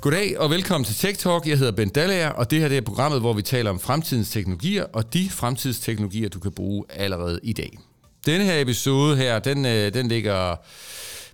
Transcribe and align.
Goddag 0.00 0.38
og 0.38 0.50
velkommen 0.50 0.84
til 0.84 0.94
Tech 0.94 1.18
Talk. 1.18 1.46
Jeg 1.46 1.58
hedder 1.58 1.72
Ben 1.72 1.88
Dallager, 1.88 2.28
og 2.28 2.50
det 2.50 2.60
her 2.60 2.68
det 2.68 2.76
er 2.76 2.82
programmet, 2.82 3.20
hvor 3.20 3.32
vi 3.32 3.42
taler 3.42 3.70
om 3.70 3.80
fremtidens 3.80 4.30
teknologier 4.30 4.84
og 4.92 5.14
de 5.14 5.30
fremtidsteknologier, 5.30 6.28
du 6.28 6.38
kan 6.38 6.52
bruge 6.52 6.84
allerede 6.90 7.40
i 7.42 7.52
dag. 7.52 7.78
Denne 8.26 8.44
her 8.44 8.60
episode 8.60 9.16
her, 9.16 9.38
den, 9.38 9.66
øh, 9.66 9.94
den 9.94 10.08
ligger 10.08 10.56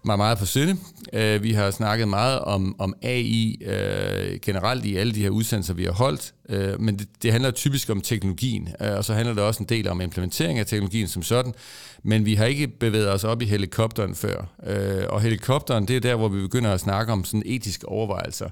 mig 0.07 0.17
meget 0.17 0.39
på 0.39 0.47
sinde. 0.47 0.77
Øh, 1.13 1.43
vi 1.43 1.53
har 1.53 1.71
snakket 1.71 2.09
meget 2.09 2.41
om, 2.41 2.77
om 2.79 2.95
AI 3.03 3.63
øh, 3.65 4.39
generelt 4.43 4.85
i 4.85 4.97
alle 4.97 5.15
de 5.15 5.23
her 5.23 5.31
udsendelser, 5.31 5.75
vi 5.75 5.85
har 5.85 5.93
holdt, 5.93 6.35
øh, 6.49 6.81
men 6.81 6.99
det, 6.99 7.09
det 7.23 7.33
handler 7.33 7.51
typisk 7.51 7.91
om 7.91 8.01
teknologien, 8.01 8.69
øh, 8.81 8.97
og 8.97 9.05
så 9.05 9.15
handler 9.15 9.35
det 9.35 9.43
også 9.43 9.63
en 9.63 9.69
del 9.69 9.89
om 9.89 10.01
implementering 10.01 10.59
af 10.59 10.67
teknologien 10.67 11.09
som 11.09 11.23
sådan, 11.23 11.55
men 12.03 12.25
vi 12.25 12.35
har 12.35 12.45
ikke 12.45 12.69
bevæget 12.69 13.11
os 13.11 13.25
op 13.25 13.43
i 13.43 13.45
helikopteren 13.45 14.15
før. 14.15 14.47
Øh, 14.67 15.05
og 15.09 15.21
helikopteren, 15.21 15.89
det 15.89 15.97
er 15.97 16.01
der, 16.01 16.15
hvor 16.15 16.29
vi 16.29 16.41
begynder 16.41 16.73
at 16.73 16.81
snakke 16.81 17.13
om 17.13 17.25
sådan 17.25 17.43
etiske 17.47 17.89
overvejelser. 17.89 18.49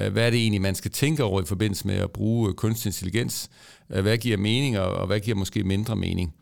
Øh, 0.00 0.12
hvad 0.12 0.26
er 0.26 0.30
det 0.30 0.40
egentlig, 0.40 0.62
man 0.62 0.74
skal 0.74 0.90
tænke 0.90 1.24
over 1.24 1.42
i 1.42 1.44
forbindelse 1.46 1.86
med 1.86 1.96
at 1.96 2.10
bruge 2.10 2.48
øh, 2.48 2.54
kunstig 2.54 2.88
intelligens? 2.88 3.50
Øh, 3.90 4.02
hvad 4.02 4.18
giver 4.18 4.36
mening, 4.36 4.78
og 4.78 5.06
hvad 5.06 5.20
giver 5.20 5.36
måske 5.36 5.64
mindre 5.64 5.96
mening? 5.96 6.34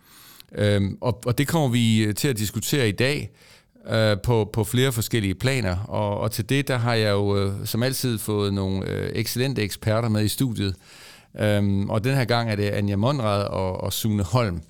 Øh, 0.54 0.82
og, 1.00 1.20
og 1.26 1.38
det 1.38 1.48
kommer 1.48 1.68
vi 1.68 2.12
til 2.16 2.28
at 2.28 2.38
diskutere 2.38 2.88
i 2.88 2.92
dag, 2.92 3.30
øh, 3.90 4.16
på, 4.22 4.50
på 4.52 4.64
flere 4.64 4.92
forskellige 4.92 5.34
planer. 5.34 5.76
Og, 5.76 6.20
og 6.20 6.32
til 6.32 6.48
det, 6.48 6.68
der 6.68 6.76
har 6.76 6.94
jeg 6.94 7.10
jo 7.10 7.36
øh, 7.36 7.52
som 7.64 7.82
altid 7.82 8.18
fået 8.18 8.54
nogle 8.54 8.90
øh, 8.90 9.10
excellente 9.14 9.62
eksperter 9.62 10.08
med 10.08 10.24
i 10.24 10.28
studiet. 10.28 10.74
Øhm, 11.40 11.90
og 11.90 12.04
den 12.04 12.14
her 12.14 12.24
gang 12.24 12.50
er 12.50 12.56
det 12.56 12.70
Anja 12.70 12.96
Monrad 12.96 13.44
og, 13.44 13.80
og 13.80 13.92
Sune 13.92 14.22
Holm. 14.22 14.60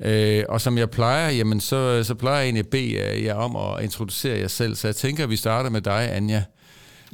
Øh, 0.00 0.44
og 0.48 0.60
som 0.60 0.78
jeg 0.78 0.90
plejer, 0.90 1.30
jamen 1.30 1.60
så, 1.60 2.04
så 2.04 2.14
plejer 2.14 2.36
jeg 2.36 2.44
egentlig 2.44 2.60
at 2.60 2.68
bede 2.68 3.24
jer 3.24 3.34
om 3.34 3.56
at 3.56 3.84
introducere 3.84 4.38
jer 4.38 4.48
selv. 4.48 4.74
Så 4.74 4.88
jeg 4.88 4.96
tænker, 4.96 5.24
at 5.24 5.30
vi 5.30 5.36
starter 5.36 5.70
med 5.70 5.80
dig, 5.80 6.10
Anja. 6.12 6.42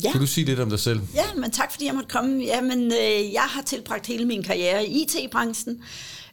Ja. 0.04 0.12
Kan 0.12 0.20
du 0.20 0.26
sige 0.26 0.44
lidt 0.44 0.60
om 0.60 0.70
dig 0.70 0.78
selv? 0.78 1.00
Ja, 1.14 1.24
men 1.36 1.50
tak 1.50 1.72
fordi 1.72 1.86
jeg 1.86 1.94
måtte 1.94 2.08
komme. 2.08 2.44
Jamen, 2.44 2.82
øh, 2.84 3.32
jeg 3.32 3.42
har 3.42 3.62
tilbragt 3.62 4.06
hele 4.06 4.24
min 4.24 4.42
karriere 4.42 4.86
i 4.86 5.02
IT-branchen. 5.02 5.82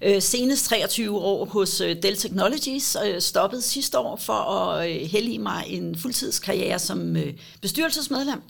Øh, 0.02 0.22
senest 0.22 0.66
23 0.66 1.20
år 1.20 1.46
hos 1.46 1.82
øh, 1.82 1.96
Dell 2.04 2.18
Technologies, 2.18 2.96
og 2.96 3.08
stoppede 3.20 3.62
sidste 3.62 4.00
år 4.00 4.16
for 4.16 4.34
at 4.34 4.90
øh, 4.90 5.10
hælde 5.10 5.40
mig 5.40 5.64
en 5.68 6.00
fuldtidskarriere 6.00 6.80
som 6.80 7.16
øh, 7.16 7.34
bestyrelsesmedlem. 7.62 8.42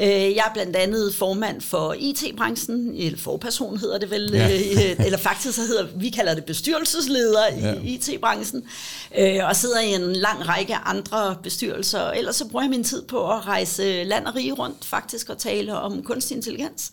Øh, 0.00 0.08
jeg 0.08 0.44
er 0.48 0.52
blandt 0.54 0.76
andet 0.76 1.14
formand 1.14 1.60
for 1.60 1.94
IT-branchen, 1.98 2.94
eller 2.96 3.18
forperson 3.18 3.78
hedder 3.78 3.98
det 3.98 4.10
vel, 4.10 4.30
ja. 4.32 4.48
Øh, 4.48 5.06
eller 5.06 5.18
faktisk 5.18 5.54
så 5.54 5.62
hedder, 5.62 5.86
vi 5.96 6.10
kalder 6.10 6.34
det 6.34 6.44
bestyrelsesleder 6.44 7.44
ja. 7.60 7.74
i 7.74 7.94
IT-branchen, 7.94 8.62
øh, 9.18 9.48
og 9.48 9.56
sidder 9.56 9.80
i 9.80 9.94
en 9.94 10.16
lang 10.16 10.48
række 10.48 10.74
andre 10.74 11.36
bestyrelser. 11.42 12.10
Ellers 12.10 12.36
så 12.36 12.48
bruger 12.48 12.62
jeg 12.62 12.70
min 12.70 12.84
tid 12.84 13.02
på 13.02 13.32
at 13.32 13.46
rejse 13.46 14.04
land 14.04 14.26
og 14.26 14.34
rige 14.34 14.52
rundt 14.52 14.84
faktisk 14.84 15.28
og 15.28 15.38
tale 15.38 15.74
om 15.74 16.02
kunstig 16.02 16.36
intelligens. 16.36 16.92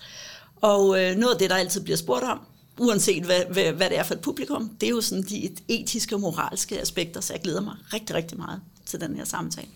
Og 0.62 0.88
noget 0.88 1.34
af 1.34 1.40
det, 1.40 1.50
der 1.50 1.56
altid 1.56 1.82
bliver 1.82 1.98
spurgt 1.98 2.24
om, 2.24 2.40
uanset 2.80 3.24
hvad, 3.24 3.42
hvad, 3.50 3.72
hvad 3.72 3.90
det 3.90 4.00
er 4.00 4.04
for 4.04 4.14
et 4.14 4.22
publikum, 4.22 4.70
det 4.82 4.88
er 4.88 4.92
jo 4.92 5.02
sådan 5.02 5.24
de 5.24 5.50
etiske 5.68 6.16
og 6.16 6.22
moralske 6.22 6.82
aspekter, 6.82 7.22
så 7.22 7.34
jeg 7.34 7.42
glæder 7.42 7.62
mig 7.62 7.74
rigtig, 7.94 8.16
rigtig 8.16 8.38
meget 8.38 8.62
til 8.86 9.02
den 9.02 9.16
her 9.16 9.26
samtale. 9.26 9.68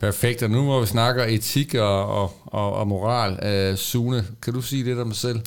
Perfekt, 0.00 0.42
og 0.42 0.50
nu 0.50 0.62
må 0.62 0.80
vi 0.80 0.86
snakke 0.86 1.26
etik 1.26 1.74
og, 1.74 2.06
og, 2.06 2.32
og, 2.46 2.72
og 2.72 2.88
moral. 2.88 3.70
Uh, 3.72 3.78
Sune, 3.78 4.26
kan 4.42 4.54
du 4.54 4.62
sige 4.62 4.84
lidt 4.84 4.98
om 4.98 5.08
dig 5.08 5.16
selv? 5.16 5.40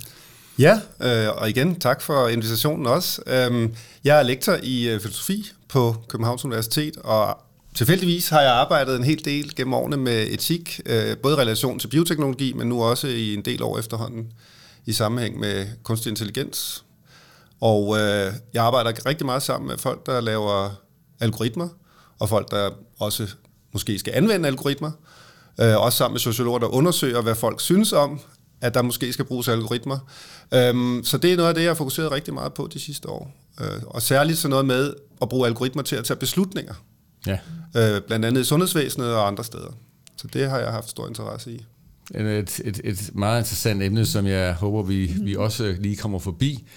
Ja, 0.59 0.79
øh, 1.01 1.35
og 1.37 1.49
igen 1.49 1.79
tak 1.79 2.01
for 2.01 2.27
invitationen 2.27 2.87
også. 2.87 3.21
Øhm, 3.27 3.75
jeg 4.03 4.19
er 4.19 4.23
lektor 4.23 4.57
i 4.63 4.89
øh, 4.89 4.99
filosofi 4.99 5.51
på 5.67 5.95
Københavns 6.07 6.45
Universitet, 6.45 6.97
og 6.97 7.37
tilfældigvis 7.75 8.29
har 8.29 8.41
jeg 8.41 8.51
arbejdet 8.51 8.95
en 8.95 9.03
hel 9.03 9.25
del 9.25 9.55
gennem 9.55 9.73
årene 9.73 9.97
med 9.97 10.27
etik, 10.29 10.81
øh, 10.85 11.17
både 11.17 11.33
i 11.33 11.37
relation 11.37 11.79
til 11.79 11.87
bioteknologi, 11.87 12.53
men 12.53 12.69
nu 12.69 12.83
også 12.83 13.07
i 13.07 13.33
en 13.33 13.41
del 13.41 13.63
år 13.63 13.79
efterhånden 13.79 14.27
i 14.85 14.93
sammenhæng 14.93 15.39
med 15.39 15.65
kunstig 15.83 16.09
intelligens. 16.09 16.83
Og 17.61 17.99
øh, 17.99 18.33
jeg 18.53 18.63
arbejder 18.63 19.05
rigtig 19.05 19.25
meget 19.25 19.43
sammen 19.43 19.67
med 19.67 19.77
folk, 19.77 20.05
der 20.05 20.21
laver 20.21 20.81
algoritmer, 21.19 21.69
og 22.19 22.29
folk, 22.29 22.51
der 22.51 22.69
også 22.99 23.27
måske 23.73 23.99
skal 23.99 24.13
anvende 24.15 24.47
algoritmer. 24.47 24.91
Øh, 25.61 25.77
også 25.77 25.97
sammen 25.97 26.13
med 26.13 26.19
sociologer, 26.19 26.59
der 26.59 26.67
undersøger, 26.67 27.21
hvad 27.21 27.35
folk 27.35 27.61
synes 27.61 27.93
om, 27.93 28.19
at 28.61 28.73
der 28.73 28.81
måske 28.81 29.13
skal 29.13 29.25
bruges 29.25 29.47
algoritmer. 29.47 29.99
Øh, 30.53 31.03
så 31.03 31.17
det 31.17 31.33
er 31.33 31.37
noget 31.37 31.49
af 31.49 31.55
det, 31.55 31.61
jeg 31.61 31.69
har 31.69 31.75
fokuseret 31.75 32.11
rigtig 32.11 32.33
meget 32.33 32.53
på 32.53 32.69
de 32.73 32.79
sidste 32.79 33.09
år. 33.09 33.31
Øh, 33.61 33.67
og 33.87 34.01
særligt 34.01 34.37
så 34.37 34.47
noget 34.47 34.65
med 34.65 34.93
at 35.21 35.29
bruge 35.29 35.47
algoritmer 35.47 35.83
til 35.83 35.95
at 35.95 36.05
tage 36.05 36.17
beslutninger. 36.17 36.73
Ja. 37.27 37.37
Øh, 37.77 38.01
blandt 38.01 38.25
andet 38.25 38.41
i 38.41 38.43
sundhedsvæsenet 38.43 39.13
og 39.15 39.27
andre 39.27 39.43
steder. 39.43 39.71
Så 40.17 40.27
det 40.27 40.49
har 40.49 40.59
jeg 40.59 40.71
haft 40.71 40.89
stor 40.89 41.07
interesse 41.07 41.51
i. 41.51 41.65
Et, 42.15 42.61
et, 42.65 42.81
et 42.83 43.09
meget 43.13 43.39
interessant 43.39 43.83
emne, 43.83 44.05
som 44.05 44.27
jeg 44.27 44.53
håber, 44.53 44.83
vi, 44.83 45.05
vi 45.05 45.35
også 45.35 45.75
lige 45.79 45.95
kommer 45.95 46.19
forbi. 46.19 46.67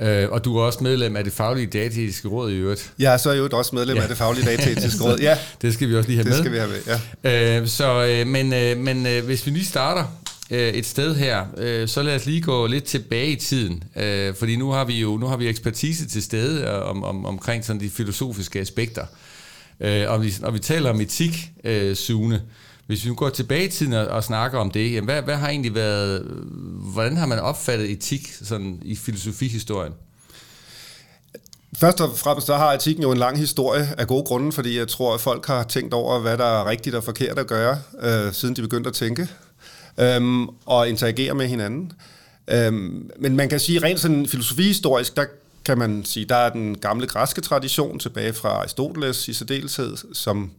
Øh, 0.00 0.28
og 0.30 0.44
du 0.44 0.56
er 0.56 0.62
også 0.62 0.78
medlem 0.82 1.16
af 1.16 1.24
det 1.24 1.32
faglige 1.32 1.66
dataetiske 1.66 2.28
råd 2.28 2.50
i 2.50 2.54
øvrigt. 2.54 2.92
Ja, 2.98 3.18
så 3.18 3.30
er 3.30 3.34
jeg 3.34 3.52
jo 3.52 3.58
også 3.58 3.74
medlem 3.74 3.96
ja. 3.96 4.02
af 4.02 4.08
det 4.08 4.16
faglige 4.16 4.46
dataetiske 4.46 5.04
råd. 5.04 5.18
Ja. 5.18 5.38
det 5.62 5.74
skal 5.74 5.88
vi 5.88 5.96
også 5.96 6.08
lige 6.08 6.16
have 6.16 6.24
det 6.24 6.30
med. 6.30 6.36
Det 6.36 6.44
skal 6.44 6.52
vi 6.52 6.58
have 6.58 6.70
med, 7.22 7.30
ja. 7.56 7.60
Øh, 7.60 7.68
så, 7.68 8.06
øh, 8.06 8.26
men 8.26 8.52
øh, 8.52 8.78
men 8.78 9.06
øh, 9.06 9.24
hvis 9.24 9.46
vi 9.46 9.50
lige 9.50 9.64
starter 9.64 10.04
øh, 10.50 10.68
et 10.68 10.86
sted 10.86 11.14
her, 11.14 11.44
øh, 11.56 11.88
så 11.88 12.02
lad 12.02 12.16
os 12.16 12.26
lige 12.26 12.40
gå 12.40 12.66
lidt 12.66 12.84
tilbage 12.84 13.26
i 13.26 13.36
tiden. 13.36 13.82
Øh, 13.96 14.34
fordi 14.34 14.56
nu 14.56 14.70
har 14.70 14.84
vi 14.84 15.00
jo 15.00 15.16
nu 15.16 15.26
har 15.26 15.36
vi 15.36 15.48
ekspertise 15.48 16.08
til 16.08 16.22
stede 16.22 16.62
øh, 16.62 16.90
om, 16.90 17.04
om, 17.04 17.26
omkring 17.26 17.64
sådan 17.64 17.80
de 17.80 17.90
filosofiske 17.90 18.60
aspekter. 18.60 19.04
Øh, 19.80 20.10
og, 20.10 20.22
vi, 20.22 20.34
og 20.42 20.54
vi 20.54 20.58
taler 20.58 20.90
om 20.90 21.00
etik, 21.00 21.50
øh, 21.64 21.96
Sune. 21.96 22.40
Hvis 22.86 23.04
vi 23.04 23.08
nu 23.08 23.14
går 23.14 23.28
tilbage 23.28 23.64
i 23.64 23.70
tiden 23.70 23.92
og, 23.92 24.06
og 24.06 24.24
snakker 24.24 24.58
om 24.58 24.70
det, 24.70 24.92
jamen 24.92 25.04
hvad, 25.04 25.22
hvad 25.22 25.36
har 25.36 25.48
egentlig 25.48 25.74
været, 25.74 26.22
hvordan 26.92 27.16
har 27.16 27.26
man 27.26 27.38
opfattet 27.38 27.90
etik 27.90 28.32
sådan 28.42 28.82
i 28.84 28.96
filosofihistorien? 28.96 29.92
Først 31.76 32.00
og 32.00 32.18
fremmest 32.18 32.46
så 32.46 32.56
har 32.56 32.72
etikken 32.72 33.02
jo 33.02 33.12
en 33.12 33.18
lang 33.18 33.38
historie 33.38 33.88
af 33.98 34.06
gode 34.06 34.24
grunde, 34.24 34.52
fordi 34.52 34.78
jeg 34.78 34.88
tror, 34.88 35.14
at 35.14 35.20
folk 35.20 35.46
har 35.46 35.62
tænkt 35.62 35.94
over, 35.94 36.20
hvad 36.20 36.38
der 36.38 36.44
er 36.44 36.66
rigtigt 36.66 36.96
og 36.96 37.04
forkert 37.04 37.38
at 37.38 37.46
gøre, 37.46 37.78
øh, 38.02 38.32
siden 38.32 38.56
de 38.56 38.62
begyndte 38.62 38.88
at 38.88 38.94
tænke 38.94 39.28
øhm, 40.00 40.48
og 40.66 40.88
interagere 40.88 41.34
med 41.34 41.46
hinanden. 41.46 41.92
Øhm, 42.48 43.10
men 43.18 43.36
man 43.36 43.48
kan 43.48 43.60
sige, 43.60 43.82
rent 43.82 44.00
sådan 44.00 44.26
filosofihistorisk, 44.26 45.16
der 45.16 45.24
kan 45.64 45.78
man 45.78 46.04
sige, 46.04 46.26
der 46.26 46.36
er 46.36 46.50
den 46.50 46.78
gamle 46.78 47.06
græske 47.06 47.40
tradition 47.40 47.98
tilbage 47.98 48.32
fra 48.32 48.48
Aristoteles 48.48 49.28
i 49.28 49.32
særdeleshed, 49.32 49.96
som 50.12 50.50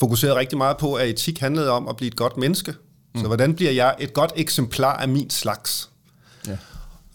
fokuserede 0.00 0.36
rigtig 0.36 0.58
meget 0.58 0.76
på, 0.76 0.94
at 0.94 1.08
etik 1.08 1.40
handlede 1.40 1.70
om 1.70 1.88
at 1.88 1.96
blive 1.96 2.08
et 2.08 2.16
godt 2.16 2.36
menneske. 2.36 2.74
Mm. 3.14 3.20
Så 3.20 3.26
hvordan 3.26 3.54
bliver 3.54 3.72
jeg 3.72 3.94
et 3.98 4.12
godt 4.12 4.32
eksemplar 4.36 4.96
af 4.96 5.08
min 5.08 5.30
slags? 5.30 5.90
Ja. 6.46 6.56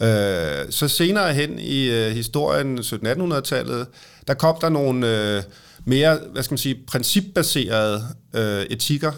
Øh, 0.02 0.72
så 0.72 0.88
senere 0.88 1.34
hen 1.34 1.60
i 1.60 1.90
øh, 1.90 2.12
historien, 2.12 2.80
1700-1800-tallet, 2.80 3.88
der 4.28 4.34
kom 4.34 4.58
der 4.62 4.70
nogle 4.70 5.08
øh, 5.36 5.44
mere, 5.86 6.20
hvad 6.32 6.44
skal 6.44 6.54
man 6.54 6.58
sige, 6.58 6.80
principbaserede 6.88 8.04
øh, 8.34 8.62
etikker. 8.62 9.12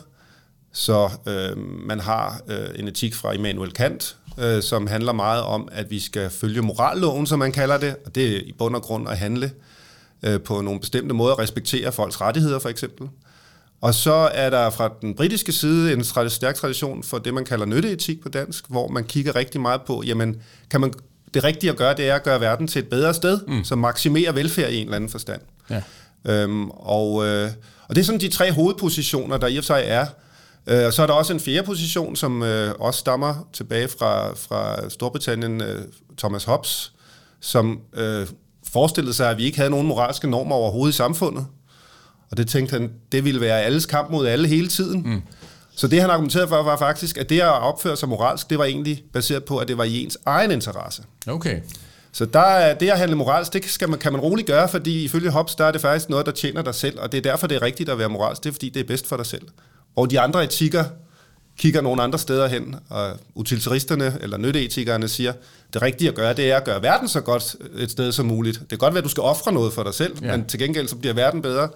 Så 0.74 1.10
øh, 1.28 1.58
man 1.88 2.00
har 2.00 2.42
øh, 2.48 2.68
en 2.76 2.88
etik 2.88 3.16
fra 3.16 3.32
Immanuel 3.32 3.72
Kant, 3.74 4.16
øh, 4.40 4.64
som 4.64 4.88
handler 4.88 5.12
meget 5.14 5.44
om, 5.44 5.70
at 5.72 5.92
vi 5.92 6.00
skal 6.00 6.30
følge 6.30 6.62
moralloven, 6.62 7.28
som 7.28 7.40
man 7.40 7.52
kalder 7.52 7.78
det, 7.78 7.96
og 8.06 8.16
det 8.16 8.36
er 8.36 8.40
i 8.40 8.54
bund 8.58 8.76
og 8.76 8.82
grund 8.82 9.10
at 9.10 9.18
handle 9.18 9.52
øh, 10.24 10.42
på 10.42 10.62
nogle 10.62 10.80
bestemte 10.80 11.14
måder, 11.14 11.40
respektere 11.40 11.92
folks 11.92 12.22
rettigheder 12.22 12.60
for 12.60 12.70
eksempel. 12.70 13.08
Og 13.84 13.94
så 13.94 14.14
er 14.14 14.50
der 14.50 14.70
fra 14.70 14.90
den 15.02 15.16
britiske 15.16 15.52
side 15.52 15.94
en 15.94 16.04
stærk 16.30 16.56
tradition 16.56 17.04
for 17.04 17.18
det, 17.18 17.34
man 17.34 17.46
kalder 17.46 17.66
nytteetik 17.66 18.22
på 18.22 18.30
dansk, 18.30 18.66
hvor 18.70 18.88
man 18.88 19.04
kigger 19.04 19.36
rigtig 19.36 19.62
meget 19.62 19.82
på, 19.82 20.04
jamen, 20.06 20.42
kan 20.70 20.82
man, 20.82 20.94
det 21.34 21.44
rigtige 21.44 21.72
at 21.72 21.78
gøre, 21.78 21.96
det 21.96 22.10
er 22.10 22.16
at 22.16 22.24
gøre 22.24 22.42
verden 22.42 22.68
til 22.68 22.80
et 22.80 22.90
bedre 22.90 23.14
sted, 23.14 23.40
mm. 23.48 23.64
som 23.64 23.80
maksimerer 23.80 24.32
velfærd 24.32 24.72
i 24.72 24.78
en 24.78 24.84
eller 24.84 24.96
anden 24.96 25.10
forstand. 25.10 25.42
Ja. 25.70 25.82
Øhm, 26.26 26.70
og, 26.70 27.26
øh, 27.26 27.50
og 27.88 27.96
det 27.96 28.02
er 28.02 28.06
sådan 28.06 28.22
de 28.22 28.30
tre 28.30 28.52
hovedpositioner, 28.52 29.38
der 29.38 29.48
i 29.48 29.58
og 29.58 29.64
for 29.64 29.66
sig 29.66 29.84
er. 29.86 30.06
Øh, 30.68 30.86
og 30.86 30.94
så 30.94 31.02
er 31.04 31.08
der 31.08 31.14
også 31.14 31.34
en 31.34 31.40
fjerde 31.40 31.66
position, 31.66 32.16
som 32.16 32.44
øh, 32.44 32.74
også 32.80 33.00
stammer 33.00 33.48
tilbage 33.54 33.88
fra, 33.88 34.34
fra 34.34 34.90
Storbritannien, 34.90 35.62
øh, 35.62 35.82
Thomas 36.18 36.44
Hobbes, 36.44 36.94
som 37.40 37.80
øh, 37.94 38.28
forestillede 38.74 39.14
sig, 39.14 39.30
at 39.30 39.38
vi 39.38 39.44
ikke 39.44 39.58
havde 39.58 39.72
nogen 39.72 39.88
moralske 39.88 40.30
normer 40.30 40.56
overhovedet 40.56 40.94
i 40.94 40.98
samfundet. 40.98 41.46
Og 42.32 42.38
det 42.38 42.48
tænkte 42.48 42.74
han, 42.74 42.92
det 43.12 43.26
ville 43.26 43.42
være 43.42 43.62
alles 43.62 43.86
kamp 43.86 44.12
mod 44.12 44.28
alle 44.28 44.48
hele 44.48 44.68
tiden. 44.68 45.02
Mm. 45.06 45.22
Så 45.76 45.88
det 45.88 46.02
han 46.02 46.10
argumenterede 46.10 46.48
for 46.48 46.64
var 46.64 46.78
faktisk, 46.78 47.18
at 47.18 47.30
det 47.30 47.40
at 47.40 47.48
opføre 47.48 47.98
sig 47.98 48.10
moralsk, 48.10 48.50
det 48.50 48.58
var 48.58 48.66
egentlig 48.66 49.04
baseret 49.14 49.44
på, 49.44 49.58
at 49.58 49.68
det 49.68 49.78
var 49.78 49.84
i 49.84 50.04
ens 50.04 50.18
egen 50.26 50.52
interesse. 50.52 51.04
Okay. 51.28 51.60
Så 52.12 52.26
der 52.26 52.40
er, 52.40 52.74
det 52.74 52.90
at 52.90 52.98
handle 52.98 53.16
moralsk, 53.16 53.54
det 53.54 53.66
skal 53.66 53.90
man, 53.90 54.00
kan 54.00 54.12
man 54.12 54.22
roligt 54.22 54.48
gøre, 54.48 54.70
fordi 54.70 55.04
ifølge 55.04 55.30
Hobbes, 55.30 55.56
der 55.56 55.66
er 55.66 55.72
det 55.72 55.82
faktisk 55.82 56.10
noget, 56.10 56.26
der 56.26 56.32
tjener 56.32 56.62
dig 56.62 56.76
selv, 56.76 57.00
og 57.00 57.12
det 57.12 57.18
er 57.18 57.22
derfor, 57.22 57.48
det 57.48 57.56
er 57.56 57.62
rigtigt 57.62 57.90
at 57.90 57.98
være 57.98 58.10
moralsk, 58.10 58.44
det 58.44 58.50
er 58.50 58.54
fordi, 58.54 58.70
det 58.70 58.80
er 58.80 58.84
bedst 58.84 59.08
for 59.08 59.18
dig 59.18 59.26
selv. 59.26 59.48
Og 59.96 60.12
de 60.12 60.20
andre 60.20 60.44
etikker 60.44 60.84
kigger 61.58 61.82
nogle 61.82 62.04
andre 62.04 62.20
steder 62.20 62.48
hen, 62.48 62.76
og 62.90 63.12
utilitaristerne 63.36 64.18
eller 64.22 64.38
nytteetikerne 64.38 65.08
siger, 65.08 65.34
det 65.74 65.82
rigtige 65.82 66.10
at 66.10 66.16
gøre, 66.16 66.34
det 66.34 66.52
er 66.52 66.58
at 66.58 66.64
gøre 66.64 66.82
verden 66.82 67.08
så 67.08 67.22
godt 67.22 67.56
et 67.78 67.92
sted 67.92 68.12
som 68.12 68.26
muligt. 68.26 68.60
Det 68.60 68.70
kan 68.70 68.78
godt 68.78 68.94
være, 68.94 69.00
at 69.00 69.04
du 69.04 69.10
skal 69.10 69.24
ofre 69.24 69.52
noget 69.52 69.74
for 69.74 69.84
dig 69.84 69.94
selv, 69.94 70.18
ja. 70.22 70.38
men 70.38 70.46
til 70.46 70.60
gengæld 70.60 70.88
så 70.88 70.96
bliver 70.96 71.14
verden 71.14 71.42
bedre. 71.42 71.70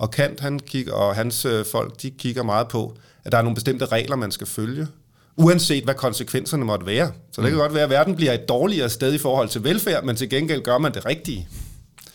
Og 0.00 0.10
Kant 0.10 0.40
han 0.40 0.58
kigger, 0.58 0.92
og 0.92 1.14
hans 1.14 1.44
øh, 1.44 1.64
folk, 1.64 2.02
de 2.02 2.10
kigger 2.10 2.42
meget 2.42 2.68
på, 2.68 2.96
at 3.24 3.32
der 3.32 3.38
er 3.38 3.42
nogle 3.42 3.54
bestemte 3.54 3.86
regler, 3.86 4.16
man 4.16 4.32
skal 4.32 4.46
følge, 4.46 4.86
uanset 5.36 5.84
hvad 5.84 5.94
konsekvenserne 5.94 6.64
måtte 6.64 6.86
være. 6.86 7.12
Så 7.32 7.42
det 7.42 7.50
kan 7.50 7.58
godt 7.58 7.74
være, 7.74 7.84
at 7.84 7.90
verden 7.90 8.16
bliver 8.16 8.32
et 8.32 8.48
dårligere 8.48 8.90
sted 8.90 9.14
i 9.14 9.18
forhold 9.18 9.48
til 9.48 9.64
velfærd, 9.64 10.04
men 10.04 10.16
til 10.16 10.30
gengæld 10.30 10.62
gør 10.62 10.78
man 10.78 10.94
det 10.94 11.06
rigtige. 11.06 11.48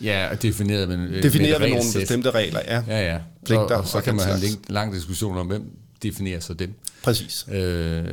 Ja, 0.00 0.28
og 0.30 0.42
defineret 0.42 0.88
med, 0.88 1.10
øh, 1.10 1.22
defineret 1.22 1.60
med, 1.60 1.68
med 1.68 1.76
nogle 1.76 1.92
bestemte 1.94 2.30
regler, 2.30 2.60
ja. 2.66 2.82
Ja, 2.88 3.12
ja. 3.12 3.18
Pligter, 3.44 3.62
og, 3.62 3.80
og 3.80 3.88
så 3.88 4.00
kan 4.00 4.16
man 4.16 4.24
have 4.24 4.46
en 4.46 4.58
lang 4.68 4.94
diskussion 4.94 5.38
om, 5.38 5.46
hvem 5.46 5.70
definerer 6.02 6.40
så 6.40 6.54
dem. 6.54 6.74
Præcis. 7.02 7.46
Øh, 7.52 8.04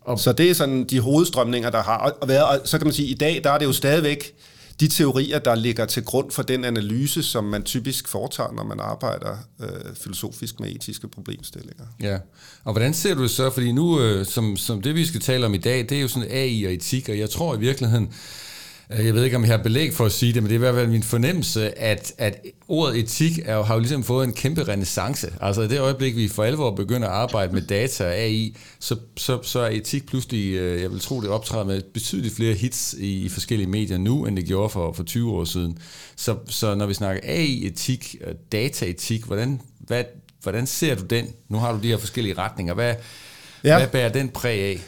og 0.00 0.18
så 0.18 0.32
det 0.32 0.50
er 0.50 0.54
sådan 0.54 0.84
de 0.84 1.00
hovedstrømninger, 1.00 1.70
der 1.70 1.82
har 1.82 2.26
været. 2.26 2.44
Og 2.44 2.60
så 2.64 2.78
kan 2.78 2.86
man 2.86 2.94
sige, 2.94 3.08
at 3.08 3.10
i 3.10 3.14
dag 3.14 3.40
der 3.44 3.50
er 3.50 3.58
det 3.58 3.64
jo 3.64 3.72
stadigvæk 3.72 4.34
de 4.80 4.88
teorier, 4.88 5.38
der 5.38 5.54
ligger 5.54 5.86
til 5.86 6.04
grund 6.04 6.30
for 6.30 6.42
den 6.42 6.64
analyse, 6.64 7.22
som 7.22 7.44
man 7.44 7.62
typisk 7.62 8.08
foretager, 8.08 8.52
når 8.52 8.64
man 8.64 8.80
arbejder 8.80 9.36
øh, 9.60 9.94
filosofisk 9.94 10.60
med 10.60 10.68
etiske 10.68 11.08
problemstillinger. 11.08 11.84
Ja, 12.02 12.18
og 12.64 12.72
hvordan 12.72 12.94
ser 12.94 13.14
du 13.14 13.22
det 13.22 13.30
så? 13.30 13.50
Fordi 13.50 13.72
nu, 13.72 14.00
øh, 14.00 14.26
som, 14.26 14.56
som 14.56 14.82
det 14.82 14.94
vi 14.94 15.06
skal 15.06 15.20
tale 15.20 15.46
om 15.46 15.54
i 15.54 15.58
dag, 15.58 15.78
det 15.78 15.92
er 15.92 16.00
jo 16.00 16.08
sådan 16.08 16.28
AI 16.30 16.64
og 16.64 16.72
etik, 16.72 17.08
og 17.08 17.18
jeg 17.18 17.30
tror 17.30 17.56
i 17.56 17.58
virkeligheden, 17.58 18.04
Øh, 18.04 18.49
jeg 18.98 19.14
ved 19.14 19.24
ikke, 19.24 19.36
om 19.36 19.42
jeg 19.42 19.50
har 19.50 19.62
belæg 19.62 19.94
for 19.94 20.06
at 20.06 20.12
sige 20.12 20.32
det, 20.32 20.42
men 20.42 20.50
det 20.50 20.54
er 20.54 20.58
i 20.58 20.58
hvert 20.58 20.74
fald 20.74 20.88
min 20.88 21.02
fornemmelse, 21.02 21.78
at, 21.78 22.12
at 22.18 22.46
ordet 22.68 22.98
etik 22.98 23.38
er, 23.44 23.62
har 23.62 23.74
jo 23.74 23.80
ligesom 23.80 24.04
fået 24.04 24.26
en 24.26 24.32
kæmpe 24.32 24.62
renaissance. 24.62 25.32
Altså 25.40 25.62
i 25.62 25.68
det 25.68 25.80
øjeblik, 25.80 26.16
vi 26.16 26.28
for 26.28 26.44
alvor 26.44 26.70
begynder 26.70 27.08
at 27.08 27.14
arbejde 27.14 27.52
med 27.52 27.62
data 27.62 28.04
og 28.04 28.14
AI, 28.14 28.56
så, 28.78 28.96
så, 29.16 29.42
så 29.42 29.60
er 29.60 29.68
etik 29.68 30.06
pludselig, 30.06 30.54
øh, 30.54 30.82
jeg 30.82 30.90
vil 30.90 31.00
tro, 31.00 31.20
det 31.20 31.30
optræder 31.30 31.64
med 31.64 31.82
betydeligt 31.94 32.36
flere 32.36 32.54
hits 32.54 32.94
i, 32.98 33.24
i 33.24 33.28
forskellige 33.28 33.68
medier 33.68 33.98
nu, 33.98 34.26
end 34.26 34.36
det 34.36 34.46
gjorde 34.46 34.70
for, 34.70 34.92
for 34.92 35.02
20 35.02 35.32
år 35.32 35.44
siden. 35.44 35.78
Så, 36.16 36.36
så 36.48 36.74
når 36.74 36.86
vi 36.86 36.94
snakker 36.94 37.20
AI-etik 37.24 38.16
og 38.26 38.32
dataetik, 38.52 39.24
hvordan, 39.24 39.60
hvad, 39.78 40.04
hvordan 40.42 40.66
ser 40.66 40.94
du 40.94 41.04
den? 41.04 41.26
Nu 41.48 41.58
har 41.58 41.72
du 41.72 41.78
de 41.82 41.88
her 41.88 41.98
forskellige 41.98 42.38
retninger. 42.38 42.74
Hvad, 42.74 42.94
ja. 43.64 43.78
hvad 43.78 43.88
bærer 43.88 44.08
den 44.08 44.28
præg 44.28 44.60
af? 44.60 44.80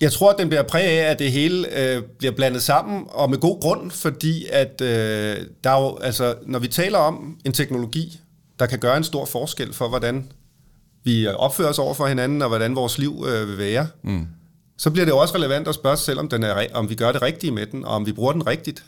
Jeg 0.00 0.12
tror, 0.12 0.30
at 0.30 0.38
den 0.38 0.48
bliver 0.48 0.62
præget 0.62 0.98
af, 0.98 1.10
at 1.10 1.18
det 1.18 1.32
hele 1.32 1.78
øh, 1.78 2.02
bliver 2.18 2.32
blandet 2.32 2.62
sammen, 2.62 3.04
og 3.08 3.30
med 3.30 3.38
god 3.38 3.60
grund, 3.60 3.90
fordi 3.90 4.46
at 4.50 4.80
øh, 4.80 5.36
der 5.64 5.70
er 5.70 5.80
jo, 5.80 5.96
altså, 5.96 6.34
når 6.46 6.58
vi 6.58 6.68
taler 6.68 6.98
om 6.98 7.36
en 7.44 7.52
teknologi, 7.52 8.20
der 8.58 8.66
kan 8.66 8.78
gøre 8.78 8.96
en 8.96 9.04
stor 9.04 9.24
forskel 9.24 9.72
for, 9.72 9.88
hvordan 9.88 10.28
vi 11.04 11.26
opfører 11.26 11.68
os 11.68 11.78
over 11.78 11.94
for 11.94 12.06
hinanden, 12.06 12.42
og 12.42 12.48
hvordan 12.48 12.76
vores 12.76 12.98
liv 12.98 13.26
øh, 13.28 13.48
vil 13.48 13.58
være, 13.58 13.86
mm. 14.02 14.26
så 14.78 14.90
bliver 14.90 15.04
det 15.04 15.12
jo 15.12 15.18
også 15.18 15.34
relevant 15.34 15.68
at 15.68 15.74
spørge 15.74 15.96
selv, 15.96 16.18
om, 16.18 16.28
den 16.28 16.42
er, 16.42 16.66
om 16.74 16.90
vi 16.90 16.94
gør 16.94 17.12
det 17.12 17.22
rigtige 17.22 17.50
med 17.50 17.66
den, 17.66 17.84
og 17.84 17.90
om 17.94 18.06
vi 18.06 18.12
bruger 18.12 18.32
den 18.32 18.46
rigtigt. 18.46 18.84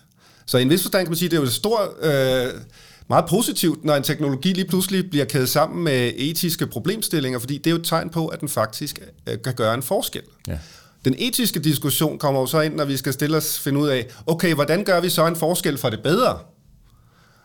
Så 0.46 0.58
i 0.58 0.62
en 0.62 0.70
vis 0.70 0.82
forstand 0.82 1.04
kan 1.04 1.10
man 1.10 1.16
sige, 1.16 1.26
at 1.26 1.30
det 1.30 1.36
er 1.36 1.40
jo 1.40 1.46
et 1.46 1.52
stort... 1.52 1.88
Øh, 2.02 2.60
meget 3.08 3.24
positivt, 3.28 3.84
når 3.84 3.94
en 3.94 4.02
teknologi 4.02 4.52
lige 4.52 4.68
pludselig 4.68 5.10
bliver 5.10 5.24
kædet 5.24 5.48
sammen 5.48 5.84
med 5.84 6.12
etiske 6.16 6.66
problemstillinger, 6.66 7.38
fordi 7.38 7.58
det 7.58 7.66
er 7.66 7.70
jo 7.70 7.76
et 7.76 7.84
tegn 7.84 8.10
på, 8.10 8.26
at 8.26 8.40
den 8.40 8.48
faktisk 8.48 8.98
øh, 9.26 9.42
kan 9.44 9.54
gøre 9.54 9.74
en 9.74 9.82
forskel. 9.82 10.22
Ja. 10.48 10.58
Den 11.06 11.14
etiske 11.18 11.60
diskussion 11.60 12.18
kommer 12.18 12.40
jo 12.40 12.46
så 12.46 12.60
ind, 12.60 12.74
når 12.74 12.84
vi 12.84 12.96
skal 12.96 13.12
stille 13.12 13.36
os 13.36 13.58
finde 13.58 13.80
ud 13.80 13.88
af, 13.88 14.06
okay, 14.26 14.54
hvordan 14.54 14.84
gør 14.84 15.00
vi 15.00 15.08
så 15.08 15.26
en 15.26 15.36
forskel 15.36 15.78
for 15.78 15.90
det 15.90 16.02
bedre? 16.02 16.38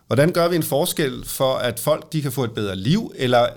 Hvordan 0.08 0.32
gør 0.32 0.48
vi 0.48 0.56
en 0.56 0.64
forskel 0.64 1.26
for, 1.26 1.54
at 1.54 1.80
folk 1.80 2.14
de 2.14 2.22
kan 2.22 2.32
få 2.32 2.44
et 2.44 2.52
bedre 2.52 2.76
liv, 2.76 3.14
eller 3.16 3.48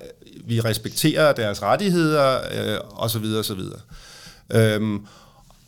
vi 0.45 0.61
respekterer 0.61 1.33
deres 1.33 1.63
rettigheder, 1.63 2.37
øh, 2.37 2.79
osv. 2.93 3.25
osv. 3.25 3.61
Øhm, 4.53 5.07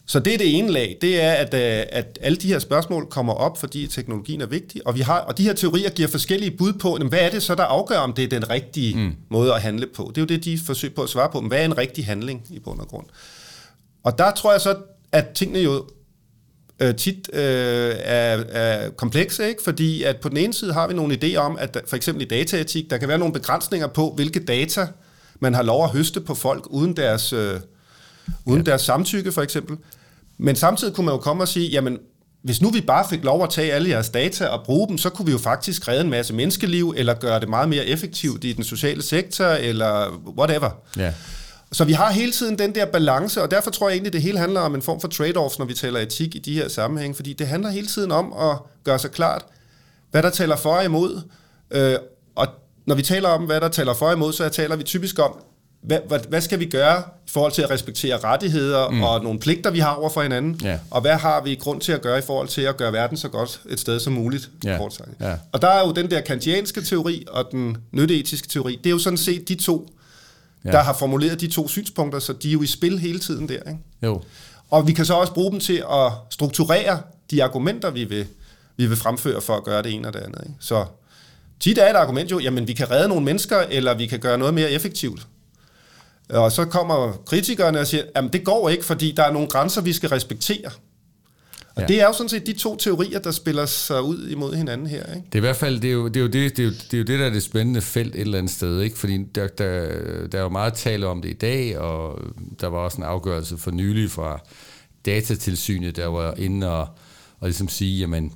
så 0.06 0.20
det 0.20 0.34
er 0.34 0.38
det 0.38 0.58
ene 0.58 0.70
lag, 0.70 0.98
det 1.00 1.22
er, 1.22 1.32
at, 1.32 1.54
øh, 1.54 1.86
at 1.92 2.18
alle 2.22 2.36
de 2.36 2.48
her 2.48 2.58
spørgsmål 2.58 3.06
kommer 3.06 3.32
op, 3.32 3.58
fordi 3.58 3.86
teknologien 3.86 4.40
er 4.40 4.46
vigtig, 4.46 4.86
og, 4.86 4.94
vi 4.94 5.00
har, 5.00 5.20
og 5.20 5.38
de 5.38 5.42
her 5.42 5.52
teorier 5.52 5.90
giver 5.90 6.08
forskellige 6.08 6.50
bud 6.50 6.72
på, 6.72 6.98
hvad 7.08 7.18
er 7.18 7.30
det 7.30 7.42
så, 7.42 7.54
der 7.54 7.64
afgør, 7.64 7.98
om 7.98 8.12
det 8.12 8.24
er 8.24 8.28
den 8.28 8.50
rigtige 8.50 8.96
mm. 8.96 9.14
måde 9.28 9.54
at 9.54 9.62
handle 9.62 9.86
på. 9.94 10.12
Det 10.14 10.18
er 10.18 10.22
jo 10.22 10.26
det, 10.26 10.44
de 10.44 10.58
forsøger 10.66 10.94
på 10.94 11.02
at 11.02 11.08
svare 11.08 11.28
på, 11.32 11.40
men 11.40 11.48
hvad 11.48 11.60
er 11.60 11.64
en 11.64 11.78
rigtig 11.78 12.06
handling 12.06 12.46
i 12.50 12.58
bund 12.58 12.80
og 12.80 12.88
grund? 12.88 13.06
Og 14.06 14.18
der 14.18 14.30
tror 14.30 14.52
jeg 14.52 14.60
så, 14.60 14.76
at 15.12 15.28
tingene 15.34 15.58
jo 15.58 15.86
øh, 16.80 16.96
tit 16.96 17.30
øh, 17.32 17.94
er, 17.98 18.44
er 18.48 18.90
komplekse, 18.90 19.48
ikke? 19.48 19.62
fordi 19.62 20.02
at 20.02 20.16
på 20.16 20.28
den 20.28 20.36
ene 20.36 20.54
side 20.54 20.72
har 20.72 20.88
vi 20.88 20.94
nogle 20.94 21.18
idéer 21.22 21.36
om, 21.36 21.56
at 21.60 21.78
for 21.88 21.96
eksempel 21.96 22.24
i 22.24 22.28
dataetik, 22.28 22.90
der 22.90 22.98
kan 22.98 23.08
være 23.08 23.18
nogle 23.18 23.32
begrænsninger 23.32 23.86
på, 23.86 24.12
hvilke 24.16 24.44
data 24.44 24.86
man 25.40 25.54
har 25.54 25.62
lov 25.62 25.84
at 25.84 25.90
høste 25.90 26.20
på 26.20 26.34
folk 26.34 26.66
uden 26.66 26.96
deres, 26.96 27.32
øh, 27.32 27.60
uden 28.44 28.62
ja. 28.62 28.70
deres 28.70 28.82
samtykke 28.82 29.32
for 29.32 29.42
eksempel. 29.42 29.76
Men 30.38 30.56
samtidig 30.56 30.94
kunne 30.94 31.04
man 31.04 31.14
jo 31.14 31.20
komme 31.20 31.42
og 31.42 31.48
sige, 31.48 31.68
jamen 31.68 31.98
hvis 32.42 32.62
nu 32.62 32.70
vi 32.70 32.80
bare 32.80 33.06
fik 33.10 33.24
lov 33.24 33.42
at 33.42 33.50
tage 33.50 33.72
alle 33.72 33.88
jeres 33.88 34.08
data 34.08 34.46
og 34.46 34.64
bruge 34.64 34.88
dem, 34.88 34.98
så 34.98 35.10
kunne 35.10 35.26
vi 35.26 35.32
jo 35.32 35.38
faktisk 35.38 35.88
redde 35.88 36.00
en 36.00 36.10
masse 36.10 36.34
menneskeliv, 36.34 36.94
eller 36.96 37.14
gøre 37.14 37.40
det 37.40 37.48
meget 37.48 37.68
mere 37.68 37.86
effektivt 37.86 38.44
i 38.44 38.52
den 38.52 38.64
sociale 38.64 39.02
sektor, 39.02 39.46
eller 39.46 40.22
whatever. 40.38 40.70
Ja. 40.96 41.12
Så 41.72 41.84
vi 41.84 41.92
har 41.92 42.10
hele 42.10 42.32
tiden 42.32 42.58
den 42.58 42.74
der 42.74 42.86
balance, 42.86 43.42
og 43.42 43.50
derfor 43.50 43.70
tror 43.70 43.88
jeg 43.88 43.94
egentlig, 43.94 44.12
det 44.12 44.22
hele 44.22 44.38
handler 44.38 44.60
om 44.60 44.74
en 44.74 44.82
form 44.82 45.00
for 45.00 45.08
trade-offs, 45.08 45.58
når 45.58 45.64
vi 45.64 45.74
taler 45.74 46.00
etik 46.00 46.34
i 46.34 46.38
de 46.38 46.54
her 46.54 46.68
sammenhæng, 46.68 47.16
fordi 47.16 47.32
det 47.32 47.46
handler 47.46 47.70
hele 47.70 47.86
tiden 47.86 48.12
om 48.12 48.32
at 48.32 48.58
gøre 48.84 48.98
sig 48.98 49.10
klart, 49.10 49.44
hvad 50.10 50.22
der 50.22 50.30
taler 50.30 50.56
for 50.56 50.74
og 50.74 50.84
imod. 50.84 51.20
Øh, 51.70 51.94
og 52.34 52.46
når 52.86 52.94
vi 52.94 53.02
taler 53.02 53.28
om, 53.28 53.44
hvad 53.44 53.60
der 53.60 53.68
taler 53.68 53.94
for 53.94 54.06
og 54.06 54.12
imod, 54.12 54.32
så 54.32 54.48
taler 54.48 54.76
vi 54.76 54.82
typisk 54.82 55.18
om, 55.18 55.38
hvad, 55.82 55.98
hvad, 56.08 56.20
hvad 56.28 56.40
skal 56.40 56.58
vi 56.58 56.64
gøre 56.64 57.02
i 57.26 57.30
forhold 57.30 57.52
til 57.52 57.62
at 57.62 57.70
respektere 57.70 58.18
rettigheder 58.18 58.90
mm. 58.90 59.02
og 59.02 59.24
nogle 59.24 59.38
pligter, 59.38 59.70
vi 59.70 59.78
har 59.78 59.94
over 59.94 60.10
for 60.10 60.22
hinanden, 60.22 60.60
ja. 60.62 60.78
og 60.90 61.00
hvad 61.00 61.14
har 61.14 61.42
vi 61.42 61.54
grund 61.54 61.80
til 61.80 61.92
at 61.92 62.02
gøre 62.02 62.18
i 62.18 62.22
forhold 62.22 62.48
til 62.48 62.60
at 62.62 62.76
gøre 62.76 62.92
verden 62.92 63.16
så 63.16 63.28
godt 63.28 63.60
et 63.68 63.80
sted 63.80 64.00
som 64.00 64.12
muligt, 64.12 64.50
ja. 64.64 64.76
kort 64.78 64.94
sagt. 64.94 65.10
Ja. 65.20 65.34
Og 65.52 65.62
der 65.62 65.68
er 65.68 65.86
jo 65.86 65.92
den 65.92 66.10
der 66.10 66.20
kantianske 66.20 66.82
teori 66.82 67.24
og 67.28 67.44
den 67.52 67.76
nytteetiske 67.92 68.48
teori, 68.48 68.78
det 68.84 68.86
er 68.86 68.90
jo 68.90 68.98
sådan 68.98 69.16
set 69.16 69.48
de 69.48 69.54
to 69.54 69.90
ja. 70.66 70.72
der 70.72 70.82
har 70.82 70.92
formuleret 70.92 71.40
de 71.40 71.46
to 71.46 71.68
synspunkter, 71.68 72.18
så 72.18 72.32
de 72.32 72.48
er 72.48 72.52
jo 72.52 72.62
i 72.62 72.66
spil 72.66 72.98
hele 72.98 73.18
tiden 73.18 73.48
der. 73.48 73.54
Ikke? 73.54 73.78
Jo. 74.02 74.22
Og 74.70 74.86
vi 74.86 74.92
kan 74.92 75.04
så 75.04 75.14
også 75.14 75.34
bruge 75.34 75.50
dem 75.50 75.60
til 75.60 75.84
at 75.90 76.12
strukturere 76.30 77.00
de 77.30 77.44
argumenter, 77.44 77.90
vi 77.90 78.04
vil, 78.04 78.26
vi 78.76 78.86
vil 78.86 78.96
fremføre 78.96 79.40
for 79.40 79.56
at 79.56 79.64
gøre 79.64 79.82
det 79.82 79.92
ene 79.92 80.08
og 80.08 80.14
det 80.14 80.20
andet. 80.20 80.40
Ikke? 80.46 80.54
Så 80.60 80.84
tit 81.60 81.78
er 81.78 81.90
et 81.90 81.96
argument 81.96 82.30
jo, 82.30 82.38
jamen 82.38 82.68
vi 82.68 82.72
kan 82.72 82.90
redde 82.90 83.08
nogle 83.08 83.24
mennesker, 83.24 83.58
eller 83.58 83.94
vi 83.94 84.06
kan 84.06 84.18
gøre 84.18 84.38
noget 84.38 84.54
mere 84.54 84.70
effektivt. 84.70 85.26
Og 86.28 86.52
så 86.52 86.64
kommer 86.64 87.12
kritikerne 87.26 87.80
og 87.80 87.86
siger, 87.86 88.02
jamen 88.16 88.32
det 88.32 88.44
går 88.44 88.68
ikke, 88.68 88.84
fordi 88.84 89.12
der 89.12 89.22
er 89.22 89.32
nogle 89.32 89.48
grænser, 89.48 89.80
vi 89.80 89.92
skal 89.92 90.08
respektere. 90.08 90.70
Og 91.76 91.82
ja. 91.82 91.86
det 91.86 92.00
er 92.00 92.06
jo 92.06 92.12
sådan 92.12 92.28
set 92.28 92.46
de 92.46 92.52
to 92.52 92.76
teorier, 92.76 93.18
der 93.18 93.30
spiller 93.30 93.66
sig 93.66 94.02
ud 94.02 94.28
imod 94.28 94.54
hinanden 94.54 94.86
her. 94.86 95.14
Ikke? 95.14 95.26
Det 95.26 95.34
er 95.34 95.38
i 95.38 95.40
hvert 95.40 95.56
fald 95.56 95.80
det, 95.80 95.90
er 95.90 95.94
jo, 95.94 96.08
det, 96.08 96.16
er 96.16 96.20
jo 96.20 96.26
det, 96.26 96.56
det, 96.56 96.58
er 96.58 96.64
jo, 96.64 96.70
det, 96.70 96.94
er 96.94 96.98
jo 96.98 97.04
det, 97.04 97.18
der 97.18 97.26
er 97.26 97.30
det 97.30 97.42
spændende 97.42 97.80
felt 97.80 98.14
et 98.14 98.20
eller 98.20 98.38
andet 98.38 98.52
sted. 98.52 98.80
Ikke? 98.80 98.98
Fordi 98.98 99.24
der, 99.34 99.46
der, 99.46 99.88
der 100.28 100.38
er 100.38 100.42
jo 100.42 100.48
meget 100.48 100.74
tale 100.74 101.06
om 101.06 101.22
det 101.22 101.28
i 101.28 101.32
dag, 101.32 101.78
og 101.78 102.20
der 102.60 102.66
var 102.66 102.78
også 102.78 102.98
en 102.98 103.04
afgørelse 103.04 103.56
for 103.56 103.70
nylig 103.70 104.10
fra 104.10 104.40
datatilsynet, 105.06 105.96
der 105.96 106.06
var 106.06 106.34
inde 106.38 106.70
og, 106.70 106.88
og 107.40 107.48
ligesom 107.48 107.68
sige, 107.68 107.98
jamen, 107.98 108.32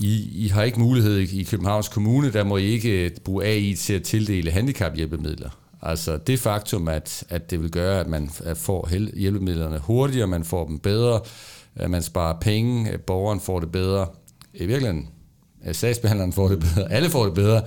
I, 0.00 0.44
I 0.44 0.48
har 0.48 0.62
ikke 0.62 0.80
mulighed 0.80 1.18
i 1.18 1.42
Københavns 1.42 1.88
Kommune, 1.88 2.32
der 2.32 2.44
må 2.44 2.56
I 2.56 2.64
ikke 2.64 3.10
bruge 3.24 3.44
AI 3.44 3.74
til 3.74 3.92
at 3.92 4.02
tildele 4.02 4.50
handicaphjælpemidler. 4.50 5.50
Altså 5.82 6.16
det 6.16 6.40
faktum, 6.40 6.88
at, 6.88 7.24
at 7.28 7.50
det 7.50 7.62
vil 7.62 7.70
gøre, 7.70 8.00
at 8.00 8.06
man 8.06 8.30
får 8.54 8.88
hjælpemidlerne 9.16 9.78
hurtigere, 9.78 10.26
man 10.26 10.44
får 10.44 10.66
dem 10.66 10.78
bedre, 10.78 11.20
man 11.88 12.02
sparer 12.02 12.40
penge, 12.40 12.98
borgeren 12.98 13.40
får 13.40 13.60
det 13.60 13.72
bedre. 13.72 14.06
I 14.54 14.66
virkeligheden, 14.66 15.08
sagsbehandleren 15.72 16.32
får 16.32 16.48
det 16.48 16.60
bedre, 16.60 16.92
alle 16.92 17.10
får 17.10 17.24
det 17.24 17.34
bedre. 17.34 17.62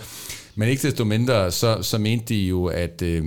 Men 0.56 0.70
ikke 0.70 0.88
desto 0.88 1.04
mindre, 1.04 1.52
så, 1.52 1.82
så 1.82 1.98
mente 1.98 2.26
de 2.26 2.36
jo, 2.36 2.66
at, 2.66 3.02
øh, 3.02 3.24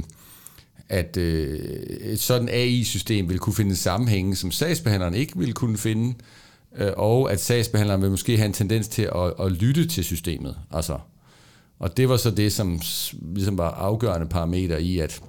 at 0.89 1.17
øh, 1.17 1.59
et 2.01 2.21
sådan 2.21 2.49
AI-system 2.49 3.29
ville 3.29 3.39
kunne 3.39 3.55
finde 3.55 3.77
sammenhænge, 3.77 4.37
som 4.37 4.51
sagsbehandleren 4.51 5.15
ikke 5.15 5.39
ville 5.39 5.55
kunne 5.55 5.79
finde, 5.79 6.15
øh, 6.77 6.93
og 6.97 7.33
at 7.33 7.41
sagsbehandleren 7.41 8.03
vil 8.03 8.11
måske 8.11 8.37
have 8.37 8.47
en 8.47 8.53
tendens 8.53 8.89
til 8.89 9.03
at, 9.03 9.35
at 9.41 9.53
lytte 9.53 9.87
til 9.87 10.05
systemet. 10.05 10.57
Altså, 10.71 10.99
og 11.79 11.97
det 11.97 12.09
var 12.09 12.17
så 12.17 12.31
det, 12.31 12.53
som 12.53 12.81
ligesom 13.35 13.59
var 13.59 13.71
afgørende 13.71 14.27
parameter 14.29 14.77
i, 14.77 14.99
at, 14.99 15.23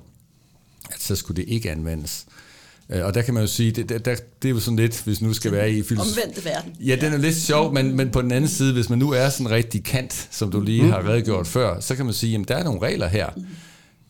at 0.92 1.02
så 1.02 1.16
skulle 1.16 1.42
det 1.42 1.50
ikke 1.50 1.72
anvendes. 1.72 2.26
Øh, 2.28 2.49
og 2.90 3.14
der 3.14 3.22
kan 3.22 3.34
man 3.34 3.44
jo 3.44 3.48
sige, 3.48 3.72
det, 3.72 3.90
det, 3.90 4.06
det 4.42 4.50
er 4.50 4.50
jo 4.50 4.60
sådan 4.60 4.78
lidt, 4.78 5.02
hvis 5.04 5.22
nu 5.22 5.34
skal 5.34 5.52
være 5.52 5.72
i 5.72 5.84
filosofi. 5.84 6.20
Omvendte 6.22 6.46
verden. 6.46 6.76
Ja, 6.80 6.96
den 6.96 7.14
er 7.14 7.18
lidt 7.18 7.36
sjov, 7.36 7.74
men, 7.74 7.96
men 7.96 8.10
på 8.10 8.22
den 8.22 8.32
anden 8.32 8.50
side, 8.50 8.74
hvis 8.74 8.90
man 8.90 9.00
nu 9.00 9.12
er 9.12 9.30
sådan 9.30 9.52
rigtig 9.52 9.84
kant, 9.84 10.28
som 10.32 10.52
du 10.52 10.62
lige 10.62 10.84
mm. 10.84 10.90
har 10.90 11.10
redegjort 11.10 11.48
før, 11.48 11.80
så 11.80 11.96
kan 11.96 12.06
man 12.06 12.14
sige, 12.14 12.40
at 12.40 12.48
der 12.48 12.56
er 12.56 12.64
nogle 12.64 12.82
regler 12.82 13.08
her. 13.08 13.28
Mm. 13.38 13.46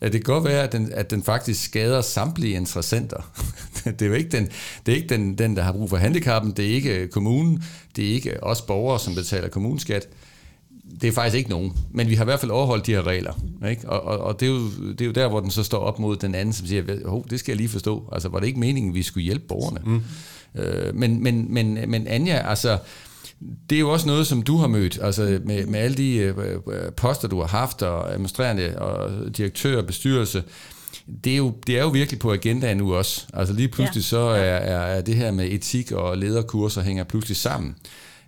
Ja, 0.01 0.05
det 0.05 0.25
kan 0.25 0.33
godt 0.33 0.43
være, 0.43 0.63
at 0.63 0.71
den, 0.71 0.91
at 0.93 1.11
den 1.11 1.23
faktisk 1.23 1.65
skader 1.65 2.01
samtlige 2.01 2.55
interessenter. 2.55 3.31
det 3.85 4.01
er 4.01 4.05
jo 4.05 4.13
ikke, 4.13 4.29
den, 4.29 4.49
det 4.85 4.91
er 4.91 4.95
ikke 4.95 5.09
den, 5.09 5.37
den, 5.37 5.55
der 5.55 5.63
har 5.63 5.71
brug 5.71 5.89
for 5.89 5.97
handicappen, 5.97 6.51
det 6.51 6.65
er 6.65 6.73
ikke 6.75 7.07
kommunen, 7.07 7.63
det 7.95 8.09
er 8.09 8.13
ikke 8.13 8.43
os 8.43 8.61
borgere, 8.61 8.99
som 8.99 9.15
betaler 9.15 9.49
kommuneskat 9.49 10.07
det 11.01 11.07
er 11.07 11.11
faktisk 11.11 11.37
ikke 11.37 11.49
nogen, 11.49 11.73
men 11.91 12.09
vi 12.09 12.15
har 12.15 12.23
i 12.23 12.25
hvert 12.25 12.39
fald 12.39 12.51
overholdt 12.51 12.85
de 12.85 12.91
her 12.91 13.07
regler. 13.07 13.33
Ikke? 13.69 13.89
Og, 13.89 14.01
og, 14.01 14.17
og 14.17 14.39
det, 14.39 14.45
er 14.45 14.49
jo, 14.51 14.69
det 14.91 15.01
er 15.01 15.05
jo 15.05 15.11
der, 15.11 15.27
hvor 15.27 15.39
den 15.39 15.51
så 15.51 15.63
står 15.63 15.79
op 15.79 15.99
mod 15.99 16.15
den 16.15 16.35
anden, 16.35 16.53
som 16.53 16.67
siger, 16.67 16.83
oh, 17.05 17.23
det 17.29 17.39
skal 17.39 17.51
jeg 17.51 17.57
lige 17.57 17.69
forstå. 17.69 18.09
Altså, 18.11 18.29
var 18.29 18.39
det 18.39 18.47
ikke 18.47 18.59
meningen, 18.59 18.91
at 18.91 18.95
vi 18.95 19.03
skulle 19.03 19.23
hjælpe 19.23 19.45
borgerne? 19.47 19.79
Mm. 19.85 20.01
Øh, 20.61 20.95
men, 20.95 21.23
men, 21.23 21.53
men, 21.53 21.79
men 21.87 22.07
Anja, 22.07 22.49
altså, 22.49 22.77
det 23.69 23.75
er 23.75 23.79
jo 23.79 23.89
også 23.89 24.07
noget, 24.07 24.27
som 24.27 24.41
du 24.41 24.57
har 24.57 24.67
mødt, 24.67 24.99
altså 25.01 25.39
med, 25.45 25.65
med 25.65 25.79
alle 25.79 25.97
de 25.97 26.15
øh, 26.15 26.37
øh, 26.67 26.91
poster, 26.97 27.27
du 27.27 27.39
har 27.39 27.47
haft, 27.47 27.81
og 27.81 28.13
administrerende 28.13 28.79
og 28.79 29.37
direktør 29.37 29.77
og 29.77 29.85
bestyrelse. 29.85 30.43
Det 31.23 31.33
er, 31.33 31.37
jo, 31.37 31.53
det 31.67 31.77
er 31.77 31.81
jo 31.81 31.89
virkelig 31.89 32.19
på 32.19 32.33
agendaen 32.33 32.77
nu 32.77 32.95
også. 32.95 33.25
Altså 33.33 33.53
lige 33.53 33.67
pludselig 33.67 34.01
ja. 34.01 34.05
så 34.05 34.19
er, 34.19 34.41
er, 34.41 34.79
er 34.79 35.01
det 35.01 35.15
her 35.15 35.31
med 35.31 35.51
etik 35.51 35.91
og 35.91 36.17
lederkurser 36.17 36.81
hænger 36.81 37.03
pludselig 37.03 37.37
sammen. 37.37 37.75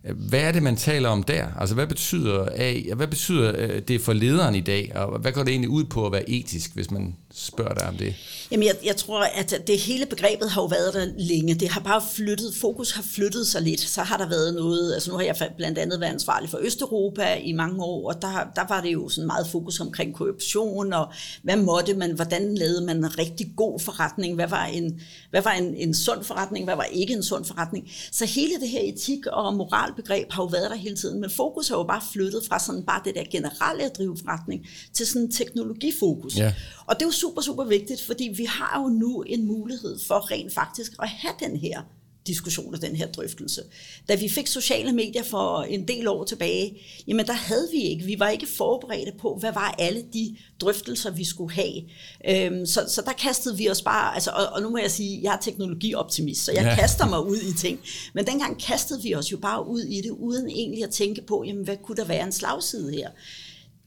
Hvad 0.04 0.42
er 0.42 0.52
det, 0.52 0.64
man 0.64 0.76
taler 0.76 1.10
om 1.10 1.24
der? 1.24 1.48
Altså, 1.60 1.76
hvad 1.76 1.88
betyder, 1.88 2.48
A, 2.56 2.94
hvad 2.96 3.08
betyder 3.08 3.54
øh, 3.58 3.82
det 3.82 4.02
for 4.02 4.14
lederen 4.14 4.56
i 4.56 4.62
dag, 4.62 4.92
og 4.96 5.20
hvad 5.20 5.32
går 5.32 5.44
det 5.44 5.52
egentlig 5.52 5.70
ud 5.70 5.84
på 5.84 6.06
at 6.06 6.12
være 6.12 6.30
etisk, 6.30 6.74
hvis 6.74 6.92
man 6.92 7.16
spørger 7.34 7.74
dig 7.74 7.88
om 7.88 7.98
det? 7.98 8.16
Jamen, 8.52 8.68
jeg, 8.68 8.76
jeg 8.86 8.96
tror, 8.96 9.24
at 9.24 9.64
det 9.68 9.80
hele 9.80 10.06
begrebet 10.06 10.50
har 10.50 10.62
jo 10.62 10.66
været 10.66 10.94
der 10.94 11.08
længe. 11.18 11.56
Det 11.56 11.70
har 11.70 11.82
bare 11.82 12.04
flyttet, 12.14 12.56
fokus 12.56 12.92
har 12.92 13.04
flyttet 13.04 13.48
sig 13.48 13.62
lidt. 13.62 13.80
Så 13.80 14.02
har 14.02 14.18
der 14.18 14.30
været 14.30 14.54
noget, 14.54 14.94
altså 14.94 15.12
nu 15.12 15.18
har 15.18 15.24
jeg 15.24 15.52
blandt 15.58 15.78
andet 15.78 16.00
været 16.00 16.12
ansvarlig 16.12 16.50
for 16.50 16.58
Østeuropa 16.62 17.34
i 17.34 17.52
mange 17.52 17.84
år, 17.84 18.08
og 18.14 18.22
der, 18.22 18.52
der 18.56 18.68
var 18.70 18.82
det 18.82 18.94
jo 18.94 19.10
sådan 19.10 19.28
meget 19.28 19.48
fokus 19.48 19.80
omkring 19.80 20.16
korruption, 20.16 20.94
og 20.94 21.14
hvad 21.44 21.56
måtte 21.56 21.94
man, 21.94 22.12
hvordan 22.12 22.56
lavede 22.56 22.86
man 22.86 22.98
en 22.98 23.18
rigtig 23.18 23.54
god 23.58 23.80
forretning, 23.80 24.36
hvad 24.36 24.48
var 24.48 24.66
en, 24.66 25.02
hvad 25.30 25.42
var 25.42 25.52
en, 25.52 25.76
en 25.76 25.94
sund 25.94 26.24
forretning, 26.24 26.66
hvad 26.66 26.76
var 26.76 26.84
ikke 26.84 27.14
en 27.14 27.24
sund 27.24 27.46
forretning. 27.46 27.92
Så 28.12 28.26
hele 28.26 28.60
det 28.62 28.70
her 28.70 28.82
etik 28.94 29.26
og 29.26 29.54
moralbegreb 29.54 30.32
har 30.32 30.44
jo 30.44 30.48
været 30.48 30.70
der 30.70 30.78
hele 30.78 30.96
tiden, 30.96 31.22
men 31.22 31.30
fokus 31.30 31.68
har 31.70 31.76
jo 31.76 31.84
bare 31.84 32.02
flyttet 32.14 32.42
fra 32.50 32.60
sådan 32.60 32.84
bare 32.84 33.02
det 33.06 33.16
der 33.16 33.24
generelle 33.32 33.84
at 33.84 33.98
drive 33.98 34.18
forretning 34.18 34.68
til 34.94 35.08
sådan 35.08 35.22
en 35.22 35.32
teknologifokus. 35.32 36.38
Ja. 36.38 36.54
Og 36.86 36.96
det 36.96 37.02
er 37.02 37.08
jo 37.08 37.12
super, 37.22 37.42
super 37.42 37.64
vigtigt, 37.64 38.02
fordi 38.02 38.34
vi 38.38 38.46
har 38.46 38.82
jo 38.82 38.88
nu 38.88 39.22
en 39.22 39.46
mulighed 39.46 40.00
for 40.08 40.32
rent 40.32 40.54
faktisk 40.54 40.92
at 41.00 41.10
have 41.10 41.34
den 41.40 41.58
her 41.58 41.82
diskussion 42.28 42.76
og 42.76 42.82
den 42.82 42.96
her 42.96 43.08
drøftelse. 43.08 43.62
Da 44.10 44.16
vi 44.16 44.30
fik 44.30 44.48
sociale 44.48 44.92
medier 44.92 45.24
for 45.24 45.62
en 45.62 45.88
del 45.88 46.08
år 46.08 46.24
tilbage, 46.24 46.82
jamen 47.08 47.26
der 47.28 47.34
havde 47.34 47.68
vi 47.72 47.82
ikke, 47.82 48.06
vi 48.06 48.20
var 48.20 48.30
ikke 48.30 48.48
forberedte 48.48 49.12
på, 49.20 49.38
hvad 49.40 49.54
var 49.54 49.76
alle 49.80 50.04
de 50.14 50.36
drøftelser, 50.60 51.12
vi 51.12 51.24
skulle 51.24 51.54
have. 51.54 51.82
Øhm, 52.28 52.66
så, 52.66 52.86
så 52.88 53.02
der 53.06 53.14
kastede 53.14 53.58
vi 53.58 53.70
os 53.70 53.82
bare, 53.82 54.14
altså, 54.14 54.32
og, 54.32 54.46
og 54.46 54.62
nu 54.62 54.70
må 54.70 54.78
jeg 54.78 54.92
sige, 54.92 55.20
jeg 55.24 55.34
er 55.34 55.40
teknologioptimist, 55.42 56.46
så 56.46 56.52
jeg 56.52 56.64
ja. 56.64 56.76
kaster 56.76 57.10
mig 57.10 57.26
ud 57.32 57.38
i 57.38 57.58
ting. 57.58 57.80
Men 58.14 58.28
dengang 58.28 58.62
kastede 58.62 59.02
vi 59.02 59.16
os 59.16 59.32
jo 59.32 59.38
bare 59.38 59.68
ud 59.68 59.82
i 59.82 60.02
det, 60.02 60.10
uden 60.10 60.50
egentlig 60.50 60.84
at 60.84 60.90
tænke 60.90 61.22
på, 61.22 61.44
jamen 61.48 61.64
hvad 61.64 61.78
kunne 61.84 61.98
der 61.98 62.06
være 62.06 62.26
en 62.26 62.32
slagside 62.32 62.92
her? 62.92 63.10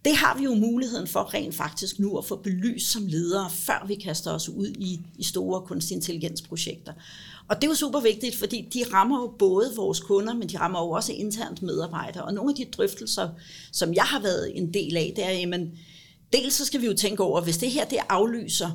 Det 0.05 0.17
har 0.17 0.39
vi 0.39 0.45
jo 0.45 0.55
muligheden 0.55 1.07
for 1.07 1.35
rent 1.35 1.55
faktisk 1.55 1.99
nu 1.99 2.19
at 2.19 2.25
få 2.25 2.37
belyst 2.37 2.93
som 2.93 3.07
ledere, 3.07 3.51
før 3.51 3.85
vi 3.87 3.95
kaster 3.95 4.31
os 4.31 4.49
ud 4.49 4.67
i, 4.67 5.01
i 5.19 5.25
store 5.25 5.61
kunstig 5.61 5.95
intelligensprojekter. 5.95 6.93
Og 7.49 7.57
det 7.57 7.65
er 7.65 7.69
jo 7.69 7.75
super 7.75 8.01
vigtigt, 8.01 8.37
fordi 8.37 8.69
de 8.75 8.85
rammer 8.93 9.21
jo 9.21 9.35
både 9.39 9.73
vores 9.77 10.01
kunder, 10.01 10.35
men 10.35 10.49
de 10.49 10.59
rammer 10.59 10.81
jo 10.81 10.91
også 10.91 11.13
internt 11.13 11.63
medarbejdere. 11.63 12.25
Og 12.25 12.35
nogle 12.35 12.51
af 12.51 12.57
de 12.57 12.65
drøftelser, 12.65 13.29
som 13.73 13.95
jeg 13.95 14.05
har 14.05 14.21
været 14.21 14.59
en 14.59 14.75
del 14.75 14.97
af, 14.97 15.13
det 15.17 15.25
er, 15.25 15.31
jamen, 15.31 15.79
dels 16.33 16.55
så 16.55 16.65
skal 16.65 16.81
vi 16.81 16.87
jo 16.87 16.95
tænke 16.95 17.23
over, 17.23 17.41
hvis 17.41 17.59
det 17.59 17.71
her 17.71 17.85
det 17.85 17.99
aflyser 18.09 18.71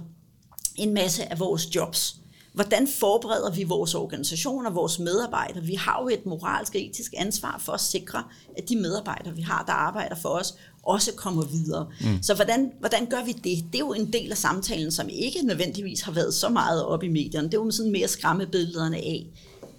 en 0.76 0.94
masse 0.94 1.32
af 1.32 1.40
vores 1.40 1.76
jobs, 1.76 2.16
hvordan 2.54 2.88
forbereder 2.88 3.52
vi 3.52 3.64
vores 3.64 3.96
organisationer, 3.96 4.70
vores 4.70 5.00
medarbejdere? 5.00 5.64
Vi 5.64 5.74
har 5.74 6.02
jo 6.02 6.10
et 6.10 6.26
moralsk 6.26 6.76
og 6.76 6.82
etisk 6.82 7.14
ansvar 7.18 7.62
for 7.66 7.72
at 7.72 7.82
sikre, 7.82 8.24
at 8.58 8.70
de 8.70 8.76
medarbejdere, 8.76 9.36
vi 9.36 9.42
har, 9.42 9.64
der 9.64 9.74
arbejder 9.74 10.16
for 10.16 10.30
os, 10.30 10.56
også 10.84 11.12
kommer 11.14 11.46
videre. 11.46 11.88
Mm. 12.02 12.24
Så 12.24 12.34
hvordan, 12.34 12.72
hvordan 12.80 13.06
gør 13.06 13.26
vi 13.26 13.32
det? 13.32 13.66
Det 13.72 13.76
er 13.76 13.80
jo 13.80 13.94
en 13.94 14.14
del 14.14 14.32
af 14.32 14.38
samtalen, 14.38 14.92
som 14.92 15.10
ikke 15.10 15.42
nødvendigvis 15.44 16.02
har 16.02 16.12
været 16.12 16.34
så 16.34 16.50
meget 16.50 16.86
op 16.86 17.04
i 17.04 17.08
medierne. 17.08 17.48
Det 17.48 17.54
er 17.54 17.64
jo 17.64 17.72
sådan 17.72 17.92
mere 17.92 18.08
skræmme 18.08 18.46
billederne 18.46 18.98
af, 18.98 19.28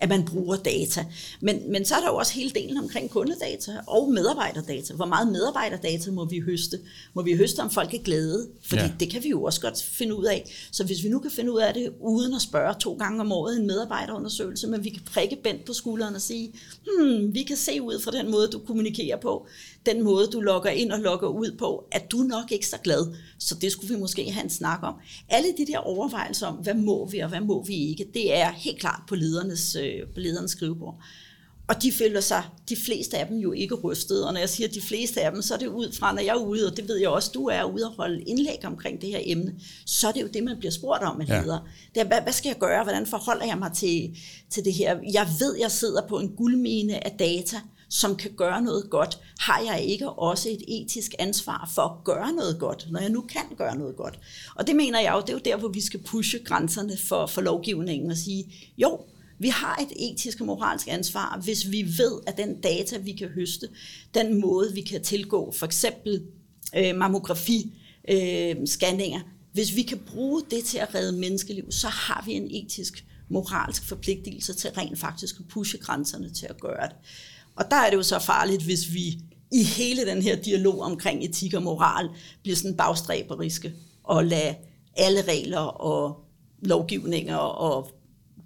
at 0.01 0.09
man 0.09 0.25
bruger 0.25 0.57
data. 0.57 1.07
Men, 1.41 1.73
men 1.73 1.85
så 1.85 1.95
er 1.95 2.01
der 2.01 2.07
jo 2.09 2.17
også 2.17 2.33
hele 2.33 2.51
delen 2.51 2.79
omkring 2.79 3.11
kundedata 3.11 3.73
og 3.87 4.13
medarbejderdata. 4.13 4.95
Hvor 4.95 5.07
meget 5.07 5.33
medarbejderdata 5.33 6.11
må 6.11 6.25
vi 6.25 6.41
høste? 6.41 6.79
Må 7.15 7.23
vi 7.23 7.37
høste, 7.37 7.61
om 7.61 7.71
folk 7.71 7.95
er 7.95 7.99
glade? 7.99 8.49
Fordi 8.65 8.83
ja. 8.83 8.93
det 9.01 9.11
kan 9.11 9.25
vi 9.25 9.29
jo 9.29 9.43
også 9.43 9.61
godt 9.61 9.83
finde 9.83 10.15
ud 10.15 10.25
af. 10.25 10.69
Så 10.73 10.85
hvis 10.85 11.05
vi 11.05 11.09
nu 11.09 11.19
kan 11.19 11.31
finde 11.31 11.53
ud 11.53 11.61
af 11.61 11.75
det, 11.75 11.93
uden 12.01 12.35
at 12.35 12.43
spørge 12.43 12.75
to 12.81 12.95
gange 12.95 13.21
om 13.21 13.33
året 13.33 13.57
en 13.57 13.67
medarbejderundersøgelse, 13.67 14.67
men 14.67 14.85
vi 14.85 14.91
kan 14.91 15.03
prikke 15.05 15.37
bent 15.45 15.65
på 15.65 15.73
skulderen 15.73 16.15
og 16.15 16.21
sige, 16.21 16.53
hmm, 16.87 17.35
vi 17.35 17.43
kan 17.43 17.57
se 17.57 17.83
ud 17.83 18.01
fra 18.01 18.11
den 18.11 18.31
måde, 18.31 18.49
du 18.49 18.59
kommunikerer 18.59 19.17
på, 19.17 19.47
den 19.87 20.03
måde, 20.03 20.27
du 20.27 20.41
logger 20.41 20.71
ind 20.71 20.93
og 20.93 20.99
logger 20.99 21.29
ud 21.29 21.57
på, 21.59 21.85
at 21.93 22.11
du 22.11 22.17
nok 22.17 22.53
ikke 22.53 22.67
så 22.67 22.77
glad. 22.85 23.15
Så 23.39 23.55
det 23.55 23.73
skulle 23.73 23.95
vi 23.95 24.01
måske 24.01 24.31
have 24.31 24.45
en 24.45 24.51
snak 24.51 24.79
om. 24.83 24.95
Alle 25.29 25.49
de 25.59 25.67
der 25.67 25.79
overvejelser 25.79 26.47
om, 26.47 26.55
hvad 26.55 26.75
må 26.75 27.09
vi 27.09 27.19
og 27.19 27.29
hvad 27.29 27.41
må 27.41 27.65
vi 27.65 27.75
ikke, 27.75 28.07
det 28.15 28.37
er 28.37 28.51
helt 28.51 28.79
klart 28.79 29.01
på 29.09 29.15
ledernes, 29.15 29.77
øh, 29.77 30.09
på 30.15 30.21
ledernes 30.21 30.51
skrivebord. 30.51 31.03
Og 31.71 31.83
de 31.83 31.93
føler 31.93 32.21
sig, 32.21 32.43
de 32.69 32.77
fleste 32.77 33.19
af 33.19 33.27
dem 33.27 33.37
jo 33.37 33.53
ikke 33.53 33.75
rystet. 33.75 34.27
Og 34.27 34.33
når 34.33 34.41
jeg 34.41 34.49
siger 34.49 34.69
de 34.69 34.81
fleste 34.81 35.21
af 35.21 35.33
dem, 35.33 35.43
så 35.43 35.55
er 35.55 35.59
det 35.59 35.67
ud 35.67 35.93
fra, 35.93 36.13
når 36.15 36.23
jeg 36.23 36.37
er 36.37 36.45
ude, 36.45 36.67
og 36.67 36.77
det 36.77 36.89
ved 36.89 36.97
jeg 36.97 37.09
også, 37.09 37.31
du 37.35 37.47
er 37.47 37.65
ude 37.65 37.87
og 37.87 37.93
holde 37.93 38.23
indlæg 38.23 38.65
omkring 38.65 39.01
det 39.01 39.09
her 39.09 39.21
emne, 39.23 39.55
så 39.87 40.09
er 40.09 40.13
det 40.13 40.23
jo 40.23 40.27
det, 40.27 40.45
man 40.45 40.59
bliver 40.59 40.73
spurgt 40.73 41.03
om 41.03 41.21
af 41.21 41.29
ledere. 41.29 41.63
Ja. 41.65 41.71
Det 41.95 42.01
er, 42.01 42.05
hvad, 42.05 42.21
hvad 42.23 42.33
skal 42.33 42.49
jeg 42.49 42.59
gøre? 42.59 42.83
Hvordan 42.83 43.07
forholder 43.07 43.45
jeg 43.45 43.59
mig 43.59 43.73
til, 43.73 44.17
til 44.51 44.65
det 44.65 44.73
her? 44.73 44.99
Jeg 45.13 45.27
ved, 45.41 45.57
jeg 45.61 45.71
sidder 45.71 46.07
på 46.09 46.19
en 46.19 46.29
guldmine 46.29 47.05
af 47.07 47.13
data, 47.19 47.57
som 47.91 48.17
kan 48.17 48.31
gøre 48.37 48.63
noget 48.63 48.91
godt, 48.91 49.19
har 49.39 49.61
jeg 49.61 49.85
ikke 49.85 50.11
også 50.11 50.49
et 50.49 50.63
etisk 50.69 51.15
ansvar 51.19 51.71
for 51.75 51.83
at 51.83 52.05
gøre 52.05 52.33
noget 52.33 52.59
godt, 52.59 52.87
når 52.91 53.01
jeg 53.01 53.11
nu 53.11 53.21
kan 53.21 53.57
gøre 53.59 53.77
noget 53.77 53.97
godt. 53.97 54.19
Og 54.55 54.67
det 54.67 54.77
mener 54.77 55.01
jeg 55.01 55.13
jo, 55.15 55.21
det 55.21 55.29
er 55.29 55.33
jo 55.33 55.41
der, 55.45 55.57
hvor 55.57 55.69
vi 55.69 55.81
skal 55.81 56.03
pushe 56.03 56.39
grænserne 56.39 56.97
for, 56.97 57.27
for 57.27 57.41
lovgivningen 57.41 58.11
og 58.11 58.17
sige, 58.17 58.55
jo, 58.79 59.01
vi 59.39 59.49
har 59.49 59.77
et 59.77 60.11
etisk 60.13 60.41
og 60.41 60.47
moralsk 60.47 60.89
ansvar, 60.89 61.41
hvis 61.45 61.71
vi 61.71 61.83
ved, 61.83 62.21
at 62.27 62.37
den 62.37 62.61
data, 62.61 62.99
vi 62.99 63.13
kan 63.13 63.29
høste, 63.29 63.69
den 64.15 64.41
måde, 64.41 64.75
vi 64.75 64.81
kan 64.81 65.03
tilgå, 65.03 65.53
for 65.53 65.67
eksempel 65.67 66.23
øh, 66.77 66.97
mammografi, 66.97 67.73
øh, 68.09 68.57
scanninger, 68.67 69.21
hvis 69.53 69.77
vi 69.77 69.83
kan 69.83 69.99
bruge 69.99 70.43
det 70.51 70.65
til 70.65 70.79
at 70.79 70.95
redde 70.95 71.19
menneskeliv, 71.19 71.73
så 71.73 71.89
har 71.89 72.23
vi 72.27 72.33
en 72.33 72.51
etisk, 72.51 73.05
moralsk 73.29 73.85
forpligtelse 73.85 74.55
til 74.55 74.71
rent 74.71 74.99
faktisk 74.99 75.41
at 75.41 75.49
pushe 75.49 75.79
grænserne 75.79 76.31
til 76.31 76.47
at 76.47 76.61
gøre 76.61 76.87
det. 76.89 76.97
Og 77.61 77.67
der 77.71 77.77
er 77.77 77.91
det 77.91 77.97
jo 77.97 78.03
så 78.03 78.19
farligt, 78.19 78.63
hvis 78.63 78.93
vi 78.93 79.19
i 79.53 79.63
hele 79.63 80.07
den 80.07 80.23
her 80.23 80.37
dialog 80.37 80.81
omkring 80.81 81.25
etik 81.25 81.55
og 81.55 81.63
moral 81.63 82.09
bliver 82.43 82.57
sådan 82.57 82.77
bagstræberiske 82.77 83.73
og 84.05 84.25
lade 84.25 84.55
alle 84.97 85.23
regler 85.23 85.59
og 85.59 86.25
lovgivninger 86.63 87.37
og 87.37 87.91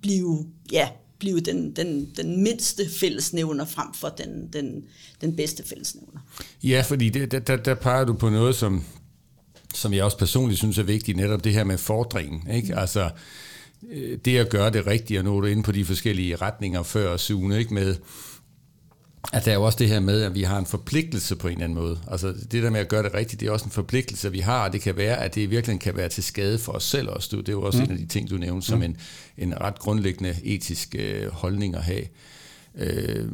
blive, 0.02 0.46
ja, 0.72 0.88
blive 1.18 1.40
den, 1.40 1.76
den, 1.76 2.10
den 2.16 2.42
mindste 2.42 2.90
fællesnævner 2.90 3.64
frem 3.64 3.94
for 3.94 4.08
den, 4.08 4.48
den, 4.52 4.84
den 5.20 5.36
bedste 5.36 5.68
fællesnævner. 5.68 6.20
Ja, 6.62 6.84
fordi 6.88 7.08
det, 7.08 7.30
der, 7.30 7.38
der, 7.38 7.56
der 7.56 7.74
peger 7.74 8.04
du 8.04 8.12
på 8.12 8.30
noget, 8.30 8.54
som, 8.54 8.84
som 9.74 9.92
jeg 9.92 10.04
også 10.04 10.18
personligt 10.18 10.58
synes 10.58 10.78
er 10.78 10.82
vigtigt, 10.82 11.16
netop 11.16 11.44
det 11.44 11.52
her 11.52 11.64
med 11.64 11.78
fordringen. 11.78 12.50
Ikke? 12.50 12.72
Mm. 12.72 12.78
Altså, 12.78 13.10
øh, 13.90 14.18
det 14.24 14.38
at 14.38 14.50
gøre 14.50 14.70
det 14.70 14.86
rigtigt, 14.86 15.18
og 15.18 15.24
nå 15.24 15.40
du 15.40 15.46
inde 15.46 15.62
på 15.62 15.72
de 15.72 15.84
forskellige 15.84 16.36
retninger 16.36 16.82
før 16.82 17.08
og 17.08 17.20
sune, 17.20 17.58
ikke? 17.58 17.74
med 17.74 17.96
at 19.32 19.44
der 19.44 19.50
er 19.50 19.54
jo 19.54 19.62
også 19.62 19.78
det 19.78 19.88
her 19.88 20.00
med, 20.00 20.22
at 20.22 20.34
vi 20.34 20.42
har 20.42 20.58
en 20.58 20.66
forpligtelse 20.66 21.36
på 21.36 21.48
en 21.48 21.52
eller 21.52 21.64
anden 21.64 21.78
måde. 21.78 22.00
Altså 22.10 22.34
det 22.52 22.62
der 22.62 22.70
med 22.70 22.80
at 22.80 22.88
gøre 22.88 23.02
det 23.02 23.14
rigtigt, 23.14 23.40
det 23.40 23.48
er 23.48 23.52
også 23.52 23.64
en 23.64 23.70
forpligtelse, 23.70 24.32
vi 24.32 24.38
har, 24.38 24.64
og 24.64 24.72
det 24.72 24.80
kan 24.80 24.96
være, 24.96 25.16
at 25.16 25.34
det 25.34 25.50
virkelig 25.50 25.80
kan 25.80 25.96
være 25.96 26.08
til 26.08 26.24
skade 26.24 26.58
for 26.58 26.72
os 26.72 26.84
selv 26.84 27.08
også. 27.08 27.36
Det 27.36 27.48
er 27.48 27.52
jo 27.52 27.62
også 27.62 27.78
mm. 27.78 27.84
en 27.84 27.90
af 27.90 27.98
de 27.98 28.06
ting, 28.06 28.30
du 28.30 28.36
nævnte, 28.36 28.66
som 28.66 28.78
mm. 28.78 28.84
en, 28.84 28.96
en 29.38 29.60
ret 29.60 29.78
grundlæggende 29.78 30.36
etisk 30.44 30.94
øh, 30.98 31.32
holdning 31.32 31.76
at 31.76 31.82
have. 31.82 32.04
Øh, 32.74 33.28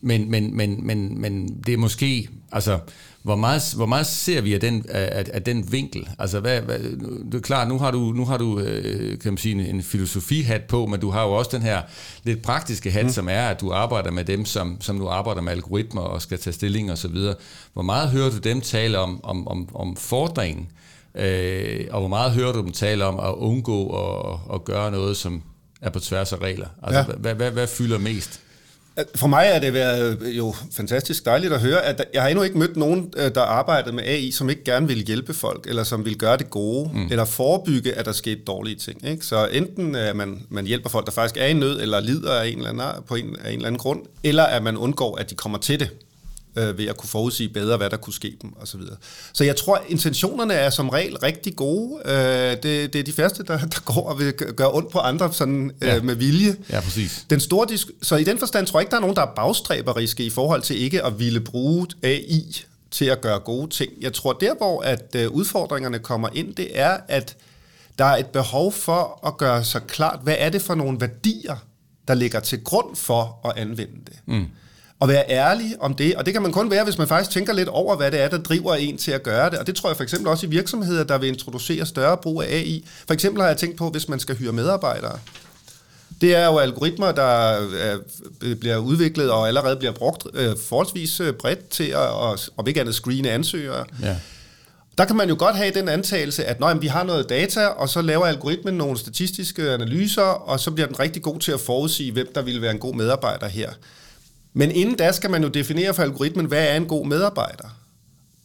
men, 0.00 0.30
men, 0.30 0.56
men, 0.56 0.86
men, 0.86 1.20
men 1.20 1.62
det 1.66 1.74
er 1.74 1.78
måske, 1.78 2.28
altså 2.52 2.78
hvor 3.22 3.36
meget, 3.36 3.72
hvor 3.76 3.86
meget 3.86 4.06
ser 4.06 4.40
vi 4.40 4.54
af 4.54 4.60
den, 4.60 4.84
af, 4.88 5.24
af 5.32 5.42
den 5.42 5.72
vinkel? 5.72 6.08
Altså, 6.18 6.40
hvad, 6.40 6.60
hvad, 6.60 6.78
det 7.24 7.34
er 7.34 7.40
klart, 7.40 7.68
nu 7.68 7.78
har 7.78 7.90
du, 7.90 7.98
nu 7.98 8.24
har 8.24 8.36
du 8.36 8.58
øh, 8.58 9.18
kan 9.18 9.32
man 9.32 9.38
sige, 9.38 9.54
en, 9.54 9.60
en 9.60 9.82
filosofihat 9.82 10.62
på, 10.62 10.86
men 10.86 11.00
du 11.00 11.10
har 11.10 11.22
jo 11.22 11.32
også 11.32 11.50
den 11.52 11.62
her 11.62 11.82
lidt 12.24 12.42
praktiske 12.42 12.90
hat, 12.90 13.04
mm. 13.04 13.10
som 13.10 13.28
er, 13.28 13.48
at 13.48 13.60
du 13.60 13.72
arbejder 13.72 14.10
med 14.10 14.24
dem, 14.24 14.44
som, 14.44 14.76
som 14.80 14.96
nu 14.96 15.08
arbejder 15.08 15.40
med 15.40 15.52
algoritmer 15.52 16.00
og 16.00 16.22
skal 16.22 16.38
tage 16.38 16.54
stilling 16.54 16.90
og 16.90 16.98
så 16.98 17.08
videre. 17.08 17.34
Hvor 17.72 17.82
meget 17.82 18.10
hører 18.10 18.30
du 18.30 18.38
dem 18.38 18.60
tale 18.60 18.98
om, 18.98 19.24
om, 19.24 19.48
om, 19.48 19.68
om 19.74 19.96
fordringen, 19.96 20.68
øh, 21.14 21.86
og 21.90 22.00
hvor 22.00 22.08
meget 22.08 22.32
hører 22.32 22.52
du 22.52 22.60
dem 22.60 22.72
tale 22.72 23.04
om 23.04 23.20
at 23.20 23.34
undgå 23.34 23.88
at, 23.88 24.38
at 24.54 24.64
gøre 24.64 24.90
noget, 24.90 25.16
som 25.16 25.42
er 25.82 25.90
på 25.90 26.00
tværs 26.00 26.32
af 26.32 26.36
regler? 26.36 26.68
Altså, 26.82 26.98
ja. 26.98 27.16
hvad, 27.16 27.34
hvad, 27.34 27.50
hvad 27.50 27.66
fylder 27.66 27.98
mest? 27.98 28.40
For 29.14 29.26
mig 29.26 29.46
er 29.52 29.58
det 29.58 29.74
været 29.74 30.18
øh, 30.22 30.36
jo 30.36 30.54
fantastisk 30.72 31.24
dejligt 31.24 31.52
at 31.52 31.60
høre, 31.60 31.82
at 31.82 32.04
jeg 32.14 32.22
har 32.22 32.28
endnu 32.28 32.42
ikke 32.42 32.58
mødt 32.58 32.76
nogen, 32.76 33.12
øh, 33.16 33.34
der 33.34 33.40
arbejder 33.40 33.92
med 33.92 34.04
AI, 34.04 34.30
som 34.30 34.50
ikke 34.50 34.64
gerne 34.64 34.88
vil 34.88 34.96
hjælpe 34.96 35.34
folk, 35.34 35.66
eller 35.66 35.84
som 35.84 36.04
vil 36.04 36.18
gøre 36.18 36.36
det 36.36 36.50
gode, 36.50 36.90
mm. 36.94 37.06
eller 37.10 37.24
forebygge, 37.24 37.92
at 37.92 38.06
der 38.06 38.12
sker 38.12 38.36
dårlige 38.46 38.76
ting. 38.76 39.08
Ikke? 39.08 39.26
Så 39.26 39.48
enten 39.52 39.94
at 39.94 40.16
man, 40.16 40.42
man 40.48 40.66
hjælper 40.66 40.90
folk, 40.90 41.06
der 41.06 41.12
faktisk 41.12 41.36
er 41.36 41.46
i 41.46 41.52
nød, 41.52 41.80
eller 41.82 42.00
lider 42.00 42.32
af 42.32 42.48
en 42.48 42.56
eller 42.56 42.68
anden, 42.68 43.04
på 43.06 43.14
en, 43.14 43.36
af 43.44 43.48
en 43.48 43.54
eller 43.54 43.66
anden 43.66 43.78
grund, 43.78 44.00
eller 44.24 44.42
at 44.42 44.62
man 44.62 44.76
undgår, 44.76 45.16
at 45.16 45.30
de 45.30 45.34
kommer 45.34 45.58
til 45.58 45.80
det. 45.80 45.90
Øh, 46.56 46.78
ved 46.78 46.86
at 46.86 46.96
kunne 46.96 47.08
forudsige 47.10 47.48
bedre, 47.48 47.76
hvad 47.76 47.90
der 47.90 47.96
kunne 47.96 48.14
ske 48.14 48.36
dem 48.42 48.52
osv. 48.60 48.80
Så, 48.80 48.96
så 49.32 49.44
jeg 49.44 49.56
tror, 49.56 49.82
intentionerne 49.88 50.54
er 50.54 50.70
som 50.70 50.88
regel 50.88 51.16
rigtig 51.18 51.56
gode. 51.56 52.02
Øh, 52.04 52.14
det, 52.62 52.92
det 52.92 52.94
er 52.94 53.02
de 53.02 53.12
første, 53.12 53.42
der, 53.42 53.58
der 53.58 53.80
går 53.84 54.08
og 54.08 54.18
vil 54.18 54.32
gøre 54.32 54.72
ondt 54.72 54.90
på 54.90 54.98
andre 54.98 55.32
sådan, 55.32 55.70
øh, 55.80 55.88
ja. 55.88 56.02
med 56.02 56.14
vilje. 56.14 56.56
Ja, 56.70 56.80
præcis. 56.80 57.26
Den 57.30 57.40
store 57.40 57.66
disk- 57.68 57.90
så 58.02 58.16
i 58.16 58.24
den 58.24 58.38
forstand 58.38 58.66
tror 58.66 58.78
jeg 58.80 58.82
ikke, 58.82 58.90
der 58.90 58.96
er 58.96 59.00
nogen, 59.00 59.16
der 59.16 59.22
er 59.22 59.34
bagstræberiske 59.36 60.24
i 60.24 60.30
forhold 60.30 60.62
til 60.62 60.80
ikke 60.82 61.04
at 61.04 61.18
ville 61.18 61.40
bruge 61.40 61.86
AI 62.02 62.64
til 62.90 63.04
at 63.04 63.20
gøre 63.20 63.38
gode 63.38 63.70
ting. 63.70 63.92
Jeg 64.00 64.12
tror, 64.12 64.32
der 64.32 64.54
hvor 64.54 64.82
at 64.82 65.16
øh, 65.16 65.30
udfordringerne 65.30 65.98
kommer 65.98 66.28
ind, 66.34 66.54
det 66.54 66.78
er, 66.78 66.96
at 67.08 67.36
der 67.98 68.04
er 68.04 68.16
et 68.16 68.26
behov 68.26 68.72
for 68.72 69.26
at 69.26 69.36
gøre 69.36 69.64
sig 69.64 69.82
klart, 69.88 70.20
hvad 70.22 70.34
er 70.38 70.50
det 70.50 70.62
for 70.62 70.74
nogle 70.74 71.00
værdier, 71.00 71.56
der 72.08 72.14
ligger 72.14 72.40
til 72.40 72.64
grund 72.64 72.96
for 72.96 73.40
at 73.48 73.52
anvende 73.56 74.00
det. 74.06 74.16
Mm. 74.26 74.46
Og 75.02 75.08
være 75.08 75.24
ærlig 75.28 75.74
om 75.80 75.94
det, 75.94 76.14
og 76.14 76.26
det 76.26 76.34
kan 76.34 76.42
man 76.42 76.52
kun 76.52 76.70
være, 76.70 76.84
hvis 76.84 76.98
man 76.98 77.08
faktisk 77.08 77.30
tænker 77.30 77.52
lidt 77.52 77.68
over, 77.68 77.96
hvad 77.96 78.10
det 78.10 78.20
er, 78.20 78.28
der 78.28 78.38
driver 78.38 78.74
en 78.74 78.96
til 78.98 79.10
at 79.10 79.22
gøre 79.22 79.50
det. 79.50 79.58
Og 79.58 79.66
det 79.66 79.76
tror 79.76 79.88
jeg 79.88 79.96
for 79.96 80.02
eksempel 80.02 80.28
også 80.28 80.46
i 80.46 80.48
virksomheder, 80.48 81.04
der 81.04 81.18
vil 81.18 81.28
introducere 81.28 81.86
større 81.86 82.16
brug 82.16 82.42
af 82.42 82.46
AI. 82.46 82.84
For 83.06 83.14
eksempel 83.14 83.42
har 83.42 83.48
jeg 83.48 83.56
tænkt 83.56 83.76
på, 83.76 83.90
hvis 83.90 84.08
man 84.08 84.20
skal 84.20 84.36
hyre 84.36 84.52
medarbejdere. 84.52 85.18
Det 86.20 86.34
er 86.34 86.46
jo 86.46 86.58
algoritmer, 86.58 87.12
der 87.12 87.58
bliver 88.60 88.76
udviklet 88.76 89.30
og 89.30 89.48
allerede 89.48 89.76
bliver 89.76 89.92
brugt 89.92 90.26
øh, 90.34 90.56
forholdsvis 90.68 91.20
øh, 91.20 91.32
bredt 91.32 91.68
til 91.68 91.84
at, 91.84 92.50
om 92.56 92.66
ikke 92.66 92.80
andet, 92.80 92.94
screene 92.94 93.30
ansøgere. 93.30 93.84
Ja. 94.02 94.16
Der 94.98 95.04
kan 95.04 95.16
man 95.16 95.28
jo 95.28 95.36
godt 95.38 95.56
have 95.56 95.74
den 95.74 95.88
antagelse, 95.88 96.44
at 96.44 96.60
når 96.60 96.74
vi 96.74 96.86
har 96.86 97.02
noget 97.02 97.28
data, 97.28 97.66
og 97.66 97.88
så 97.88 98.02
laver 98.02 98.26
algoritmen 98.26 98.74
nogle 98.74 98.98
statistiske 98.98 99.70
analyser, 99.70 100.22
og 100.22 100.60
så 100.60 100.70
bliver 100.70 100.86
den 100.86 101.00
rigtig 101.00 101.22
god 101.22 101.38
til 101.38 101.52
at 101.52 101.60
forudsige, 101.60 102.12
hvem 102.12 102.28
der 102.34 102.42
vil 102.42 102.62
være 102.62 102.70
en 102.70 102.78
god 102.78 102.94
medarbejder 102.94 103.48
her. 103.48 103.70
Men 104.54 104.70
inden 104.70 104.96
da 104.96 105.12
skal 105.12 105.30
man 105.30 105.42
jo 105.42 105.48
definere 105.48 105.94
for 105.94 106.02
algoritmen, 106.02 106.46
hvad 106.46 106.68
er 106.68 106.76
en 106.76 106.86
god 106.86 107.06
medarbejder? 107.06 107.78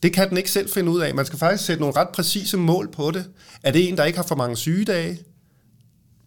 Det 0.04 0.14
kan 0.14 0.30
den 0.30 0.38
ikke 0.38 0.52
selv 0.52 0.70
finde 0.70 0.92
ud 0.92 1.02
af. 1.02 1.16
Man 1.16 1.26
skal 1.26 1.40
faktisk 1.40 1.66
sætte 1.66 1.82
nogle 1.82 1.96
ret 1.96 2.10
præcise 2.10 2.58
mål 2.58 2.92
på 2.92 3.12
det. 3.12 3.26
Er 3.64 3.72
det 3.72 3.90
en, 3.90 3.98
der 3.98 4.04
ikke 4.04 4.18
har 4.18 4.26
for 4.26 4.36
mange 4.36 4.56
sygedage? 4.56 5.20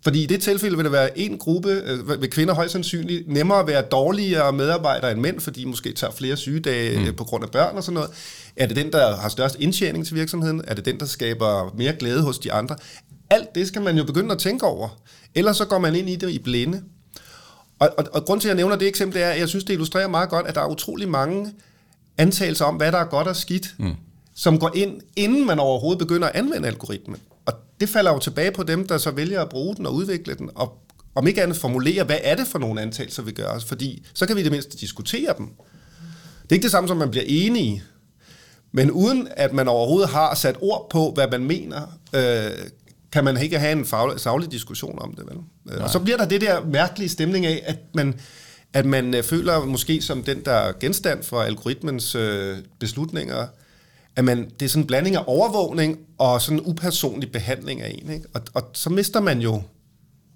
Fordi 0.02 0.22
i 0.22 0.26
det 0.26 0.42
tilfælde 0.42 0.76
vil 0.76 0.84
det 0.84 0.92
være 0.92 1.18
en 1.18 1.38
gruppe, 1.38 1.70
øh, 1.70 2.20
vil 2.20 2.30
kvinder 2.30 2.54
højst 2.54 2.72
sandsynligt 2.72 3.28
nemmere 3.28 3.66
være 3.66 3.82
dårligere 3.82 4.52
medarbejdere 4.52 5.12
end 5.12 5.20
mænd, 5.20 5.40
fordi 5.40 5.60
de 5.60 5.66
måske 5.66 5.92
tager 5.92 6.12
flere 6.12 6.36
sygedage 6.36 7.10
mm. 7.10 7.16
på 7.16 7.24
grund 7.24 7.44
af 7.44 7.50
børn 7.50 7.76
og 7.76 7.84
sådan 7.84 7.94
noget. 7.94 8.10
Er 8.56 8.66
det 8.66 8.76
den, 8.76 8.92
der 8.92 9.16
har 9.16 9.28
størst 9.28 9.56
indtjening 9.60 10.06
til 10.06 10.16
virksomheden? 10.16 10.62
Er 10.66 10.74
det 10.74 10.84
den, 10.84 11.00
der 11.00 11.06
skaber 11.06 11.74
mere 11.76 11.92
glæde 11.92 12.22
hos 12.22 12.38
de 12.38 12.52
andre? 12.52 12.76
Alt 13.30 13.54
det 13.54 13.68
skal 13.68 13.82
man 13.82 13.96
jo 13.96 14.04
begynde 14.04 14.32
at 14.32 14.38
tænke 14.38 14.66
over. 14.66 14.88
Ellers 15.34 15.56
så 15.56 15.64
går 15.64 15.78
man 15.78 15.94
ind 15.94 16.10
i 16.10 16.16
det 16.16 16.30
i 16.30 16.38
blinde. 16.38 16.82
Og, 17.80 17.90
og, 17.98 18.04
og 18.12 18.24
grund 18.24 18.40
til, 18.40 18.48
at 18.48 18.50
jeg 18.50 18.56
nævner 18.56 18.76
det 18.76 18.88
eksempel, 18.88 19.20
er, 19.20 19.30
at 19.30 19.38
jeg 19.38 19.48
synes, 19.48 19.64
det 19.64 19.72
illustrerer 19.72 20.08
meget 20.08 20.28
godt, 20.28 20.46
at 20.46 20.54
der 20.54 20.60
er 20.60 20.66
utrolig 20.66 21.08
mange 21.08 21.52
antagelser 22.18 22.64
om, 22.64 22.76
hvad 22.76 22.92
der 22.92 22.98
er 22.98 23.04
godt 23.04 23.28
og 23.28 23.36
skidt, 23.36 23.74
mm. 23.78 23.94
som 24.34 24.58
går 24.58 24.70
ind, 24.74 25.00
inden 25.16 25.46
man 25.46 25.58
overhovedet 25.58 25.98
begynder 25.98 26.28
at 26.28 26.34
anvende 26.34 26.68
algoritmen. 26.68 27.16
Og 27.46 27.52
det 27.80 27.88
falder 27.88 28.12
jo 28.12 28.18
tilbage 28.18 28.52
på 28.52 28.62
dem, 28.62 28.88
der 28.88 28.98
så 28.98 29.10
vælger 29.10 29.42
at 29.42 29.48
bruge 29.48 29.76
den 29.76 29.86
og 29.86 29.94
udvikle 29.94 30.34
den, 30.34 30.50
og 30.54 30.78
om 31.14 31.26
ikke 31.26 31.42
andet 31.42 31.56
formulere, 31.56 32.04
hvad 32.04 32.18
er 32.22 32.34
det 32.34 32.46
for 32.46 32.58
nogle 32.58 32.82
antagelser, 32.82 33.22
vi 33.22 33.32
gør 33.32 33.46
os, 33.46 33.64
fordi 33.64 34.06
så 34.14 34.26
kan 34.26 34.36
vi 34.36 34.40
i 34.40 34.44
det 34.44 34.52
mindste 34.52 34.78
diskutere 34.78 35.34
dem. 35.38 35.46
Det 36.42 36.50
er 36.50 36.54
ikke 36.54 36.62
det 36.62 36.70
samme, 36.70 36.88
som 36.88 36.96
man 36.96 37.10
bliver 37.10 37.24
enige, 37.28 37.82
men 38.72 38.90
uden 38.90 39.28
at 39.30 39.52
man 39.52 39.68
overhovedet 39.68 40.08
har 40.08 40.34
sat 40.34 40.56
ord 40.60 40.86
på, 40.90 41.10
hvad 41.14 41.28
man 41.30 41.44
mener, 41.44 41.98
øh, 42.14 42.50
kan 43.12 43.24
man 43.24 43.42
ikke 43.42 43.58
have 43.58 43.72
en 43.72 43.86
faglig, 43.86 44.20
savlig 44.20 44.52
diskussion 44.52 44.98
om 45.02 45.14
det. 45.14 45.24
Vel? 45.26 45.36
Øh, 45.36 45.76
Nej. 45.76 45.84
Og 45.84 45.90
så 45.90 45.98
bliver 45.98 46.16
der 46.16 46.24
det 46.28 46.40
der 46.40 46.64
mærkelige 46.64 47.08
stemning 47.08 47.46
af, 47.46 47.62
at 47.66 47.78
man, 47.94 48.20
at 48.72 48.86
man 48.86 49.14
øh, 49.14 49.22
føler 49.22 49.64
måske 49.64 50.02
som 50.02 50.22
den, 50.22 50.44
der 50.44 50.52
er 50.52 50.72
genstand 50.80 51.22
for 51.22 51.40
algoritmens 51.40 52.14
øh, 52.14 52.58
beslutninger, 52.78 53.46
at 54.16 54.24
man, 54.24 54.50
det 54.60 54.66
er 54.66 54.68
sådan 54.70 54.82
en 54.82 54.86
blanding 54.86 55.16
af 55.16 55.24
overvågning 55.26 55.98
og 56.18 56.42
sådan 56.42 56.58
en 56.58 56.64
upersonlig 56.66 57.32
behandling 57.32 57.82
af 57.82 57.98
en. 58.02 58.12
Ikke? 58.12 58.26
Og, 58.34 58.40
og 58.54 58.70
så 58.72 58.90
mister 58.90 59.20
man 59.20 59.40
jo 59.40 59.62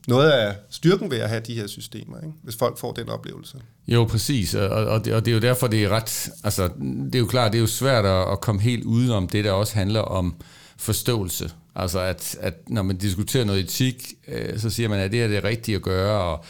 noget 0.08 0.30
af 0.30 0.56
styrken 0.70 1.10
ved 1.10 1.18
at 1.18 1.28
have 1.28 1.40
de 1.40 1.54
her 1.54 1.66
systemer, 1.66 2.16
ikke? 2.16 2.34
hvis 2.42 2.56
folk 2.56 2.78
får 2.78 2.92
den 2.92 3.08
oplevelse. 3.08 3.56
Jo, 3.88 4.04
præcis, 4.04 4.54
og, 4.54 4.68
og, 4.68 5.04
det, 5.04 5.14
og 5.14 5.24
det 5.24 5.30
er 5.30 5.34
jo 5.34 5.40
derfor, 5.40 5.66
det 5.66 5.84
er 5.84 5.88
ret, 5.88 6.30
altså 6.44 6.70
det 7.04 7.14
er 7.14 7.18
jo 7.18 7.26
klart, 7.26 7.52
det 7.52 7.58
er 7.58 7.60
jo 7.60 7.66
svært 7.66 8.04
at, 8.04 8.32
at 8.32 8.40
komme 8.40 8.60
helt 8.60 8.84
udenom 8.84 9.28
det, 9.28 9.44
der 9.44 9.52
også 9.52 9.74
handler 9.74 10.00
om 10.00 10.34
forståelse. 10.76 11.50
Altså 11.74 12.00
at, 12.00 12.36
at 12.40 12.54
når 12.68 12.82
man 12.82 12.96
diskuterer 12.96 13.44
noget 13.44 13.60
etik, 13.60 14.14
øh, 14.28 14.58
så 14.58 14.70
siger 14.70 14.88
man, 14.88 15.00
at 15.00 15.12
det 15.12 15.22
er 15.22 15.28
det 15.28 15.44
rigtige 15.44 15.76
at 15.76 15.82
gøre, 15.82 16.22
og 16.22 16.44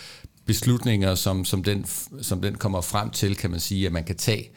beslutninger, 0.46 1.14
som, 1.14 1.44
som, 1.44 1.62
den, 1.62 1.86
som 2.22 2.40
den 2.40 2.54
kommer 2.54 2.80
frem 2.80 3.10
til, 3.10 3.36
kan 3.36 3.50
man 3.50 3.60
sige, 3.60 3.86
at 3.86 3.92
man 3.92 4.04
kan 4.04 4.16
tage. 4.16 4.50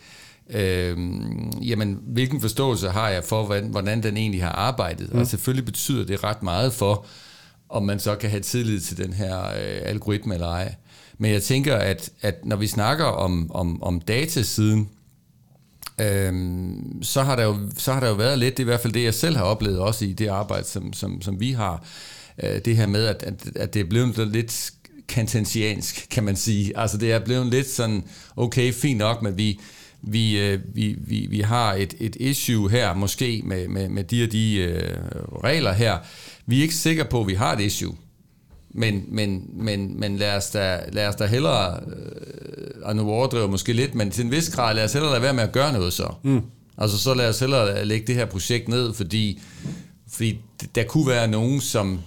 Øh, 0.50 0.98
jamen, 1.62 2.00
hvilken 2.02 2.42
forståelse 2.42 2.90
har 2.90 3.10
jeg 3.10 3.24
for, 3.24 3.46
hvordan, 3.46 3.68
hvordan 3.68 4.04
den 4.04 4.18
egentlig 4.18 4.44
har 4.44 4.52
arbejdet? 4.52 5.14
Mm. 5.14 5.20
Og 5.20 5.28
selvfølgelig 5.28 5.66
betyder 5.66 6.06
det 6.06 6.24
ret 6.24 6.44
meget 6.44 6.74
for, 6.74 7.06
om 7.70 7.84
man 7.84 8.00
så 8.00 8.16
kan 8.16 8.30
have 8.30 8.42
tillid 8.42 8.80
til 8.80 8.98
den 8.98 9.14
her 9.14 9.46
øh, 9.46 9.82
algoritme 9.82 10.34
eller 10.34 10.48
ej. 10.48 10.76
Men 11.18 11.32
jeg 11.32 11.44
tænker, 11.44 11.76
at, 11.76 12.10
at 12.22 12.46
når 12.46 12.56
vi 12.56 12.68
snakker 12.68 13.06
om, 13.06 13.52
om, 13.52 13.84
om 13.84 14.00
datasiden, 14.02 14.90
øhm, 16.00 17.04
så, 17.04 17.24
har 17.24 17.36
der 17.36 17.44
jo, 17.44 17.58
så 17.78 17.94
har 17.94 18.00
der 18.00 18.08
jo 18.08 18.14
været 18.14 18.40
lidt, 18.40 18.58
det 18.58 18.64
er 18.64 18.66
i 18.66 18.72
hvert 18.72 18.80
fald 18.80 18.94
det, 18.94 19.04
jeg 19.04 19.14
selv 19.14 19.38
har 19.38 19.44
oplevet 19.44 19.80
også 19.80 20.06
i 20.06 20.14
det 20.14 20.28
arbejde, 20.28 20.68
som, 20.68 20.94
som, 20.94 21.22
som 21.22 21.40
vi 21.40 21.52
har, 21.52 21.86
øh, 22.44 22.62
det 22.66 22.76
her 22.76 22.88
med, 22.88 23.06
at, 23.06 23.24
at, 23.24 23.50
at 23.56 23.74
det 23.74 23.80
er 23.80 23.90
blevet 23.90 24.28
lidt 24.28 24.72
kantensiansk, 25.08 26.08
kan 26.10 26.24
man 26.24 26.36
sige. 26.36 26.78
Altså 26.78 26.98
det 26.98 27.12
er 27.12 27.20
blevet 27.20 27.48
lidt 27.48 27.70
sådan, 27.70 28.04
okay, 28.36 28.74
fint 28.74 28.98
nok, 28.98 29.22
men 29.22 29.38
vi, 29.38 29.60
vi, 30.02 30.40
øh, 30.40 30.60
vi, 30.74 30.96
vi, 31.00 31.28
vi 31.30 31.40
har 31.42 31.74
et, 31.74 31.94
et 32.00 32.16
issue 32.20 32.70
her, 32.70 32.94
måske 32.94 33.42
med, 33.46 33.68
med, 33.68 33.90
med 33.90 34.04
de 34.04 34.24
og 34.24 34.32
de 34.32 34.56
øh, 34.56 34.98
regler 35.44 35.74
her. 35.74 35.98
Vi 36.46 36.58
er 36.58 36.62
ikke 36.62 36.76
sikre 36.76 37.06
på, 37.06 37.22
at 37.22 37.28
vi 37.28 37.34
har 37.34 37.54
et 37.54 37.62
issue. 37.62 37.96
Men, 38.78 39.06
men, 39.08 39.50
men, 39.54 40.00
men 40.00 40.18
lad, 40.18 40.38
os 40.38 40.50
da, 40.50 40.80
lad 40.92 41.08
os 41.08 41.16
da 41.16 41.26
hellere, 41.26 41.80
øh, 41.88 42.82
og 42.84 42.96
nu 42.96 43.10
overdriver 43.10 43.48
måske 43.48 43.74
lidt, 43.74 43.96
men 43.96 44.12
til 44.12 44.26
en 44.26 44.32
vis 44.32 44.50
grad, 44.50 44.76
lad 44.76 44.84
os 44.84 44.94
hellere 44.94 45.12
lade 45.12 45.22
være 45.22 45.34
med 45.34 45.44
at 45.44 45.52
gøre 45.52 45.74
noget 45.74 45.94
så. 45.94 46.14
Mm. 46.24 46.42
Altså 46.78 46.98
så 46.98 47.14
lad 47.14 47.30
os 47.30 47.40
hellere 47.40 47.86
lægge 47.86 48.08
det 48.08 48.16
her 48.16 48.26
projekt 48.26 48.68
ned, 48.68 48.94
fordi, 48.94 49.42
fordi 50.08 50.40
der 50.76 50.84
kunne 50.84 51.08
være 51.08 51.28
nogen, 51.28 51.62
som, 51.62 52.00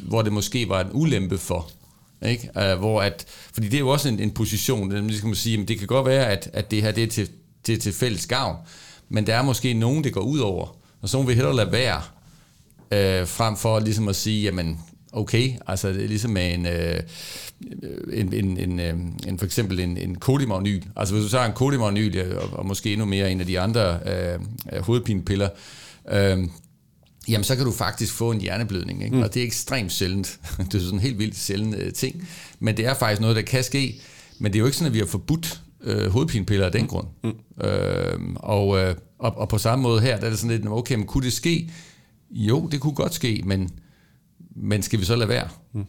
hvor 0.00 0.22
det 0.22 0.32
måske 0.32 0.68
var 0.68 0.80
en 0.80 0.90
ulempe 0.92 1.38
for. 1.38 1.70
Ikke? 2.26 2.50
Uh, 2.56 2.78
hvor 2.78 3.02
at, 3.02 3.24
fordi 3.52 3.68
det 3.68 3.76
er 3.76 3.80
jo 3.80 3.88
også 3.88 4.08
en, 4.08 4.20
en 4.20 4.30
position, 4.30 4.90
det, 4.90 5.16
skal 5.16 5.26
man 5.26 5.36
sige, 5.36 5.58
men 5.58 5.68
det 5.68 5.78
kan 5.78 5.86
godt 5.86 6.06
være, 6.06 6.26
at, 6.26 6.50
at 6.52 6.70
det 6.70 6.82
her 6.82 6.92
det 6.92 7.02
er, 7.02 7.08
til, 7.08 7.28
det 7.66 7.74
er 7.74 7.78
til 7.78 7.92
fælles 7.92 8.26
gavn, 8.26 8.56
men 9.08 9.26
der 9.26 9.34
er 9.34 9.42
måske 9.42 9.74
nogen, 9.74 10.04
det 10.04 10.12
går 10.12 10.20
ud 10.20 10.38
over, 10.38 10.76
og 11.02 11.08
så 11.08 11.18
må 11.18 11.24
vi 11.24 11.34
hellere 11.34 11.56
lade 11.56 11.72
være, 11.72 12.02
uh, 13.22 13.28
frem 13.28 13.56
for 13.56 13.80
ligesom 13.80 14.08
at 14.08 14.16
sige, 14.16 14.42
jamen 14.42 14.80
okay, 15.16 15.52
altså 15.66 15.88
det 15.88 16.04
er 16.04 16.08
ligesom 16.08 16.30
med 16.30 16.54
en, 16.54 16.66
øh, 16.66 17.00
en, 18.12 18.32
en, 18.32 18.56
en, 18.56 18.80
øh, 18.80 18.94
en, 19.26 19.38
for 19.38 19.46
eksempel 19.46 19.80
en, 19.80 19.96
en 19.96 20.14
kodimagnyl. 20.14 20.82
Altså 20.96 21.14
hvis 21.14 21.24
du 21.24 21.30
tager 21.30 21.44
en 21.44 21.52
kodimagnyl, 21.52 22.36
og, 22.36 22.58
og 22.58 22.66
måske 22.66 22.92
endnu 22.92 23.06
mere 23.06 23.32
en 23.32 23.40
af 23.40 23.46
de 23.46 23.60
andre 23.60 23.98
øh, 24.06 24.38
hovedpinepiller, 24.82 25.48
øh, 26.12 26.38
jamen 27.28 27.44
så 27.44 27.56
kan 27.56 27.64
du 27.64 27.72
faktisk 27.72 28.14
få 28.14 28.30
en 28.30 28.40
hjerneblødning. 28.40 29.04
Ikke? 29.04 29.16
Mm. 29.16 29.22
Og 29.22 29.34
det 29.34 29.42
er 29.42 29.46
ekstremt 29.46 29.92
sjældent. 29.92 30.38
det 30.72 30.74
er 30.74 30.78
sådan 30.78 30.94
en 30.94 31.00
helt 31.00 31.18
vildt 31.18 31.36
sjældent 31.36 31.76
øh, 31.76 31.92
ting. 31.92 32.28
Men 32.60 32.76
det 32.76 32.86
er 32.86 32.94
faktisk 32.94 33.20
noget, 33.20 33.36
der 33.36 33.42
kan 33.42 33.64
ske. 33.64 34.00
Men 34.38 34.52
det 34.52 34.58
er 34.58 34.60
jo 34.60 34.66
ikke 34.66 34.76
sådan, 34.76 34.90
at 34.90 34.94
vi 34.94 34.98
har 34.98 35.06
forbudt 35.06 35.60
øh, 35.82 36.10
hovedpinepiller 36.10 36.66
af 36.66 36.72
den 36.72 36.82
mm. 36.82 36.88
grund. 36.88 37.06
Mm. 37.24 37.64
Øh, 37.64 38.18
og, 38.36 38.78
øh, 38.78 38.94
og, 39.18 39.38
og 39.38 39.48
på 39.48 39.58
samme 39.58 39.82
måde 39.82 40.00
her, 40.00 40.18
der 40.18 40.26
er 40.26 40.30
det 40.30 40.38
sådan 40.38 40.56
lidt, 40.56 40.68
okay, 40.68 40.94
men 40.94 41.06
kunne 41.06 41.24
det 41.24 41.32
ske? 41.32 41.70
Jo, 42.30 42.68
det 42.72 42.80
kunne 42.80 42.94
godt 42.94 43.14
ske, 43.14 43.42
men, 43.44 43.70
men 44.56 44.82
skal 44.82 45.00
vi 45.00 45.04
så 45.04 45.16
lade 45.16 45.28
være? 45.28 45.48
Mm. 45.72 45.80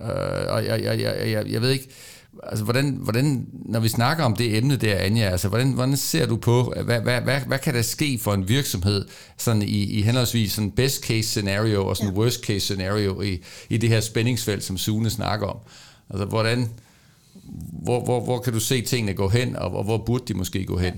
Øh, 0.00 0.46
og 0.48 0.64
jeg, 0.64 0.82
jeg, 0.82 1.00
jeg, 1.00 1.30
jeg, 1.30 1.50
jeg 1.50 1.62
ved 1.62 1.70
ikke, 1.70 1.88
altså, 2.42 2.64
hvordan, 2.64 2.90
hvordan, 2.90 3.46
når 3.52 3.80
vi 3.80 3.88
snakker 3.88 4.24
om 4.24 4.36
det 4.36 4.56
emne 4.56 4.76
der, 4.76 4.96
Anja, 4.96 5.30
altså, 5.30 5.48
hvordan, 5.48 5.72
hvordan 5.72 5.96
ser 5.96 6.26
du 6.26 6.36
på, 6.36 6.74
hvad, 6.84 7.00
hvad, 7.00 7.20
hvad, 7.20 7.40
hvad 7.40 7.58
kan 7.58 7.74
der 7.74 7.82
ske 7.82 8.18
for 8.22 8.34
en 8.34 8.48
virksomhed, 8.48 9.08
sådan 9.38 9.62
i, 9.62 9.84
i 9.84 10.02
henholdsvis 10.02 10.52
sådan 10.52 10.70
best 10.70 11.04
case 11.04 11.28
scenario 11.28 11.86
og 11.86 11.96
sådan 11.96 12.12
ja. 12.12 12.18
worst 12.18 12.44
case 12.44 12.60
scenario 12.60 13.20
i, 13.20 13.42
i 13.70 13.76
det 13.76 13.88
her 13.88 14.00
spændingsfelt, 14.00 14.64
som 14.64 14.78
Sune 14.78 15.10
snakker 15.10 15.46
om? 15.46 15.58
Altså, 16.10 16.24
hvordan, 16.24 16.70
hvor, 17.82 18.04
hvor, 18.04 18.24
hvor 18.24 18.38
kan 18.38 18.52
du 18.52 18.60
se 18.60 18.82
tingene 18.82 19.14
gå 19.14 19.28
hen, 19.28 19.56
og, 19.56 19.72
og 19.72 19.84
hvor 19.84 19.98
burde 19.98 20.24
de 20.28 20.34
måske 20.34 20.64
gå 20.64 20.78
hen? 20.78 20.94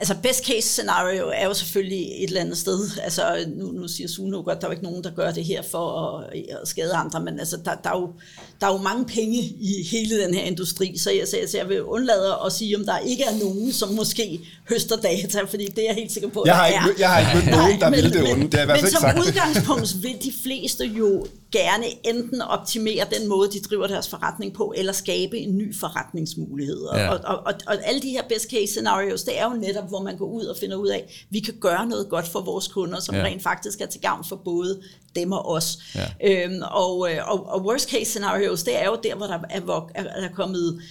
Altså 0.00 0.14
best 0.22 0.46
case 0.46 0.68
scenario 0.68 1.32
er 1.34 1.46
jo 1.46 1.54
selvfølgelig 1.54 2.00
et 2.00 2.28
eller 2.28 2.40
andet 2.40 2.58
sted. 2.58 2.90
Altså 3.04 3.22
nu, 3.56 3.66
nu 3.66 3.88
siger 3.88 4.08
Sune 4.08 4.36
jo 4.36 4.42
godt, 4.42 4.60
der 4.60 4.66
er 4.66 4.70
jo 4.70 4.72
ikke 4.72 4.84
nogen, 4.84 5.04
der 5.04 5.10
gør 5.10 5.30
det 5.30 5.44
her 5.44 5.62
for 5.62 6.08
at, 6.08 6.40
at 6.62 6.68
skade 6.68 6.94
andre, 6.94 7.20
men 7.20 7.38
altså 7.38 7.56
der, 7.64 7.74
der, 7.84 7.90
er 7.90 7.98
jo, 7.98 8.12
der 8.60 8.66
er 8.66 8.72
jo 8.72 8.78
mange 8.78 9.04
penge 9.04 9.38
i 9.38 9.86
hele 9.90 10.22
den 10.22 10.34
her 10.34 10.42
industri, 10.42 10.98
så 10.98 11.10
jeg, 11.10 11.28
så, 11.28 11.36
jeg, 11.36 11.48
så 11.48 11.56
jeg 11.56 11.68
vil 11.68 11.82
undlade 11.82 12.36
at 12.46 12.52
sige, 12.52 12.76
om 12.76 12.84
der 12.84 12.98
ikke 12.98 13.24
er 13.24 13.38
nogen, 13.44 13.72
som 13.72 13.88
måske 13.88 14.40
høster 14.68 14.96
data, 14.96 15.42
fordi 15.42 15.66
det 15.66 15.78
er 15.78 15.86
jeg 15.86 15.94
helt 15.94 16.12
sikker 16.12 16.28
på, 16.28 16.42
jeg 16.46 16.56
har 16.56 16.66
ikke, 16.66 16.78
er. 16.78 16.94
Jeg 16.98 17.08
har 17.10 17.18
ikke 17.18 17.30
mødt 17.34 17.58
nogen, 17.58 17.80
der 17.80 17.90
vil 17.90 18.12
det 18.12 18.32
onde. 18.32 18.50
Det 18.50 18.60
er 18.60 18.66
men 18.66 18.90
som 18.90 19.18
udgangspunkt 19.18 20.02
vil 20.02 20.16
de 20.22 20.32
fleste 20.42 20.84
jo 20.84 21.26
gerne 21.52 21.84
enten 22.04 22.42
optimere 22.42 23.06
den 23.18 23.28
måde, 23.28 23.50
de 23.50 23.60
driver 23.60 23.86
deres 23.86 24.08
forretning 24.08 24.54
på, 24.54 24.74
eller 24.76 24.92
skabe 24.92 25.38
en 25.38 25.58
ny 25.58 25.76
forretningsmulighed. 25.76 26.88
Ja. 26.94 27.10
Og, 27.10 27.20
og, 27.24 27.36
og, 27.46 27.54
og 27.66 27.76
alle 27.84 28.02
de 28.02 28.10
her 28.10 28.22
best 28.28 28.50
case 28.50 28.66
scenarios, 28.66 29.22
det 29.22 29.38
er 29.38 29.44
jo 29.44 29.56
netop, 29.56 29.88
hvor 29.88 30.02
man 30.02 30.16
går 30.16 30.26
ud 30.26 30.44
og 30.44 30.56
finder 30.56 30.76
ud 30.76 30.88
af, 30.88 30.96
at 30.96 31.26
vi 31.30 31.40
kan 31.40 31.54
gøre 31.60 31.86
noget 31.86 32.08
godt 32.08 32.28
for 32.28 32.40
vores 32.40 32.68
kunder, 32.68 33.00
som 33.00 33.14
ja. 33.14 33.24
rent 33.24 33.42
faktisk 33.42 33.80
er 33.80 33.86
til 33.86 34.00
gavn 34.00 34.24
for 34.24 34.36
både 34.36 34.80
dem 35.16 35.32
og 35.32 35.50
os. 35.50 35.78
Ja. 35.94 36.44
Øhm, 36.44 36.62
og, 36.70 37.12
øh, 37.12 37.30
og, 37.30 37.46
og 37.46 37.62
worst 37.62 37.90
case 37.90 38.10
scenarios, 38.10 38.62
det 38.62 38.82
er 38.82 38.86
jo 38.86 38.98
der, 39.02 39.14
hvor 39.14 39.26
der 39.26 39.38
er, 39.50 39.88
er, 39.94 40.04
er 40.04 40.28
kommet 40.34 40.82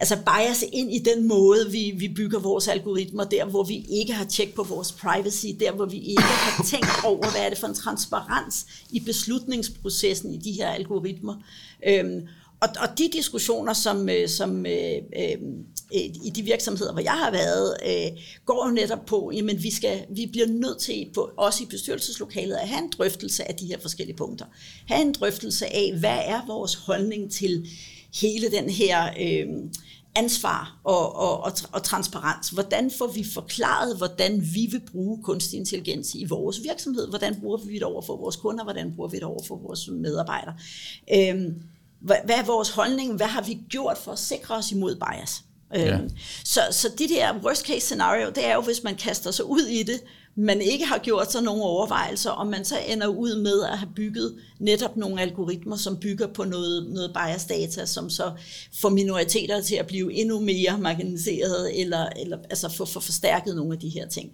altså 0.00 0.16
bias 0.16 0.64
ind 0.72 0.92
i 0.92 0.98
den 0.98 1.28
måde, 1.28 1.70
vi, 1.70 1.92
vi 1.96 2.08
bygger 2.08 2.38
vores 2.38 2.68
algoritmer, 2.68 3.24
der 3.24 3.44
hvor 3.44 3.64
vi 3.64 3.86
ikke 3.88 4.12
har 4.12 4.24
tjek 4.24 4.54
på 4.54 4.62
vores 4.62 4.92
privacy, 4.92 5.46
der 5.60 5.72
hvor 5.72 5.86
vi 5.86 5.98
ikke 5.98 6.22
har 6.22 6.64
tænkt 6.64 7.04
over, 7.04 7.30
hvad 7.30 7.44
er 7.44 7.48
det 7.48 7.58
for 7.58 7.66
en 7.66 7.74
transparens 7.74 8.66
i 8.90 9.00
beslutningsprocessen 9.00 10.34
i 10.34 10.38
de 10.38 10.52
her 10.52 10.68
algoritmer. 10.68 11.34
Øhm, 11.86 12.28
og, 12.60 12.68
og 12.80 12.98
de 12.98 13.08
diskussioner, 13.12 13.72
som, 13.72 14.08
øh, 14.08 14.28
som 14.28 14.66
øh, 14.66 14.96
øh, 15.16 15.36
i 16.24 16.32
de 16.34 16.42
virksomheder, 16.42 16.92
hvor 16.92 17.00
jeg 17.00 17.12
har 17.12 17.30
været, 17.30 17.76
øh, 17.86 18.18
går 18.46 18.68
jo 18.68 18.74
netop 18.74 19.06
på, 19.06 19.30
jamen 19.34 19.62
vi, 19.62 19.70
skal, 19.70 20.04
vi 20.10 20.26
bliver 20.32 20.46
nødt 20.46 20.78
til, 20.78 21.10
på, 21.14 21.30
også 21.36 21.62
i 21.64 21.66
bestyrelseslokalet, 21.66 22.56
at 22.56 22.68
have 22.68 22.84
en 22.84 22.92
drøftelse 22.98 23.48
af 23.48 23.54
de 23.54 23.66
her 23.66 23.78
forskellige 23.80 24.16
punkter. 24.16 24.46
Have 24.86 25.02
en 25.02 25.12
drøftelse 25.12 25.66
af, 25.66 25.94
hvad 25.98 26.18
er 26.24 26.46
vores 26.46 26.74
holdning 26.74 27.32
til 27.32 27.66
hele 28.14 28.50
den 28.50 28.70
her... 28.70 29.10
Øh, 29.20 29.46
ansvar 30.14 30.80
og, 30.84 31.16
og, 31.16 31.44
og, 31.44 31.52
og 31.72 31.82
transparens. 31.82 32.48
Hvordan 32.48 32.90
får 32.98 33.06
vi 33.06 33.24
forklaret, 33.34 33.96
hvordan 33.96 34.40
vi 34.54 34.68
vil 34.70 34.82
bruge 34.92 35.22
kunstig 35.22 35.58
intelligens 35.58 36.14
i 36.14 36.24
vores 36.24 36.62
virksomhed? 36.62 37.08
Hvordan 37.08 37.40
bruger 37.40 37.58
vi 37.58 37.74
det 37.74 37.82
over 37.82 38.02
for 38.02 38.16
vores 38.16 38.36
kunder? 38.36 38.64
Hvordan 38.64 38.92
bruger 38.96 39.08
vi 39.08 39.16
det 39.16 39.24
over 39.24 39.42
for 39.48 39.56
vores 39.56 39.88
medarbejdere? 39.88 40.54
Øhm, 41.14 41.62
hvad, 42.00 42.16
hvad 42.24 42.36
er 42.36 42.44
vores 42.44 42.70
holdning? 42.70 43.16
Hvad 43.16 43.26
har 43.26 43.42
vi 43.42 43.58
gjort 43.68 43.98
for 43.98 44.12
at 44.12 44.18
sikre 44.18 44.54
os 44.54 44.72
imod 44.72 44.94
bias? 44.94 45.42
Ja. 45.74 45.98
Øhm, 45.98 46.10
så, 46.44 46.60
så 46.70 46.88
det 46.98 47.10
der 47.10 47.38
worst 47.42 47.66
case 47.66 47.80
scenario, 47.80 48.28
det 48.28 48.46
er 48.46 48.54
jo, 48.54 48.60
hvis 48.60 48.82
man 48.82 48.94
kaster 48.94 49.30
sig 49.30 49.44
ud 49.44 49.62
i 49.62 49.82
det, 49.82 50.00
man 50.34 50.60
ikke 50.60 50.84
har 50.84 50.98
gjort 50.98 51.32
sig 51.32 51.42
nogle 51.42 51.62
overvejelser, 51.62 52.30
og 52.30 52.46
man 52.46 52.64
så 52.64 52.78
ender 52.88 53.06
ud 53.06 53.42
med 53.42 53.62
at 53.62 53.78
have 53.78 53.90
bygget 53.96 54.36
netop 54.60 54.96
nogle 54.96 55.20
algoritmer, 55.20 55.76
som 55.76 55.96
bygger 55.96 56.26
på 56.26 56.44
noget, 56.44 56.90
noget 56.90 57.12
bias 57.12 57.44
data, 57.44 57.86
som 57.86 58.10
så 58.10 58.32
får 58.80 58.88
minoriteter 58.88 59.60
til 59.60 59.74
at 59.74 59.86
blive 59.86 60.12
endnu 60.12 60.40
mere 60.40 60.78
marginaliseret, 60.78 61.80
eller, 61.80 62.08
eller 62.16 62.38
altså 62.50 62.68
få 62.68 62.84
for 62.84 63.00
forstærket 63.00 63.56
nogle 63.56 63.72
af 63.72 63.78
de 63.78 63.88
her 63.88 64.08
ting. 64.08 64.32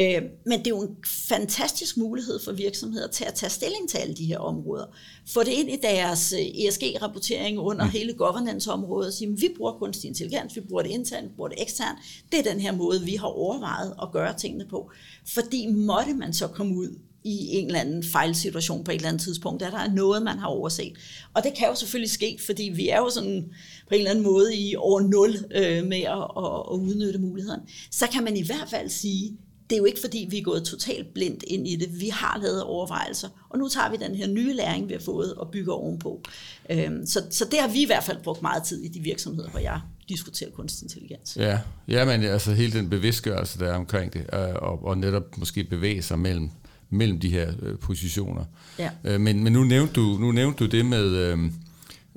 Øh, 0.00 0.22
men 0.46 0.58
det 0.58 0.66
er 0.66 0.70
jo 0.70 0.82
en 0.82 0.96
fantastisk 1.28 1.96
mulighed 1.96 2.38
for 2.44 2.52
virksomheder 2.52 3.08
til 3.08 3.24
at 3.24 3.34
tage 3.34 3.50
stilling 3.50 3.88
til 3.88 3.98
alle 3.98 4.14
de 4.14 4.24
her 4.24 4.38
områder. 4.38 4.86
Få 5.28 5.42
det 5.42 5.52
ind 5.52 5.70
i 5.70 5.76
deres 5.82 6.32
øh, 6.32 6.46
ESG-rapportering 6.46 7.58
under 7.58 7.84
mm. 7.84 7.90
hele 7.90 8.12
governance-området 8.12 9.06
og 9.06 9.12
sige, 9.12 9.30
vi 9.30 9.48
bruger 9.56 9.72
kunstig 9.72 10.08
intelligens, 10.08 10.56
vi 10.56 10.60
bruger 10.60 10.82
det 10.82 10.90
internt, 10.90 11.28
vi 11.28 11.34
bruger 11.36 11.48
det 11.48 11.62
eksternt. 11.62 11.98
Det 12.32 12.38
er 12.38 12.52
den 12.52 12.60
her 12.60 12.72
måde, 12.72 13.00
vi 13.02 13.14
har 13.14 13.26
overvejet 13.26 13.94
at 14.02 14.08
gøre 14.12 14.34
tingene 14.38 14.64
på. 14.70 14.90
Fordi 15.34 15.66
måtte 15.66 16.14
man 16.14 16.32
så 16.32 16.46
komme 16.46 16.76
ud 16.76 16.98
i 17.26 17.56
en 17.56 17.66
eller 17.66 17.80
anden 17.80 18.04
fejlsituation 18.04 18.84
på 18.84 18.90
et 18.90 18.94
eller 18.94 19.08
andet 19.08 19.22
tidspunkt, 19.22 19.62
at 19.62 19.72
der 19.72 19.78
er 19.78 19.92
noget, 19.92 20.22
man 20.22 20.38
har 20.38 20.46
overset. 20.46 20.92
Og 21.34 21.42
det 21.44 21.52
kan 21.58 21.68
jo 21.68 21.74
selvfølgelig 21.74 22.10
ske, 22.10 22.38
fordi 22.46 22.62
vi 22.62 22.88
er 22.88 22.98
jo 22.98 23.10
sådan 23.10 23.44
på 23.88 23.94
en 23.94 23.98
eller 23.98 24.10
anden 24.10 24.24
måde 24.24 24.56
i 24.56 24.76
over 24.76 25.00
nul 25.00 25.36
øh, 25.54 25.86
med 25.86 26.00
at, 26.00 26.26
at, 26.36 26.60
at 26.72 26.78
udnytte 26.78 27.18
muligheden. 27.18 27.60
Så 27.90 28.06
kan 28.12 28.24
man 28.24 28.36
i 28.36 28.42
hvert 28.42 28.68
fald 28.70 28.88
sige, 28.88 29.36
det 29.70 29.76
er 29.76 29.78
jo 29.78 29.84
ikke 29.84 30.00
fordi, 30.00 30.26
vi 30.30 30.38
er 30.38 30.42
gået 30.42 30.64
totalt 30.64 31.14
blindt 31.14 31.44
ind 31.46 31.68
i 31.68 31.76
det. 31.76 32.00
Vi 32.00 32.08
har 32.08 32.38
lavet 32.42 32.62
overvejelser, 32.62 33.28
og 33.48 33.58
nu 33.58 33.68
tager 33.68 33.90
vi 33.90 33.96
den 33.96 34.14
her 34.14 34.26
nye 34.26 34.52
læring, 34.52 34.88
vi 34.88 34.92
har 34.92 35.00
fået, 35.00 35.34
og 35.34 35.50
bygger 35.50 35.72
ovenpå. 35.72 36.22
Øhm, 36.70 37.06
så, 37.06 37.22
så 37.30 37.44
det 37.50 37.60
har 37.60 37.68
vi 37.68 37.82
i 37.82 37.86
hvert 37.86 38.04
fald 38.04 38.22
brugt 38.22 38.42
meget 38.42 38.62
tid 38.62 38.82
i 38.82 38.88
de 38.88 39.00
virksomheder, 39.00 39.50
hvor 39.50 39.60
jeg 39.60 39.80
diskuterer 40.08 40.50
kunstig 40.50 40.84
intelligens. 40.84 41.36
Ja, 41.36 41.58
ja 41.88 42.04
men 42.04 42.24
altså 42.24 42.52
hele 42.52 42.72
den 42.72 42.90
bevidstgørelse, 42.90 43.58
der 43.58 43.66
er 43.66 43.74
omkring 43.74 44.12
det, 44.12 44.20
øh, 44.32 44.54
og, 44.54 44.84
og 44.84 44.98
netop 44.98 45.38
måske 45.38 45.64
bevæge 45.64 46.02
sig 46.02 46.18
mellem, 46.18 46.50
mellem 46.90 47.20
de 47.20 47.28
her 47.28 47.52
øh, 47.62 47.78
positioner. 47.78 48.44
Ja. 48.78 48.90
Øh, 49.04 49.20
men, 49.20 49.44
men 49.44 49.52
nu 49.52 49.64
nævnte 49.64 49.92
du, 49.92 50.16
nu 50.20 50.32
nævnte 50.32 50.64
du 50.64 50.70
det 50.70 50.86
med... 50.86 51.04
Øh, 51.04 51.38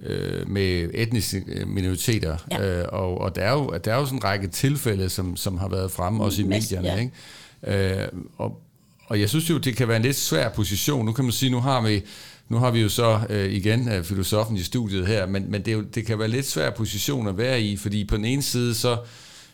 øh, 0.04 0.50
med 0.50 0.90
etniske 0.94 1.44
minoriteter. 1.68 2.38
Ja. 2.52 2.82
Øh, 2.82 2.86
og, 2.92 3.22
og 3.22 3.36
der, 3.36 3.42
er 3.42 3.52
jo, 3.52 3.80
der 3.86 3.94
er 3.94 3.98
jo 3.98 4.06
sådan 4.06 4.18
en 4.18 4.24
række 4.24 4.48
tilfælde, 4.48 5.10
som, 5.10 5.36
som 5.36 5.58
har 5.58 5.68
været 5.68 5.92
fremme, 5.92 6.24
også 6.24 6.42
i 6.42 6.46
medierne. 6.46 6.88
Ja. 6.88 6.98
Ikke? 7.00 8.02
Øh, 8.02 8.08
og, 8.38 8.62
og 9.06 9.20
jeg 9.20 9.30
synes 9.30 9.50
jo, 9.50 9.58
det 9.58 9.76
kan 9.76 9.88
være 9.88 9.98
en 9.98 10.04
lidt 10.04 10.16
svær 10.16 10.50
position. 10.50 11.06
Nu 11.06 11.12
kan 11.12 11.26
man 11.26 11.32
sige, 11.32 11.50
nu 11.50 11.60
har 11.60 11.82
vi, 11.82 12.02
nu 12.50 12.58
har 12.58 12.72
vi 12.72 12.82
jo 12.82 12.90
så 12.90 13.20
øh, 13.30 13.52
igen 13.52 13.90
øh, 13.90 14.04
filosofen 14.04 14.58
i 14.58 14.64
studiet 14.64 15.08
her, 15.08 15.26
men, 15.26 15.52
men 15.52 15.62
det, 15.62 15.72
er 15.72 15.76
jo, 15.76 15.82
det 15.82 16.06
kan 16.06 16.20
være 16.20 16.28
lidt 16.28 16.46
svær 16.46 16.70
position 16.70 17.28
at 17.28 17.38
være 17.38 17.62
i, 17.62 17.78
fordi 17.78 18.06
på 18.06 18.18
den 18.18 18.26
ene 18.26 18.42
side 18.42 18.76
så, 18.76 18.98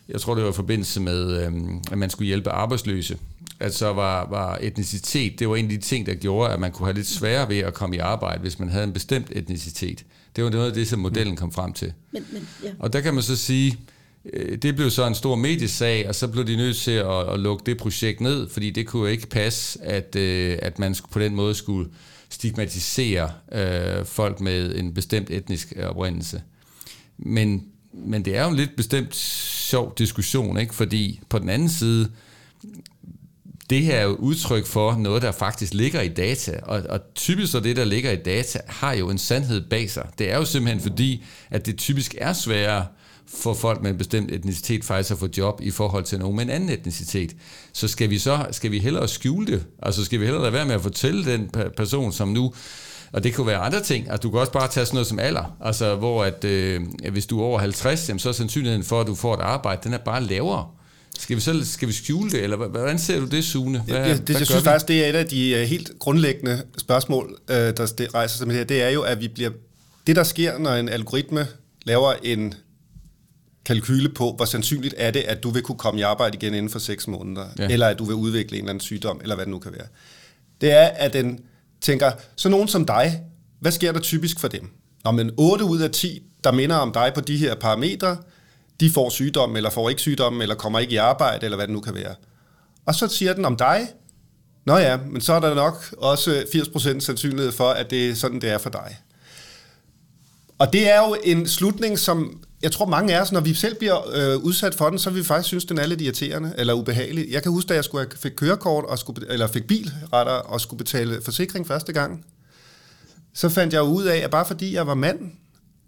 jeg 0.08 0.20
tror 0.20 0.34
det 0.34 0.44
var 0.44 0.50
i 0.50 0.52
forbindelse 0.52 1.00
med, 1.00 1.46
øh, 1.46 1.52
at 1.92 1.98
man 1.98 2.10
skulle 2.10 2.26
hjælpe 2.26 2.50
arbejdsløse, 2.50 3.18
at 3.60 3.74
så 3.74 3.92
var, 3.92 4.28
var 4.30 4.58
etnicitet, 4.60 5.38
det 5.38 5.48
var 5.48 5.56
en 5.56 5.64
af 5.64 5.70
de 5.70 5.78
ting, 5.78 6.06
der 6.06 6.14
gjorde, 6.14 6.52
at 6.52 6.60
man 6.60 6.72
kunne 6.72 6.86
have 6.86 6.94
lidt 6.94 7.06
sværere 7.06 7.48
ved 7.48 7.58
at 7.58 7.74
komme 7.74 7.96
i 7.96 7.98
arbejde, 7.98 8.40
hvis 8.40 8.58
man 8.58 8.68
havde 8.68 8.84
en 8.84 8.92
bestemt 8.92 9.28
etnicitet. 9.30 10.04
Det 10.36 10.44
var 10.44 10.50
noget 10.50 10.66
af 10.66 10.74
det, 10.74 10.88
som 10.88 10.98
modellen 10.98 11.36
kom 11.36 11.52
frem 11.52 11.72
til. 11.72 11.92
Men, 12.12 12.26
men, 12.32 12.48
ja. 12.64 12.70
Og 12.78 12.92
der 12.92 13.00
kan 13.00 13.14
man 13.14 13.22
så 13.22 13.36
sige, 13.36 13.78
øh, 14.32 14.58
det 14.58 14.76
blev 14.76 14.90
så 14.90 15.06
en 15.06 15.14
stor 15.14 15.34
mediesag, 15.34 16.08
og 16.08 16.14
så 16.14 16.28
blev 16.28 16.46
de 16.46 16.56
nødt 16.56 16.76
til 16.76 16.90
at, 16.90 17.32
at 17.32 17.40
lukke 17.40 17.62
det 17.66 17.76
projekt 17.76 18.20
ned, 18.20 18.48
fordi 18.48 18.70
det 18.70 18.86
kunne 18.86 19.10
ikke 19.10 19.26
passe, 19.26 19.84
at, 19.84 20.16
øh, 20.16 20.58
at 20.62 20.78
man 20.78 20.94
på 21.12 21.18
den 21.18 21.34
måde 21.34 21.54
skulle 21.54 21.88
stigmatisere 22.30 23.30
øh, 23.52 24.04
folk 24.04 24.40
med 24.40 24.74
en 24.74 24.94
bestemt 24.94 25.30
etnisk 25.30 25.72
oprindelse. 25.82 26.42
Men, 27.18 27.64
men 27.96 28.24
det 28.24 28.36
er 28.36 28.42
jo 28.42 28.48
en 28.48 28.56
lidt 28.56 28.76
bestemt 28.76 29.16
sjov 29.16 29.94
diskussion, 29.98 30.58
ikke? 30.58 30.74
fordi 30.74 31.20
på 31.28 31.38
den 31.38 31.48
anden 31.48 31.68
side, 31.68 32.10
det 33.70 33.82
her 33.82 33.94
er 33.94 34.04
jo 34.04 34.14
udtryk 34.14 34.66
for 34.66 34.96
noget, 34.96 35.22
der 35.22 35.32
faktisk 35.32 35.74
ligger 35.74 36.00
i 36.00 36.08
data, 36.08 36.60
og, 36.62 36.82
og 36.88 37.00
typisk 37.14 37.52
så 37.52 37.60
det, 37.60 37.76
der 37.76 37.84
ligger 37.84 38.10
i 38.10 38.16
data, 38.16 38.58
har 38.66 38.92
jo 38.92 39.10
en 39.10 39.18
sandhed 39.18 39.68
bag 39.70 39.90
sig. 39.90 40.08
Det 40.18 40.32
er 40.32 40.36
jo 40.36 40.44
simpelthen 40.44 40.80
fordi, 40.80 41.24
at 41.50 41.66
det 41.66 41.76
typisk 41.76 42.14
er 42.18 42.32
sværere 42.32 42.86
for 43.28 43.54
folk 43.54 43.82
med 43.82 43.90
en 43.90 43.98
bestemt 43.98 44.30
etnicitet 44.30 44.84
faktisk 44.84 45.10
at 45.10 45.18
få 45.18 45.28
job 45.38 45.60
i 45.62 45.70
forhold 45.70 46.04
til 46.04 46.18
nogen 46.18 46.36
med 46.36 46.44
en 46.44 46.50
anden 46.50 46.70
etnicitet. 46.70 47.36
Så 47.72 47.88
skal 47.88 48.10
vi 48.10 48.18
så 48.18 48.46
skal 48.50 48.70
vi 48.70 48.78
hellere 48.78 49.08
skjule 49.08 49.46
det? 49.46 49.66
Altså 49.82 50.04
skal 50.04 50.20
vi 50.20 50.24
hellere 50.24 50.42
lade 50.42 50.52
være 50.52 50.66
med 50.66 50.74
at 50.74 50.82
fortælle 50.82 51.32
den 51.32 51.50
person, 51.76 52.12
som 52.12 52.28
nu 52.28 52.52
og 53.12 53.24
det 53.24 53.34
kunne 53.34 53.46
være 53.46 53.58
andre 53.58 53.82
ting. 53.82 54.10
Altså, 54.10 54.22
du 54.22 54.30
kan 54.30 54.40
også 54.40 54.52
bare 54.52 54.68
tage 54.68 54.86
sådan 54.86 54.94
noget 54.94 55.06
som 55.06 55.18
alder. 55.18 55.56
Altså, 55.60 55.94
hvor 55.94 56.24
at, 56.24 56.44
øh, 56.44 56.80
hvis 57.12 57.26
du 57.26 57.40
er 57.40 57.44
over 57.44 57.58
50, 57.58 58.08
jamen, 58.08 58.18
så 58.18 58.28
er 58.28 58.32
sandsynligheden 58.32 58.84
for, 58.84 59.00
at 59.00 59.06
du 59.06 59.14
får 59.14 59.34
et 59.34 59.40
arbejde, 59.40 59.80
den 59.84 59.94
er 59.94 59.98
bare 59.98 60.22
lavere. 60.22 60.66
Skal 61.18 61.36
vi, 61.36 61.40
så, 61.40 61.60
skal 61.64 61.88
vi 61.88 61.92
skjule 61.92 62.30
det, 62.30 62.42
eller 62.42 62.56
hvordan 62.56 62.98
ser 62.98 63.20
du 63.20 63.26
det, 63.26 63.44
Sune? 63.44 63.80
Hvad, 63.80 63.96
ja, 63.96 64.02
det, 64.02 64.18
hvad 64.18 64.36
jeg 64.36 64.46
synes 64.46 64.62
vi? 64.62 64.64
faktisk, 64.64 64.88
det 64.88 65.04
er 65.04 65.08
et 65.08 65.14
af 65.14 65.26
de 65.26 65.50
øh, 65.50 65.62
helt 65.62 65.90
grundlæggende 65.98 66.62
spørgsmål, 66.78 67.38
øh, 67.50 67.56
der 67.56 68.14
rejser 68.14 68.38
sig 68.38 68.46
med 68.46 68.54
det 68.54 68.60
her. 68.60 68.66
Det 68.66 68.82
er 68.82 68.88
jo, 68.88 69.02
at 69.02 69.20
vi 69.20 69.28
bliver... 69.28 69.50
Det, 70.06 70.16
der 70.16 70.22
sker, 70.22 70.58
når 70.58 70.74
en 70.74 70.88
algoritme 70.88 71.46
laver 71.84 72.12
en 72.22 72.54
kalkyle 73.66 74.08
på, 74.08 74.32
hvor 74.36 74.44
sandsynligt 74.44 74.94
er 74.98 75.10
det, 75.10 75.20
at 75.20 75.42
du 75.42 75.50
vil 75.50 75.62
kunne 75.62 75.78
komme 75.78 76.00
i 76.00 76.02
arbejde 76.02 76.36
igen 76.36 76.54
inden 76.54 76.70
for 76.70 76.78
6 76.78 77.08
måneder, 77.08 77.46
ja. 77.58 77.68
eller 77.68 77.86
at 77.86 77.98
du 77.98 78.04
vil 78.04 78.14
udvikle 78.14 78.56
en 78.56 78.62
eller 78.62 78.70
anden 78.70 78.80
sygdom, 78.80 79.20
eller 79.22 79.34
hvad 79.34 79.44
det 79.44 79.50
nu 79.50 79.58
kan 79.58 79.72
være. 79.72 79.86
Det 80.60 80.72
er, 80.72 80.86
at 80.86 81.12
den 81.12 81.40
tænker, 81.80 82.10
så 82.36 82.48
nogen 82.48 82.68
som 82.68 82.86
dig, 82.86 83.22
hvad 83.60 83.72
sker 83.72 83.92
der 83.92 84.00
typisk 84.00 84.40
for 84.40 84.48
dem? 84.48 84.70
Når 85.04 85.10
men 85.10 85.30
8 85.36 85.64
ud 85.64 85.80
af 85.80 85.90
10, 85.90 86.22
der 86.44 86.52
minder 86.52 86.76
om 86.76 86.92
dig 86.92 87.12
på 87.14 87.20
de 87.20 87.36
her 87.36 87.54
parametre, 87.54 88.16
de 88.80 88.90
får 88.90 89.10
sygdom, 89.10 89.56
eller 89.56 89.70
får 89.70 89.88
ikke 89.88 90.00
sygdom, 90.00 90.42
eller 90.42 90.54
kommer 90.54 90.78
ikke 90.78 90.92
i 90.92 90.96
arbejde, 90.96 91.44
eller 91.44 91.56
hvad 91.56 91.66
det 91.66 91.74
nu 91.74 91.80
kan 91.80 91.94
være. 91.94 92.14
Og 92.86 92.94
så 92.94 93.08
siger 93.08 93.32
den 93.32 93.44
om 93.44 93.56
dig, 93.56 93.88
Nå 94.66 94.76
ja, 94.76 94.96
men 94.96 95.20
så 95.20 95.32
er 95.32 95.40
der 95.40 95.54
nok 95.54 95.94
også 95.98 96.44
80% 96.54 97.00
sandsynlighed 97.00 97.52
for, 97.52 97.68
at 97.68 97.90
det 97.90 98.10
er 98.10 98.14
sådan, 98.14 98.40
det 98.40 98.50
er 98.50 98.58
for 98.58 98.70
dig. 98.70 98.96
Og 100.58 100.72
det 100.72 100.90
er 100.90 100.98
jo 100.98 101.16
en 101.24 101.48
slutning, 101.48 101.98
som 101.98 102.42
jeg 102.62 102.72
tror 102.72 102.86
mange 102.86 103.16
af 103.16 103.20
os, 103.20 103.32
når 103.32 103.40
vi 103.40 103.54
selv 103.54 103.78
bliver 103.78 103.96
øh, 104.14 104.36
udsat 104.36 104.74
for 104.74 104.90
den, 104.90 104.98
så 104.98 105.10
vil 105.10 105.18
vi 105.18 105.24
faktisk 105.24 105.48
synes, 105.48 105.64
den 105.64 105.78
er 105.78 105.86
lidt 105.86 106.00
irriterende 106.00 106.54
eller 106.58 106.74
ubehagelig. 106.74 107.26
Jeg 107.30 107.42
kan 107.42 107.52
huske, 107.52 107.68
da 107.68 107.74
jeg 107.74 107.84
skulle 107.84 108.06
fik 108.16 108.32
kørekort, 108.36 108.84
og 108.84 108.98
skulle, 108.98 109.32
eller 109.32 109.46
fik 109.46 109.66
bil 109.66 109.92
retter, 110.12 110.32
og 110.32 110.60
skulle 110.60 110.78
betale 110.78 111.22
forsikring 111.22 111.66
første 111.66 111.92
gang, 111.92 112.24
så 113.34 113.48
fandt 113.48 113.74
jeg 113.74 113.82
ud 113.82 114.04
af, 114.04 114.16
at 114.16 114.30
bare 114.30 114.46
fordi 114.46 114.74
jeg 114.74 114.86
var 114.86 114.94
mand, 114.94 115.18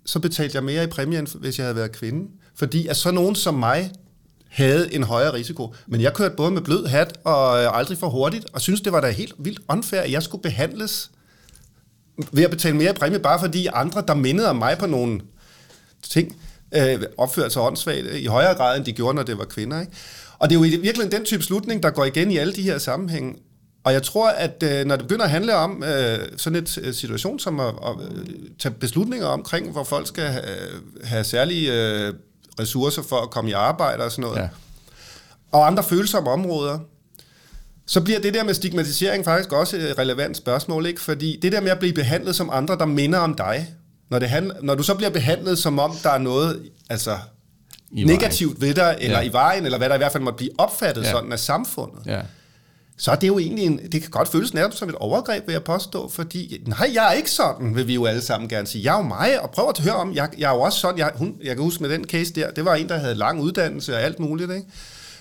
så 0.07 0.18
betalte 0.18 0.57
jeg 0.57 0.64
mere 0.64 0.85
i 0.85 0.87
præmie, 0.87 1.18
end 1.18 1.38
hvis 1.40 1.59
jeg 1.59 1.64
havde 1.64 1.76
været 1.76 1.92
kvinde. 1.92 2.31
Fordi 2.54 2.87
at 2.87 2.96
så 2.96 3.11
nogen 3.11 3.35
som 3.35 3.54
mig 3.54 3.92
havde 4.48 4.94
en 4.94 5.02
højere 5.02 5.33
risiko. 5.33 5.74
Men 5.87 6.00
jeg 6.00 6.14
kørte 6.14 6.37
både 6.37 6.50
med 6.50 6.62
blød 6.62 6.87
hat 6.87 7.18
og 7.24 7.62
øh, 7.62 7.78
aldrig 7.78 7.98
for 7.98 8.09
hurtigt, 8.09 8.46
og 8.52 8.61
synes 8.61 8.81
det 8.81 8.92
var 8.92 9.00
da 9.00 9.11
helt 9.11 9.35
vildt 9.38 9.61
unfair, 9.68 10.00
at 10.00 10.12
jeg 10.12 10.22
skulle 10.22 10.42
behandles 10.42 11.11
ved 12.33 12.44
at 12.44 12.50
betale 12.50 12.76
mere 12.76 12.90
i 12.90 12.94
præmie, 12.94 13.18
bare 13.18 13.40
fordi 13.40 13.66
andre, 13.66 14.04
der 14.09 14.14
mindede 14.14 14.50
om 14.50 14.57
mig 14.57 14.78
på 14.78 14.87
nogle 14.87 15.20
ting, 16.02 16.37
øh, 16.74 17.02
opførte 17.16 17.50
sig 17.50 17.62
åndssvagt 17.62 18.07
i 18.14 18.26
højere 18.26 18.54
grad, 18.54 18.76
end 18.76 18.85
de 18.85 18.92
gjorde, 18.92 19.14
når 19.14 19.22
det 19.22 19.38
var 19.38 19.44
kvinder. 19.44 19.81
Ikke? 19.81 19.92
Og 20.38 20.50
det 20.50 20.57
er 20.57 20.61
jo 20.61 20.81
virkelig 20.81 21.12
den 21.12 21.24
type 21.24 21.42
slutning, 21.42 21.83
der 21.83 21.90
går 21.90 22.04
igen 22.04 22.31
i 22.31 22.37
alle 22.37 22.52
de 22.52 22.62
her 22.62 22.78
sammenhænge. 22.78 23.35
Og 23.85 23.92
jeg 23.92 24.02
tror, 24.02 24.28
at 24.28 24.62
øh, 24.62 24.87
når 24.87 24.96
det 24.96 25.04
begynder 25.04 25.24
at 25.24 25.31
handle 25.31 25.54
om 25.54 25.85
øh, 25.85 26.18
sådan 26.37 26.59
et 26.59 26.78
øh, 26.83 26.94
situation 26.94 27.38
som 27.38 27.61
at, 27.61 27.66
at 27.66 27.94
øh, 28.02 28.26
tage 28.59 28.74
beslutninger 28.74 29.26
omkring, 29.26 29.70
hvor 29.70 29.85
folk 29.85 30.07
skal 30.07 30.24
have, 30.24 30.44
have 31.04 31.24
særlige 31.24 31.72
øh, 31.72 32.14
ressourcer 32.61 33.02
for 33.02 33.16
at 33.16 33.31
komme 33.31 33.50
i 33.50 33.52
arbejde 33.52 34.04
og 34.04 34.11
sådan 34.11 34.22
noget, 34.22 34.38
ja. 34.38 34.48
og 35.52 35.66
andre 35.66 35.83
følsomme 35.83 36.31
områder, 36.31 36.78
så 37.87 38.00
bliver 38.00 38.20
det 38.20 38.35
der 38.35 38.44
med 38.44 38.54
stigmatisering 38.54 39.24
faktisk 39.24 39.52
også 39.52 39.76
et 39.76 39.98
relevant 39.98 40.37
spørgsmål, 40.37 40.87
ikke? 40.87 41.00
Fordi 41.00 41.38
det 41.42 41.52
der 41.52 41.61
med 41.61 41.70
at 41.70 41.78
blive 41.78 41.94
behandlet 41.94 42.37
som 42.37 42.50
andre, 42.52 42.78
der 42.78 42.87
minder 42.87 43.18
om 43.18 43.35
dig, 43.35 43.74
når, 44.11 44.18
det 44.18 44.29
handler, 44.29 44.55
når 44.62 44.75
du 44.75 44.83
så 44.83 44.94
bliver 44.94 45.11
behandlet 45.11 45.59
som 45.59 45.79
om, 45.79 45.92
der 46.03 46.11
er 46.11 46.18
noget 46.18 46.71
altså, 46.90 47.18
I 47.92 48.05
negativt 48.05 48.61
vejen. 48.61 48.68
ved 48.68 48.75
dig, 48.75 48.97
eller 49.01 49.21
ja. 49.21 49.29
i 49.29 49.33
vejen, 49.33 49.64
eller 49.64 49.79
hvad 49.79 49.88
der 49.88 49.94
i 49.94 49.99
hvert 49.99 50.12
fald 50.12 50.23
måtte 50.23 50.37
blive 50.37 50.51
opfattet 50.59 51.03
ja. 51.03 51.11
sådan 51.11 51.33
af 51.33 51.38
samfundet, 51.38 52.07
ja. 52.07 52.21
så 52.97 53.11
er 53.11 53.16
det 53.16 53.29
jo 53.29 53.38
egentlig, 53.38 53.64
en, 53.64 53.81
det 53.92 54.03
kan 54.03 54.11
godt 54.11 54.29
føles 54.29 54.55
nærmest 54.55 54.79
som 54.79 54.88
et 54.88 54.94
overgreb, 54.94 55.47
vil 55.47 55.53
jeg 55.53 55.64
påstå, 55.64 56.09
fordi, 56.09 56.62
nej, 56.66 56.90
jeg 56.94 57.09
er 57.09 57.12
ikke 57.12 57.31
sådan, 57.31 57.77
vil 57.77 57.87
vi 57.87 57.94
jo 57.94 58.07
alle 58.07 58.23
sammen 58.23 58.49
gerne 58.49 58.66
sige. 58.66 58.85
Jeg 58.85 58.94
er 58.94 59.03
jo 59.03 59.09
mig, 59.09 59.42
og 59.42 59.51
prøv 59.51 59.68
at 59.68 59.79
høre 59.79 59.94
om, 59.94 60.14
jeg, 60.14 60.31
jeg 60.38 60.51
er 60.51 60.55
jo 60.55 60.61
også 60.61 60.79
sådan, 60.79 60.99
jeg, 60.99 61.12
hun, 61.14 61.37
jeg 61.44 61.57
kan 61.57 61.64
huske 61.64 61.83
med 61.83 61.90
den 61.90 62.05
case 62.05 62.33
der, 62.33 62.51
det 62.51 62.64
var 62.64 62.75
en, 62.75 62.88
der 62.88 62.99
havde 62.99 63.14
lang 63.14 63.40
uddannelse 63.40 63.94
og 63.94 64.03
alt 64.03 64.21
muligt, 64.21 64.51
ikke? 64.51 64.66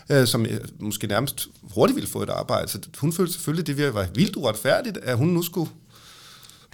øh, 0.10 0.28
som 0.28 0.46
øh, 0.46 0.60
måske 0.80 1.08
nærmest 1.08 1.48
hurtigt 1.62 1.96
ville 1.96 2.10
få 2.10 2.22
et 2.22 2.30
arbejde. 2.30 2.68
Så 2.68 2.80
hun 2.98 3.14
følte 3.14 3.34
selvfølgelig, 3.34 3.68
det 3.68 3.94
var 3.94 4.08
vildt 4.16 4.36
uretfærdigt, 4.36 4.98
at 4.98 5.18
hun 5.18 5.28
nu 5.28 5.42
skulle 5.42 5.70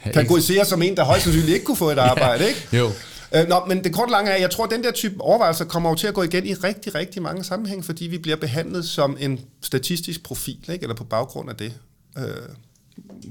kategorisere 0.04 0.66
som 0.66 0.82
en, 0.82 0.98
der 0.98 1.04
højst 1.04 1.24
sandsynligt 1.24 1.54
ikke 1.54 1.66
kunne 1.66 1.78
få 1.78 1.90
et 1.90 1.98
arbejde. 2.12 2.44
ja, 2.44 2.50
ikke? 2.50 2.78
Jo. 2.78 2.92
Øh, 3.36 3.48
nå, 3.48 3.66
men 3.68 3.84
det 3.84 3.94
korte 3.94 4.12
lange 4.12 4.32
er, 4.32 4.36
at 4.36 4.42
jeg 4.42 4.52
tror, 4.52 4.64
at 4.64 4.72
den 4.72 4.84
der 4.84 4.92
type 4.92 5.22
overvejelser 5.22 5.66
kommer 5.66 5.90
jo 5.90 5.96
til 5.96 6.08
at 6.08 6.14
gå 6.14 6.24
igen 6.24 6.46
i 6.46 6.54
rigtig, 6.54 6.96
rigtig 6.96 7.22
mange 7.22 7.44
sammenhæng, 7.44 7.86
fordi 7.86 8.06
vi 8.06 8.18
bliver 8.18 8.38
behandlet 8.38 8.86
som 8.86 9.18
en 9.20 9.40
statistisk 9.62 10.24
profil, 10.24 10.60
ikke? 10.72 10.84
eller 10.84 10.96
på 10.96 11.04
baggrund 11.04 11.50
af 11.50 11.56
det. 11.56 11.74
Øh. 12.18 12.24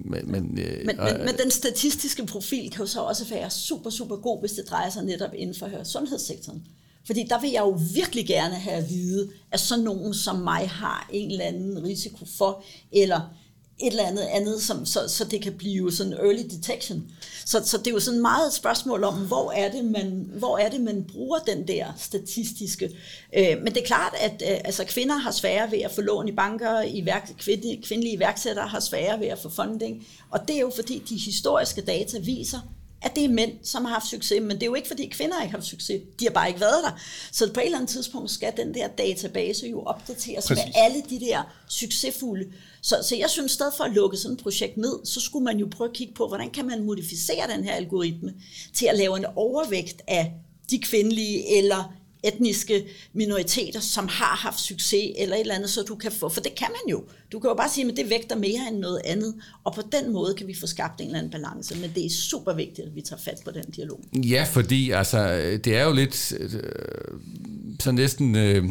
Men, 0.04 0.32
men, 0.32 0.58
øh, 0.58 0.86
men, 0.86 0.96
men, 0.96 1.18
men 1.18 1.36
den 1.42 1.50
statistiske 1.50 2.26
profil 2.26 2.70
kan 2.70 2.80
jo 2.80 2.86
så 2.86 3.00
også 3.00 3.24
være 3.30 3.50
super, 3.50 3.90
super 3.90 4.16
god, 4.16 4.40
hvis 4.40 4.52
det 4.52 4.64
drejer 4.70 4.90
sig 4.90 5.04
netop 5.04 5.30
inden 5.34 5.56
for 5.58 5.68
sundhedssektoren. 5.84 6.62
Fordi 7.06 7.26
der 7.28 7.40
vil 7.40 7.50
jeg 7.50 7.60
jo 7.60 7.78
virkelig 7.94 8.26
gerne 8.26 8.54
have 8.54 8.76
at 8.76 8.90
vide, 8.90 9.30
at 9.52 9.60
sådan 9.60 9.84
nogen 9.84 10.14
som 10.14 10.36
mig 10.36 10.68
har 10.70 11.08
en 11.12 11.30
eller 11.30 11.44
anden 11.44 11.84
risiko 11.84 12.26
for, 12.38 12.64
eller 12.92 13.20
et 13.82 13.90
eller 13.90 14.04
andet 14.04 14.22
andet, 14.22 14.62
som, 14.62 14.86
så, 14.86 15.08
så 15.08 15.24
det 15.24 15.42
kan 15.42 15.52
blive 15.52 15.92
sådan 15.92 16.12
early 16.12 16.42
detection. 16.50 17.04
Så, 17.44 17.62
så 17.64 17.78
det 17.78 17.86
er 17.86 17.90
jo 17.90 18.00
sådan 18.00 18.22
meget 18.22 18.46
et 18.46 18.52
spørgsmål 18.52 19.04
om, 19.04 19.14
hvor 19.14 19.52
er 19.52 19.72
det, 19.72 19.84
man, 19.84 20.26
hvor 20.38 20.58
er 20.58 20.68
det, 20.68 20.80
man 20.80 21.04
bruger 21.12 21.38
den 21.38 21.68
der 21.68 21.86
statistiske. 21.98 22.90
Øh, 23.36 23.62
men 23.62 23.66
det 23.66 23.76
er 23.76 23.86
klart, 23.86 24.14
at 24.20 24.42
øh, 24.50 24.60
altså, 24.64 24.84
kvinder 24.84 25.16
har 25.16 25.30
svære 25.30 25.70
ved 25.70 25.78
at 25.78 25.90
få 25.90 26.00
lån 26.00 26.28
i 26.28 26.32
banker, 26.32 26.82
i 26.82 27.06
værk, 27.06 27.32
kvinde, 27.38 27.82
kvindelige 27.82 28.14
iværksættere 28.14 28.68
har 28.68 28.80
svære 28.80 29.20
ved 29.20 29.26
at 29.26 29.38
få 29.38 29.48
funding, 29.48 30.06
og 30.30 30.48
det 30.48 30.56
er 30.56 30.60
jo 30.60 30.72
fordi 30.74 31.02
de 31.08 31.16
historiske 31.16 31.80
data 31.80 32.18
viser, 32.18 32.58
at 33.02 33.16
det 33.16 33.24
er 33.24 33.28
mænd, 33.28 33.52
som 33.62 33.84
har 33.84 33.92
haft 33.92 34.06
succes, 34.06 34.40
men 34.40 34.50
det 34.50 34.62
er 34.62 34.66
jo 34.66 34.74
ikke, 34.74 34.88
fordi 34.88 35.06
kvinder 35.06 35.42
ikke 35.42 35.50
har 35.50 35.58
haft 35.58 35.68
succes. 35.68 36.02
De 36.20 36.24
har 36.24 36.32
bare 36.32 36.48
ikke 36.48 36.60
været 36.60 36.84
der. 36.84 37.00
Så 37.32 37.52
på 37.52 37.60
et 37.60 37.64
eller 37.64 37.78
andet 37.78 37.90
tidspunkt 37.90 38.30
skal 38.30 38.52
den 38.56 38.74
der 38.74 38.88
database 38.88 39.66
jo 39.66 39.82
opdateres 39.82 40.46
Præcis. 40.46 40.64
med 40.64 40.72
alle 40.74 41.02
de 41.10 41.20
der 41.20 41.42
succesfulde. 41.68 42.44
Så, 42.82 42.96
så 43.08 43.16
jeg 43.16 43.30
synes, 43.30 43.52
stedet 43.52 43.74
for 43.76 43.84
at 43.84 43.92
lukke 43.92 44.16
sådan 44.16 44.34
et 44.34 44.42
projekt 44.42 44.76
ned, 44.76 45.06
så 45.06 45.20
skulle 45.20 45.44
man 45.44 45.58
jo 45.58 45.68
prøve 45.70 45.90
at 45.90 45.96
kigge 45.96 46.14
på, 46.14 46.28
hvordan 46.28 46.50
kan 46.50 46.66
man 46.66 46.82
modificere 46.82 47.56
den 47.56 47.64
her 47.64 47.72
algoritme 47.72 48.34
til 48.74 48.86
at 48.86 48.98
lave 48.98 49.16
en 49.16 49.26
overvægt 49.36 50.02
af 50.08 50.32
de 50.70 50.78
kvindelige 50.78 51.58
eller 51.58 51.94
etniske 52.22 52.84
minoriteter, 53.12 53.80
som 53.80 54.08
har 54.08 54.36
haft 54.36 54.60
succes 54.60 55.12
eller 55.18 55.36
et 55.36 55.40
eller 55.40 55.54
andet, 55.54 55.70
så 55.70 55.82
du 55.82 55.94
kan 55.94 56.12
få, 56.12 56.28
for 56.28 56.40
det 56.40 56.54
kan 56.54 56.68
man 56.70 56.90
jo. 56.90 57.04
Du 57.32 57.38
kan 57.38 57.48
jo 57.48 57.54
bare 57.54 57.68
sige, 57.68 57.90
at 57.90 57.96
det 57.96 58.10
vægter 58.10 58.36
mere 58.36 58.60
end 58.68 58.78
noget 58.78 59.00
andet, 59.04 59.34
og 59.64 59.74
på 59.74 59.82
den 59.92 60.12
måde 60.12 60.34
kan 60.34 60.46
vi 60.46 60.54
få 60.54 60.66
skabt 60.66 61.00
en 61.00 61.06
eller 61.06 61.18
anden 61.18 61.32
balance, 61.32 61.78
men 61.78 61.92
det 61.94 62.06
er 62.06 62.10
super 62.10 62.54
vigtigt, 62.54 62.86
at 62.86 62.94
vi 62.94 63.00
tager 63.00 63.22
fat 63.22 63.40
på 63.44 63.50
den 63.50 63.64
dialog. 63.76 64.00
Ja, 64.14 64.46
fordi 64.50 64.90
altså, 64.90 65.28
det 65.64 65.76
er 65.76 65.84
jo 65.84 65.92
lidt 65.92 66.32
øh, 66.40 66.60
så 67.80 67.92
næsten... 67.92 68.36
Øh, 68.36 68.64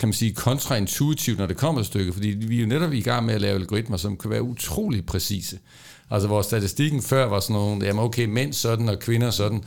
kan 0.00 0.08
man 0.08 0.14
sige, 0.14 0.32
kontraintuitivt, 0.32 1.38
når 1.38 1.46
det 1.46 1.56
kommer 1.56 1.80
et 1.80 1.86
stykke, 1.86 2.12
fordi 2.12 2.28
vi 2.28 2.56
er 2.56 2.60
jo 2.60 2.66
netop 2.66 2.92
i 2.92 3.00
gang 3.00 3.26
med 3.26 3.34
at 3.34 3.40
lave 3.40 3.54
algoritmer, 3.54 3.96
som 3.96 4.16
kan 4.16 4.30
være 4.30 4.42
utrolig 4.42 5.06
præcise. 5.06 5.58
Altså, 6.10 6.26
hvor 6.26 6.42
statistikken 6.42 7.02
før 7.02 7.26
var 7.26 7.40
sådan 7.40 7.54
nogle, 7.54 7.86
jamen 7.86 8.04
okay, 8.04 8.24
mænd 8.24 8.52
sådan 8.52 8.88
og 8.88 8.98
kvinder 8.98 9.30
sådan, 9.30 9.64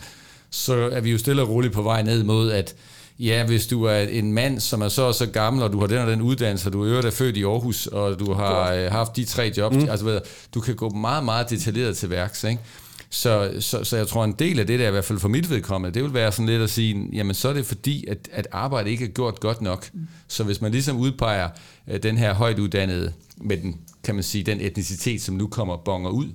så 0.49 0.73
er 0.73 1.01
vi 1.01 1.11
jo 1.11 1.17
stille 1.17 1.41
og 1.41 1.49
roligt 1.49 1.73
på 1.73 1.81
vej 1.81 2.01
ned 2.01 2.23
mod, 2.23 2.51
at 2.51 2.75
Ja, 3.21 3.45
hvis 3.45 3.67
du 3.67 3.83
er 3.83 3.97
en 3.97 4.33
mand, 4.33 4.59
som 4.59 4.81
er 4.81 4.87
så 4.87 5.01
og 5.01 5.15
så 5.15 5.25
gammel, 5.25 5.63
og 5.63 5.71
du 5.71 5.79
har 5.79 5.87
den 5.87 5.97
og 5.97 6.07
den 6.07 6.21
uddannelse, 6.21 6.67
og 6.69 6.73
du 6.73 6.83
er 6.83 7.01
er 7.01 7.11
født 7.11 7.37
i 7.37 7.43
Aarhus, 7.43 7.87
og 7.87 8.19
du 8.19 8.33
har 8.33 8.73
øh, 8.73 8.91
haft 8.91 9.15
de 9.15 9.25
tre 9.25 9.53
jobs, 9.57 9.75
mm. 9.75 9.89
altså 9.89 10.19
du 10.53 10.61
kan 10.61 10.75
gå 10.75 10.89
meget, 10.89 11.23
meget 11.23 11.49
detaljeret 11.49 11.97
til 11.97 12.09
værks, 12.09 12.43
ikke? 12.43 12.61
Så, 13.09 13.53
så, 13.59 13.83
så 13.83 13.97
jeg 13.97 14.07
tror, 14.07 14.23
en 14.23 14.31
del 14.39 14.59
af 14.59 14.67
det 14.67 14.79
der, 14.79 14.87
i 14.87 14.91
hvert 14.91 15.05
fald 15.05 15.19
for 15.19 15.27
mit 15.27 15.49
vedkommende, 15.49 15.93
det 15.93 16.03
vil 16.03 16.13
være 16.13 16.31
sådan 16.31 16.45
lidt 16.45 16.61
at 16.61 16.69
sige, 16.69 17.09
jamen 17.13 17.33
så 17.33 17.49
er 17.49 17.53
det 17.53 17.65
fordi, 17.65 18.05
at, 18.07 18.17
at 18.31 18.47
arbejde 18.51 18.89
ikke 18.89 19.05
er 19.05 19.09
gjort 19.09 19.39
godt 19.39 19.61
nok. 19.61 19.89
Mm. 19.93 20.07
Så 20.27 20.43
hvis 20.43 20.61
man 20.61 20.71
ligesom 20.71 20.97
udpeger 20.97 21.49
øh, 21.87 22.03
den 22.03 22.17
her 22.17 22.33
højt 22.33 22.59
uddannede, 22.59 23.13
med 23.37 23.57
den, 23.57 23.77
kan 24.03 24.15
man 24.15 24.23
sige, 24.23 24.43
den 24.43 24.61
etnicitet, 24.61 25.21
som 25.21 25.35
nu 25.35 25.47
kommer 25.47 25.77
bonger 25.77 26.09
ud, 26.09 26.27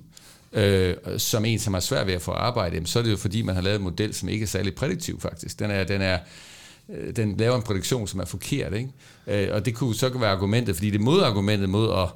øh, 0.53 0.95
som 1.17 1.45
en, 1.45 1.59
som 1.59 1.73
har 1.73 1.81
svært 1.81 2.07
ved 2.07 2.13
at 2.13 2.21
få 2.21 2.31
arbejde, 2.31 2.87
så 2.87 2.99
er 2.99 3.03
det 3.03 3.11
jo 3.11 3.17
fordi, 3.17 3.41
man 3.41 3.55
har 3.55 3.61
lavet 3.61 3.77
en 3.77 3.83
model, 3.83 4.13
som 4.13 4.29
ikke 4.29 4.43
er 4.43 4.47
særlig 4.47 4.75
prædiktiv 4.75 5.21
faktisk. 5.21 5.59
Den 5.59 5.71
er, 5.71 5.83
den 5.83 6.01
er, 6.01 6.17
den 7.15 7.37
laver 7.37 7.55
en 7.55 7.61
produktion, 7.61 8.07
som 8.07 8.19
er 8.19 8.25
forkert. 8.25 8.73
Ikke? 8.73 8.89
Øh, 9.27 9.55
og 9.55 9.65
det 9.65 9.75
kunne 9.75 9.95
så 9.95 10.09
være 10.09 10.31
argumentet, 10.31 10.75
fordi 10.75 10.89
det 10.89 10.99
er 10.99 11.03
modargumentet 11.03 11.69
mod 11.69 11.91
at, 11.91 12.09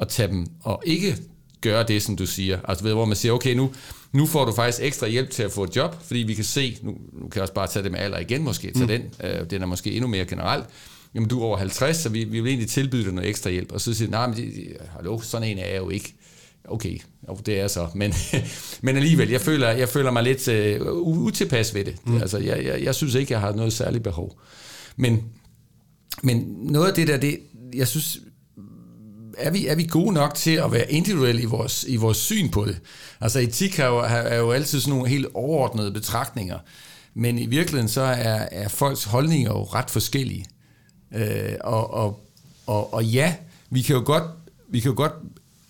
at 0.00 0.08
tage 0.08 0.28
dem 0.28 0.46
og 0.62 0.82
ikke 0.86 1.16
gøre 1.60 1.82
det, 1.82 2.02
som 2.02 2.16
du 2.16 2.26
siger. 2.26 2.58
Altså 2.64 2.94
hvor 2.94 3.04
man 3.04 3.16
siger, 3.16 3.32
okay, 3.32 3.54
nu, 3.54 3.70
nu 4.12 4.26
får 4.26 4.44
du 4.44 4.52
faktisk 4.52 4.82
ekstra 4.82 5.06
hjælp 5.06 5.30
til 5.30 5.42
at 5.42 5.52
få 5.52 5.64
et 5.64 5.76
job, 5.76 5.96
fordi 6.02 6.18
vi 6.18 6.34
kan 6.34 6.44
se, 6.44 6.78
nu, 6.82 6.90
nu 7.12 7.28
kan 7.28 7.34
jeg 7.34 7.42
også 7.42 7.54
bare 7.54 7.66
tage 7.66 7.82
det 7.82 7.92
med 7.92 8.00
alder 8.00 8.18
igen 8.18 8.42
måske, 8.42 8.72
tage 8.72 8.82
mm. 8.82 8.88
den, 9.20 9.30
øh, 9.30 9.50
den 9.50 9.62
er 9.62 9.66
måske 9.66 9.92
endnu 9.92 10.08
mere 10.08 10.24
generelt, 10.24 10.64
jamen 11.14 11.28
du 11.28 11.40
er 11.40 11.44
over 11.44 11.56
50, 11.56 11.96
så 11.96 12.08
vi, 12.08 12.24
vi 12.24 12.40
vil 12.40 12.48
egentlig 12.48 12.68
tilbyde 12.68 13.04
dig 13.04 13.12
noget 13.12 13.30
ekstra 13.30 13.50
hjælp, 13.50 13.72
og 13.72 13.80
så 13.80 13.94
siger 13.94 14.10
nej, 14.10 14.26
men 14.26 14.36
hallo, 14.96 15.20
sådan 15.20 15.48
en 15.48 15.58
er 15.58 15.66
jeg 15.66 15.78
jo 15.78 15.90
ikke. 15.90 16.14
Okay, 16.68 16.98
jo, 17.28 17.38
det 17.46 17.60
er 17.60 17.68
så, 17.68 17.88
men, 17.94 18.14
men 18.82 18.96
alligevel, 18.96 19.30
jeg 19.30 19.40
føler, 19.40 19.70
jeg 19.70 19.88
føler 19.88 20.10
mig 20.10 20.22
lidt 20.22 20.48
uh, 20.80 20.96
utilpas 20.96 21.74
ved 21.74 21.84
det. 21.84 22.06
Mm. 22.06 22.16
Altså, 22.16 22.38
jeg, 22.38 22.64
jeg, 22.64 22.82
jeg 22.82 22.94
synes 22.94 23.14
ikke, 23.14 23.32
jeg 23.32 23.40
har 23.40 23.52
noget 23.52 23.72
særligt 23.72 24.04
behov. 24.04 24.38
Men, 24.96 25.22
men 26.22 26.56
noget 26.60 26.88
af 26.88 26.94
det 26.94 27.08
der, 27.08 27.16
det, 27.16 27.38
jeg 27.74 27.88
synes, 27.88 28.18
er 29.38 29.50
vi, 29.50 29.66
er 29.66 29.74
vi 29.74 29.86
gode 29.90 30.12
nok 30.12 30.34
til 30.34 30.50
at 30.50 30.72
være 30.72 30.92
individuelle 30.92 31.42
i 31.42 31.44
vores, 31.44 31.84
i 31.88 31.96
vores 31.96 32.16
syn 32.16 32.48
på 32.48 32.64
det? 32.64 32.80
Altså 33.20 33.38
etik 33.38 33.78
er 33.78 33.86
jo, 33.86 33.98
er 33.98 34.36
jo 34.36 34.50
altid 34.50 34.80
sådan 34.80 34.96
nogle 34.96 35.08
helt 35.08 35.26
overordnede 35.34 35.92
betragtninger, 35.92 36.58
men 37.14 37.38
i 37.38 37.46
virkeligheden 37.46 37.88
så 37.88 38.00
er, 38.00 38.48
er 38.52 38.68
folks 38.68 39.04
holdninger 39.04 39.50
jo 39.50 39.62
ret 39.62 39.90
forskellige. 39.90 40.46
Øh, 41.14 41.54
og, 41.60 41.94
og, 41.94 42.26
og, 42.66 42.94
og 42.94 43.04
ja, 43.04 43.34
vi 43.70 43.82
kan 43.82 43.96
jo 43.96 44.02
godt, 44.06 44.24
vi 44.68 44.80
kan 44.80 44.90
jo 44.90 44.96
godt 44.96 45.12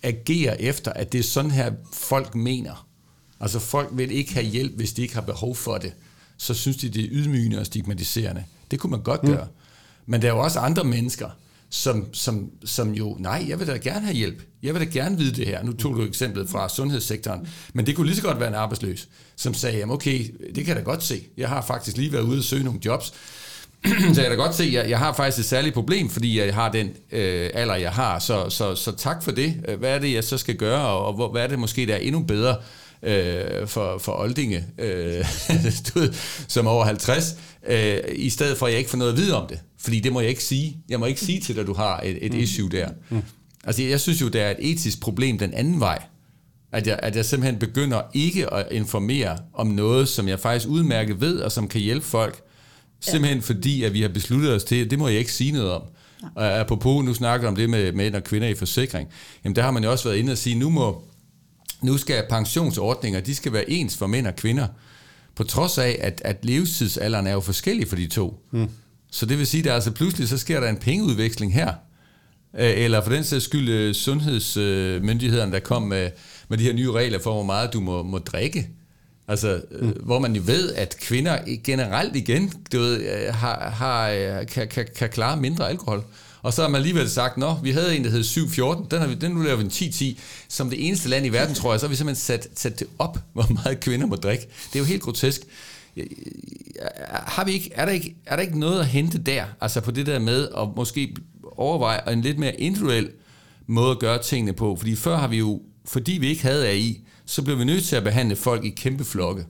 agere 0.05 0.61
efter, 0.61 0.93
at 0.93 1.11
det 1.11 1.19
er 1.19 1.23
sådan 1.23 1.51
her, 1.51 1.71
folk 1.93 2.35
mener. 2.35 2.87
Altså 3.39 3.59
folk 3.59 3.89
vil 3.91 4.11
ikke 4.11 4.33
have 4.33 4.45
hjælp, 4.45 4.75
hvis 4.75 4.93
de 4.93 5.01
ikke 5.01 5.13
har 5.13 5.21
behov 5.21 5.55
for 5.55 5.77
det. 5.77 5.93
Så 6.37 6.53
synes 6.53 6.77
de, 6.77 6.89
det 6.89 7.03
er 7.03 7.07
ydmygende 7.11 7.59
og 7.59 7.65
stigmatiserende. 7.65 8.43
Det 8.71 8.79
kunne 8.79 8.91
man 8.91 9.03
godt 9.03 9.23
mm. 9.23 9.29
gøre. 9.29 9.47
Men 10.05 10.21
der 10.21 10.27
er 10.27 10.31
jo 10.31 10.39
også 10.39 10.59
andre 10.59 10.83
mennesker, 10.83 11.29
som, 11.69 12.13
som, 12.13 12.49
som 12.65 12.93
jo, 12.93 13.17
nej, 13.19 13.45
jeg 13.47 13.59
vil 13.59 13.67
da 13.67 13.77
gerne 13.77 14.05
have 14.05 14.15
hjælp. 14.15 14.43
Jeg 14.63 14.73
vil 14.73 14.81
da 14.81 14.85
gerne 14.85 15.17
vide 15.17 15.35
det 15.35 15.47
her. 15.47 15.63
Nu 15.63 15.73
tog 15.73 15.95
du 15.95 16.03
eksemplet 16.03 16.49
fra 16.49 16.69
sundhedssektoren. 16.69 17.47
Men 17.73 17.85
det 17.85 17.95
kunne 17.95 18.07
lige 18.07 18.15
så 18.15 18.21
godt 18.21 18.39
være 18.39 18.49
en 18.49 18.55
arbejdsløs, 18.55 19.09
som 19.35 19.53
sagde, 19.53 19.77
jamen 19.77 19.93
okay, 19.93 20.25
det 20.55 20.65
kan 20.65 20.67
jeg 20.67 20.75
da 20.75 20.81
godt 20.81 21.03
se. 21.03 21.23
Jeg 21.37 21.49
har 21.49 21.61
faktisk 21.61 21.97
lige 21.97 22.11
været 22.11 22.23
ude 22.23 22.37
og 22.37 22.43
søge 22.43 22.63
nogle 22.63 22.79
jobs. 22.85 23.13
så 24.13 24.21
jeg 24.21 24.29
kan 24.29 24.37
da 24.37 24.43
godt 24.43 24.55
se, 24.55 24.63
at 24.63 24.73
jeg, 24.73 24.89
jeg 24.89 24.99
har 24.99 25.13
faktisk 25.13 25.39
et 25.39 25.45
særligt 25.45 25.73
problem, 25.73 26.09
fordi 26.09 26.39
jeg 26.39 26.53
har 26.53 26.71
den 26.71 26.89
øh, 27.11 27.49
alder, 27.53 27.75
jeg 27.75 27.91
har. 27.91 28.19
Så, 28.19 28.49
så, 28.49 28.75
så 28.75 28.91
tak 28.91 29.23
for 29.23 29.31
det. 29.31 29.53
Hvad 29.79 29.95
er 29.95 29.99
det, 29.99 30.13
jeg 30.13 30.23
så 30.23 30.37
skal 30.37 30.55
gøre, 30.55 30.87
og, 30.87 31.19
og 31.19 31.31
hvad 31.31 31.43
er 31.43 31.47
det 31.47 31.59
måske, 31.59 31.85
der 31.85 31.93
er 31.93 31.97
endnu 31.97 32.23
bedre 32.23 32.55
øh, 33.03 33.67
for, 33.67 33.97
for 33.97 34.19
Oldinge, 34.19 34.63
øh, 34.79 35.25
som 36.47 36.65
er 36.65 36.69
over 36.69 36.85
50, 36.85 37.35
øh, 37.67 37.97
i 38.15 38.29
stedet 38.29 38.57
for, 38.57 38.65
at 38.65 38.71
jeg 38.71 38.79
ikke 38.79 38.89
får 38.89 38.97
noget 38.97 39.11
at 39.11 39.17
vide 39.17 39.41
om 39.41 39.47
det. 39.47 39.59
Fordi 39.79 39.99
det 39.99 40.13
må 40.13 40.19
jeg 40.19 40.29
ikke 40.29 40.43
sige. 40.43 40.77
Jeg 40.89 40.99
må 40.99 41.05
ikke 41.05 41.21
sige 41.21 41.41
til 41.41 41.55
dig, 41.55 41.61
at 41.61 41.67
du 41.67 41.73
har 41.73 41.99
et, 41.99 42.25
et 42.25 42.33
mm. 42.33 42.39
issue 42.39 42.69
der. 42.69 42.89
Mm. 43.09 43.21
Altså, 43.63 43.83
jeg 43.83 43.99
synes 43.99 44.21
jo, 44.21 44.27
der 44.27 44.41
er 44.43 44.51
et 44.51 44.57
etisk 44.59 45.01
problem 45.01 45.37
den 45.37 45.53
anden 45.53 45.79
vej. 45.79 46.01
At 46.71 46.87
jeg, 46.87 46.99
at 47.03 47.15
jeg 47.15 47.25
simpelthen 47.25 47.59
begynder 47.59 48.01
ikke 48.13 48.53
at 48.53 48.67
informere 48.71 49.37
om 49.53 49.67
noget, 49.67 50.07
som 50.07 50.27
jeg 50.27 50.39
faktisk 50.39 50.69
udmærket 50.69 51.21
ved, 51.21 51.39
og 51.39 51.51
som 51.51 51.67
kan 51.67 51.81
hjælpe 51.81 52.05
folk. 52.05 52.41
Simpelthen 52.99 53.37
ja. 53.37 53.45
fordi, 53.45 53.83
at 53.83 53.93
vi 53.93 54.01
har 54.01 54.09
besluttet 54.09 54.53
os 54.53 54.63
til, 54.63 54.85
at 54.85 54.91
det 54.91 54.99
må 54.99 55.07
jeg 55.07 55.19
ikke 55.19 55.33
sige 55.33 55.51
noget 55.51 55.71
om. 55.71 55.81
Og 56.35 56.59
apropos, 56.59 57.05
nu 57.05 57.13
snakker 57.13 57.47
om 57.47 57.55
det 57.55 57.69
med 57.69 57.91
mænd 57.91 58.15
og 58.15 58.23
kvinder 58.23 58.47
i 58.47 58.55
forsikring, 58.55 59.09
jamen 59.43 59.55
der 59.55 59.61
har 59.61 59.71
man 59.71 59.83
jo 59.83 59.91
også 59.91 60.09
været 60.09 60.17
inde 60.17 60.31
og 60.31 60.37
sige, 60.37 60.59
nu 60.59 60.69
må 60.69 61.03
nu 61.81 61.97
skal 61.97 62.23
pensionsordninger, 62.29 63.19
de 63.19 63.35
skal 63.35 63.53
være 63.53 63.69
ens 63.69 63.97
for 63.97 64.07
mænd 64.07 64.27
og 64.27 64.35
kvinder, 64.35 64.67
på 65.35 65.43
trods 65.43 65.77
af, 65.77 65.97
at, 66.01 66.21
at 66.25 66.45
levetidsalderen 66.45 67.27
er 67.27 67.31
jo 67.31 67.39
forskellig 67.39 67.87
for 67.87 67.95
de 67.95 68.07
to. 68.07 68.39
Mm. 68.51 68.69
Så 69.11 69.25
det 69.25 69.37
vil 69.37 69.47
sige, 69.47 69.69
at 69.69 69.75
altså 69.75 69.91
pludselig 69.91 70.29
så 70.29 70.37
sker 70.37 70.59
der 70.59 70.69
en 70.69 70.77
pengeudveksling 70.77 71.53
her, 71.53 71.73
eller 72.53 73.03
for 73.03 73.11
den 73.11 73.23
sags 73.23 73.43
skyld 73.43 73.69
øh, 73.69 73.93
sundhedsmyndighederne, 73.93 75.51
der 75.51 75.59
kom 75.59 75.81
med, 75.81 76.09
med 76.49 76.57
de 76.57 76.63
her 76.63 76.73
nye 76.73 76.91
regler 76.91 77.19
for, 77.19 77.33
hvor 77.33 77.43
meget 77.43 77.73
du 77.73 77.79
må, 77.79 78.03
må 78.03 78.17
drikke. 78.17 78.69
Altså, 79.27 79.61
mm. 79.81 79.87
hvor 79.87 80.19
man 80.19 80.35
jo 80.35 80.41
ved, 80.45 80.73
at 80.73 80.97
kvinder 81.01 81.37
generelt 81.63 82.15
igen 82.15 82.53
du 82.71 82.79
ved, 82.79 83.29
har, 83.31 83.69
har, 83.69 84.43
kan, 84.43 84.67
kan, 84.67 84.87
kan 84.95 85.09
klare 85.09 85.37
mindre 85.37 85.69
alkohol. 85.69 86.03
Og 86.45 86.53
så 86.53 86.61
har 86.61 86.69
man 86.69 86.79
alligevel 86.79 87.09
sagt, 87.09 87.37
nå, 87.37 87.53
vi 87.63 87.71
havde 87.71 87.95
en, 87.95 88.03
der 88.03 88.09
hed 88.09 88.23
714, 88.23 88.87
den, 88.91 88.99
har 88.99 89.07
vi, 89.07 89.15
den 89.15 89.31
nu 89.31 89.41
laver 89.41 89.55
vi 89.55 89.61
en 89.61 89.67
1010. 89.67 90.19
Som 90.47 90.69
det 90.69 90.87
eneste 90.87 91.09
land 91.09 91.25
i 91.25 91.29
verden, 91.29 91.55
tror 91.55 91.73
jeg, 91.73 91.79
så 91.79 91.85
har 91.85 91.89
vi 91.89 91.95
simpelthen 91.95 92.23
sat, 92.23 92.47
sat 92.55 92.79
det 92.79 92.87
op, 92.99 93.19
hvor 93.33 93.47
meget 93.53 93.79
kvinder 93.79 94.07
må 94.07 94.15
drikke. 94.15 94.47
Det 94.67 94.75
er 94.75 94.79
jo 94.79 94.85
helt 94.85 95.01
grotesk. 95.01 95.41
Har 97.09 97.45
vi 97.45 97.51
ikke, 97.51 97.71
er, 97.73 97.85
der 97.85 97.91
ikke, 97.91 98.15
er 98.25 98.35
der 98.35 98.43
ikke 98.43 98.59
noget 98.59 98.79
at 98.79 98.85
hente 98.85 99.17
der, 99.17 99.45
altså 99.61 99.81
på 99.81 99.91
det 99.91 100.05
der 100.05 100.19
med 100.19 100.47
at 100.57 100.67
måske 100.75 101.15
overveje 101.51 102.13
en 102.13 102.21
lidt 102.21 102.39
mere 102.39 102.61
individuel 102.61 103.09
måde 103.67 103.91
at 103.91 103.99
gøre 103.99 104.23
tingene 104.23 104.53
på? 104.53 104.75
Fordi 104.75 104.95
før 104.95 105.17
har 105.17 105.27
vi 105.27 105.37
jo, 105.37 105.61
fordi 105.85 106.11
vi 106.11 106.27
ikke 106.27 106.41
havde 106.41 106.67
AI, 106.67 107.04
så 107.25 107.41
bliver 107.41 107.57
vi 107.57 107.65
nødt 107.65 107.85
til 107.85 107.95
at 107.95 108.03
behandle 108.03 108.35
folk 108.35 108.65
i 108.65 108.69
kæmpe 108.69 109.05
flokke. 109.05 109.45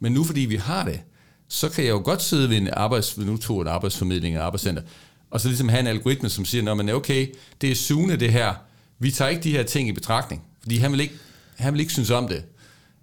Men 0.00 0.12
nu 0.12 0.24
fordi 0.24 0.40
vi 0.40 0.56
har 0.56 0.84
det, 0.84 1.00
så 1.48 1.68
kan 1.68 1.84
jeg 1.84 1.90
jo 1.90 2.02
godt 2.04 2.22
sidde 2.22 2.50
ved 2.50 2.56
en 2.56 2.68
arbejds, 2.72 3.18
nu 3.18 3.36
tog 3.36 3.62
en 3.62 3.68
arbejdsformidling 3.68 4.38
og 4.38 4.44
arbejdscenter, 4.44 4.82
og 5.30 5.40
så 5.40 5.48
ligesom 5.48 5.68
have 5.68 5.80
en 5.80 5.86
algoritme, 5.86 6.28
som 6.28 6.44
siger, 6.44 6.74
men 6.74 6.88
okay, 6.88 7.34
det 7.60 7.70
er 7.70 7.74
Sune 7.74 8.16
det 8.16 8.32
her, 8.32 8.54
vi 8.98 9.10
tager 9.10 9.28
ikke 9.28 9.42
de 9.42 9.50
her 9.50 9.62
ting 9.62 9.88
i 9.88 9.92
betragtning, 9.92 10.42
fordi 10.62 10.76
han 10.76 10.92
vil 10.92 11.00
ikke, 11.00 11.14
han 11.56 11.72
vil 11.72 11.80
ikke 11.80 11.92
synes 11.92 12.10
om 12.10 12.28
det. 12.28 12.44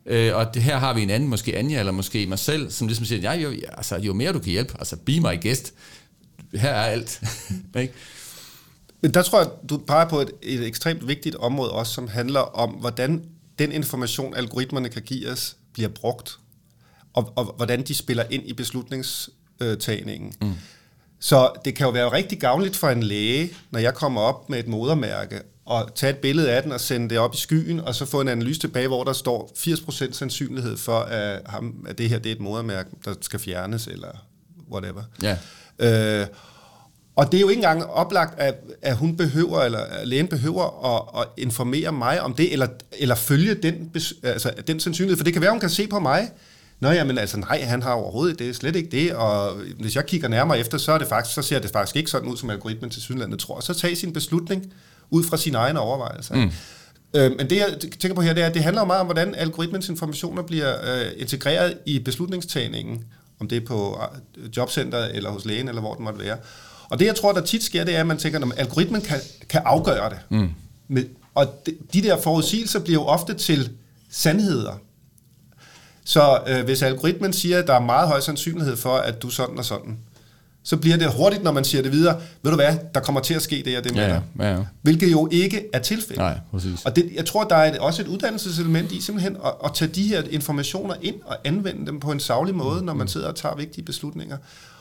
Øh, 0.06 0.36
og 0.36 0.54
det 0.54 0.62
her 0.62 0.78
har 0.78 0.94
vi 0.94 1.02
en 1.02 1.10
anden, 1.10 1.30
måske 1.30 1.58
Anja, 1.58 1.80
eller 1.80 1.92
måske 1.92 2.28
mig 2.28 2.40
selv, 2.40 2.72
som 2.72 2.88
ligesom 2.88 3.06
siger, 3.06 3.22
ja, 3.22 3.34
jo, 3.34 3.54
altså, 3.70 3.98
jo 3.98 4.14
mere 4.14 4.34
du 4.34 4.40
kan 4.40 4.52
hjælpe, 4.52 4.74
altså 4.80 4.96
be 4.96 5.20
my 5.20 5.42
guest, 5.42 5.74
her 6.54 6.70
er 6.70 6.84
alt. 6.84 7.22
ikke? 7.80 7.94
Men 9.02 9.14
der 9.14 9.22
tror 9.22 9.40
jeg, 9.40 9.50
du 9.70 9.78
peger 9.78 10.10
på 10.10 10.20
et, 10.20 10.32
et 10.42 10.68
ekstremt 10.68 11.08
vigtigt 11.08 11.36
område 11.36 11.72
også, 11.72 11.94
som 11.94 12.08
handler 12.08 12.40
om, 12.40 12.70
hvordan 12.70 13.24
den 13.66 13.72
information, 13.72 14.36
algoritmerne 14.36 14.90
kan 14.90 15.02
give 15.02 15.32
os, 15.32 15.56
bliver 15.74 15.90
brugt, 15.90 16.40
og, 17.14 17.34
og 17.36 17.54
hvordan 17.58 17.82
de 17.82 17.96
spiller 17.96 18.24
ind 18.30 18.44
i 18.46 18.54
beslutningstagningen. 18.54 20.34
Mm. 20.42 20.54
Så 21.20 21.52
det 21.66 21.76
kan 21.76 21.86
jo 21.86 21.92
være 21.92 22.12
rigtig 22.12 22.40
gavnligt 22.40 22.76
for 22.76 22.90
en 22.90 23.04
læge, 23.04 23.52
når 23.72 23.80
jeg 23.80 23.94
kommer 23.94 24.22
op 24.22 24.50
med 24.50 24.60
et 24.60 24.68
modermærke, 24.68 25.42
og 25.66 25.96
tage 25.96 26.14
et 26.14 26.18
billede 26.18 26.52
af 26.52 26.64
den 26.64 26.72
og 26.72 26.82
sende 26.82 27.10
det 27.10 27.20
op 27.20 27.34
i 27.34 27.38
skyen, 27.38 27.80
og 27.80 27.96
så 27.96 28.06
få 28.06 28.22
en 28.22 28.28
analyse 28.28 28.60
tilbage, 28.60 28.88
hvor 28.88 29.04
der 29.04 29.14
står 29.14 29.52
80% 29.58 30.14
sandsynlighed 30.14 30.78
for, 30.78 31.00
at, 31.00 31.42
ham, 31.46 31.86
at 31.90 31.98
det 31.98 32.10
her 32.10 32.20
det 32.20 32.32
er 32.32 32.36
et 32.36 32.42
modermærke, 32.42 32.90
der 33.06 33.14
skal 33.22 33.40
fjernes, 33.40 33.88
eller 33.88 34.26
whatever. 34.72 35.04
Ja. 35.22 35.38
Øh, 35.80 36.28
og 37.16 37.32
det 37.32 37.38
er 37.38 37.42
jo 37.42 37.50
ikke 37.50 37.60
engang 37.60 37.84
oplagt, 37.84 38.40
at, 38.40 38.56
at 38.82 38.96
hun 38.98 39.18
behøver, 39.18 39.62
eller 39.62 39.80
at 39.80 40.08
lægen 40.08 40.28
behøver 40.28 40.96
at, 40.96 41.22
at 41.22 41.44
informere 41.44 41.92
mig 41.92 42.22
om 42.22 42.34
det, 42.34 42.54
eller, 42.54 42.68
eller 42.92 43.16
følge 43.16 43.54
den, 43.54 43.92
altså, 44.24 44.52
den 44.68 44.80
sandsynlighed. 44.80 45.18
For 45.18 45.24
det 45.24 45.34
kan 45.34 45.42
være, 45.42 45.52
hun 45.52 45.60
kan 45.60 45.70
se 45.70 45.88
på 45.88 46.00
mig, 46.00 46.30
Nå 46.84 46.90
ja, 46.90 47.04
men 47.04 47.18
altså 47.18 47.38
nej, 47.38 47.62
han 47.62 47.82
har 47.82 47.94
overhovedet 47.94 48.40
det, 48.40 48.50
er 48.50 48.54
slet 48.54 48.76
ikke 48.76 48.90
det, 48.92 49.14
og 49.14 49.56
hvis 49.80 49.96
jeg 49.96 50.06
kigger 50.06 50.28
nærmere 50.28 50.60
efter, 50.60 50.78
så, 50.78 50.92
er 50.92 50.98
det 50.98 51.08
faktisk, 51.08 51.36
så 51.36 51.42
ser 51.42 51.60
det 51.60 51.72
faktisk 51.72 51.96
ikke 51.96 52.10
sådan 52.10 52.30
ud, 52.30 52.38
som 52.38 52.50
algoritmen 52.50 52.90
til 52.90 53.02
Sydlandet 53.02 53.40
tror. 53.40 53.60
Så 53.60 53.74
tag 53.74 53.98
sin 53.98 54.14
beslutning 54.14 54.74
ud 55.10 55.24
fra 55.24 55.38
sine 55.38 55.58
egne 55.58 55.80
overvejelser. 55.80 56.36
Mm. 56.36 56.52
Øh, 57.16 57.32
men 57.38 57.50
det, 57.50 57.58
jeg 57.58 57.78
tænker 58.00 58.16
på 58.16 58.22
her, 58.22 58.34
det 58.34 58.44
er, 58.44 58.48
at 58.48 58.54
det 58.54 58.64
handler 58.64 58.82
jo 58.82 58.86
meget 58.86 59.02
om, 59.02 59.08
hvordan 59.08 59.36
algoritmens 59.36 59.90
informationer 59.90 60.42
bliver 60.42 60.76
øh, 60.84 61.12
integreret 61.18 61.78
i 61.86 62.00
beslutningstagningen, 62.00 63.04
om 63.40 63.48
det 63.48 63.62
er 63.62 63.66
på 63.66 64.02
øh, 64.38 64.58
jobcenter 64.58 65.06
eller 65.06 65.30
hos 65.30 65.46
lægen, 65.46 65.68
eller 65.68 65.82
hvor 65.82 65.94
det 65.94 66.04
måtte 66.04 66.20
være. 66.20 66.38
Og 66.94 67.00
det, 67.00 67.06
jeg 67.06 67.16
tror, 67.16 67.32
der 67.32 67.42
tit 67.42 67.64
sker, 67.64 67.84
det 67.84 67.96
er, 67.96 68.00
at 68.00 68.08
man 68.08 68.18
tænker, 68.18 68.40
at 68.40 68.52
algoritmen 68.58 69.02
kan, 69.02 69.20
kan 69.50 69.62
afgøre 69.66 70.10
det. 70.10 70.18
Mm. 70.30 70.50
Med, 70.88 71.04
og 71.36 71.48
de, 71.66 71.72
de 71.94 72.02
der 72.02 72.22
forudsigelser 72.22 72.80
bliver 72.80 73.02
jo 73.02 73.06
ofte 73.06 73.34
til 73.34 73.70
sandheder. 74.10 74.80
Så 76.06 76.40
øh, 76.48 76.64
hvis 76.66 76.82
algoritmen 76.82 77.34
siger, 77.34 77.60
at 77.60 77.68
der 77.68 77.74
er 77.74 77.80
meget 77.80 78.08
høj 78.08 78.20
sandsynlighed 78.20 78.76
for, 78.76 78.96
at 78.96 79.22
du 79.22 79.30
sådan 79.30 79.58
og 79.58 79.66
sådan, 79.66 79.98
så 80.64 80.78
bliver 80.78 80.98
det 80.98 81.14
hurtigt, 81.14 81.44
når 81.44 81.52
man 81.52 81.64
siger 81.64 81.82
det 81.82 81.92
videre, 81.92 82.22
ved 82.44 82.52
du 82.52 82.56
hvad, 82.56 82.78
der 82.96 83.00
kommer 83.02 83.22
til 83.22 83.34
at 83.34 83.42
ske 83.42 83.64
det 83.66 83.78
og 83.78 83.84
det 83.84 83.96
med 83.96 84.04
ja. 84.04 84.20
Ja, 84.40 84.56
ja. 84.56 84.66
Hvilket 84.82 85.12
jo 85.12 85.30
ikke 85.32 85.66
er 85.74 85.80
tilfældet. 85.80 86.18
Nej, 86.18 86.40
præcis. 86.52 86.86
Og 86.86 86.96
det, 86.96 87.12
jeg 87.16 87.26
tror, 87.26 87.44
der 87.44 87.56
er 87.56 87.74
et, 87.74 87.80
også 87.80 88.02
et 88.02 88.08
uddannelseselement 88.08 88.92
i 88.92 89.02
simpelthen 89.02 89.38
at, 89.46 89.54
at 89.66 89.72
tage 89.74 89.92
de 89.92 90.08
her 90.08 90.24
informationer 90.30 90.96
ind 91.02 91.16
og 91.26 91.38
anvende 91.44 91.86
dem 91.86 92.00
på 92.00 92.12
en 92.12 92.20
savlig 92.20 92.56
måde, 92.56 92.86
når 92.86 92.94
man 92.94 93.08
sidder 93.08 93.28
og 93.28 93.36
tager 93.36 93.56
vigtige 93.56 93.86
beslutninger. 93.86 94.38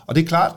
Og 0.07 0.14
det 0.14 0.22
er 0.25 0.27
klart, 0.27 0.53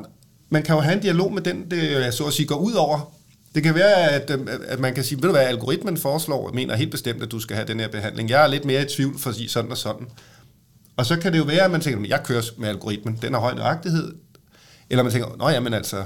man 0.55 0.63
kan 0.63 0.75
jo 0.75 0.81
have 0.81 0.95
en 0.95 1.01
dialog 1.01 1.33
med 1.33 1.41
den, 1.41 1.71
det 1.71 2.13
så 2.13 2.23
at 2.23 2.33
sige 2.33 2.45
går 2.45 2.55
ud 2.55 2.73
over. 2.73 3.13
Det 3.55 3.63
kan 3.63 3.75
være, 3.75 4.09
at, 4.09 4.31
at 4.67 4.79
man 4.79 4.93
kan 4.93 5.03
sige, 5.03 5.17
ved 5.17 5.23
du 5.23 5.31
hvad, 5.31 5.41
algoritmen 5.41 5.97
foreslår, 5.97 6.51
mener 6.53 6.75
helt 6.75 6.91
bestemt, 6.91 7.23
at 7.23 7.31
du 7.31 7.39
skal 7.39 7.55
have 7.55 7.67
den 7.67 7.79
her 7.79 7.87
behandling. 7.87 8.29
Jeg 8.29 8.43
er 8.43 8.47
lidt 8.47 8.65
mere 8.65 8.81
i 8.81 8.85
tvivl, 8.85 9.19
for 9.19 9.29
at 9.29 9.35
sige 9.35 9.49
sådan 9.49 9.71
og 9.71 9.77
sådan. 9.77 10.07
Og 10.97 11.05
så 11.05 11.17
kan 11.19 11.33
det 11.33 11.39
jo 11.39 11.43
være, 11.43 11.61
at 11.61 11.71
man 11.71 11.81
tænker, 11.81 12.03
at 12.03 12.09
jeg 12.09 12.23
kører 12.23 12.41
med 12.57 12.69
algoritmen, 12.69 13.19
den 13.21 13.33
har 13.33 13.39
høj 13.39 13.53
nøjagtighed. 13.53 14.13
Eller 14.89 15.03
man 15.03 15.11
tænker, 15.11 15.35
nå 15.37 15.49
ja, 15.49 15.59
men 15.59 15.73
altså, 15.73 16.03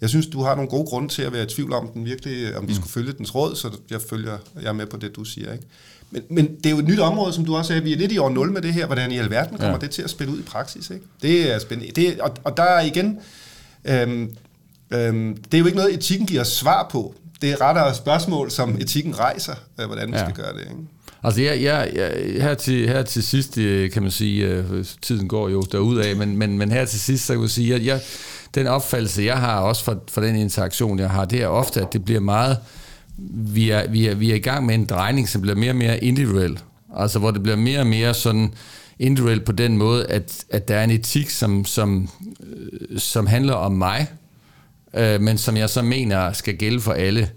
jeg 0.00 0.08
synes, 0.08 0.26
du 0.26 0.42
har 0.42 0.54
nogle 0.54 0.70
gode 0.70 0.86
grunde 0.86 1.08
til 1.08 1.22
at 1.22 1.32
være 1.32 1.42
i 1.42 1.46
tvivl 1.46 1.72
om, 1.72 1.88
den 1.88 2.04
virkelig, 2.04 2.56
om 2.56 2.66
de 2.66 2.72
mm. 2.72 2.74
skulle 2.74 2.92
følge 2.92 3.12
dens 3.12 3.34
råd, 3.34 3.56
så 3.56 3.70
jeg 3.90 4.00
følger 4.10 4.38
jeg 4.62 4.68
er 4.68 4.72
med 4.72 4.86
på 4.86 4.96
det, 4.96 5.16
du 5.16 5.24
siger. 5.24 5.52
Ikke? 5.52 5.64
Men, 6.10 6.22
men 6.30 6.56
det 6.56 6.66
er 6.66 6.70
jo 6.70 6.78
et 6.78 6.88
nyt 6.88 7.00
område, 7.00 7.32
som 7.32 7.44
du 7.44 7.56
også 7.56 7.68
sagde, 7.68 7.82
vi 7.82 7.92
er 7.92 7.96
lidt 7.96 8.12
i 8.12 8.18
år 8.18 8.30
0 8.30 8.52
med 8.52 8.62
det 8.62 8.72
her, 8.72 8.86
hvordan 8.86 9.12
i 9.12 9.18
alverden 9.18 9.58
kommer 9.58 9.72
ja. 9.72 9.78
det 9.78 9.90
til 9.90 10.02
at 10.02 10.10
spille 10.10 10.32
ud 10.32 10.38
i 10.38 10.42
praksis. 10.42 10.90
Ikke? 10.90 11.04
Det 11.22 11.52
er 11.52 11.58
spændende. 11.58 11.92
Det, 11.92 12.20
og, 12.20 12.36
og 12.44 12.56
der 12.56 12.62
er 12.62 12.80
igen, 12.80 13.18
øhm, 13.84 14.34
øhm, 14.90 15.36
det 15.36 15.54
er 15.54 15.58
jo 15.58 15.66
ikke 15.66 15.78
noget, 15.78 15.94
etikken 15.94 16.26
giver 16.26 16.44
svar 16.44 16.88
på. 16.92 17.14
Det 17.42 17.50
er 17.50 17.60
rettere 17.60 17.94
spørgsmål, 17.94 18.50
som 18.50 18.76
etikken 18.80 19.18
rejser, 19.18 19.54
øh, 19.80 19.86
hvordan 19.86 20.12
vi 20.12 20.16
ja. 20.16 20.24
skal 20.24 20.34
gøre 20.34 20.52
det. 20.52 20.60
Ikke? 20.60 20.76
Altså 21.22 21.42
jeg, 21.42 21.62
jeg, 21.62 21.90
jeg, 21.94 22.42
her, 22.42 22.54
til, 22.54 22.88
her 22.88 23.02
til 23.02 23.22
sidst, 23.22 23.58
øh, 23.58 23.90
kan 23.90 24.02
man 24.02 24.10
sige, 24.10 24.46
øh, 24.46 24.84
tiden 25.02 25.28
går 25.28 25.48
jo 25.48 25.62
af, 26.00 26.16
men, 26.16 26.36
men, 26.36 26.58
men 26.58 26.70
her 26.70 26.84
til 26.84 27.00
sidst, 27.00 27.26
så 27.26 27.32
kan 27.32 27.40
man 27.40 27.48
sige, 27.48 27.74
at 27.74 27.86
jeg, 27.86 28.00
den 28.54 28.66
opfattelse, 28.66 29.22
jeg 29.22 29.38
har 29.38 29.60
også 29.60 29.84
for, 29.84 30.02
for 30.08 30.20
den 30.20 30.36
interaktion, 30.36 30.98
jeg 30.98 31.10
har, 31.10 31.24
det 31.24 31.42
er 31.42 31.46
ofte, 31.46 31.80
at 31.80 31.92
det 31.92 32.04
bliver 32.04 32.20
meget, 32.20 32.56
vi 33.32 33.70
er, 33.70 33.88
vi 33.88 34.06
er, 34.06 34.14
vi 34.14 34.30
er 34.30 34.34
i 34.34 34.38
gang 34.38 34.66
med 34.66 34.74
en 34.74 34.84
drejning, 34.84 35.28
som 35.28 35.42
bliver 35.42 35.56
mere 35.56 35.70
og 35.70 35.76
mere 35.76 36.04
individuel. 36.04 36.58
Altså 36.96 37.18
hvor 37.18 37.30
det 37.30 37.42
bliver 37.42 37.56
mere 37.56 37.80
og 37.80 37.86
mere 37.86 38.14
sådan 38.14 38.54
individuelt 38.98 39.44
på 39.44 39.52
den 39.52 39.76
måde, 39.78 40.06
at, 40.06 40.44
at 40.50 40.68
der 40.68 40.76
er 40.76 40.84
en 40.84 40.90
etik, 40.90 41.30
som, 41.30 41.64
som, 41.64 42.08
som 42.96 43.26
handler 43.26 43.54
om 43.54 43.72
mig, 43.72 44.06
øh, 44.94 45.20
men 45.20 45.38
som 45.38 45.56
jeg 45.56 45.70
så 45.70 45.82
mener 45.82 46.32
skal 46.32 46.56
gælde 46.56 46.80
for 46.80 46.92
alle. 46.92 47.30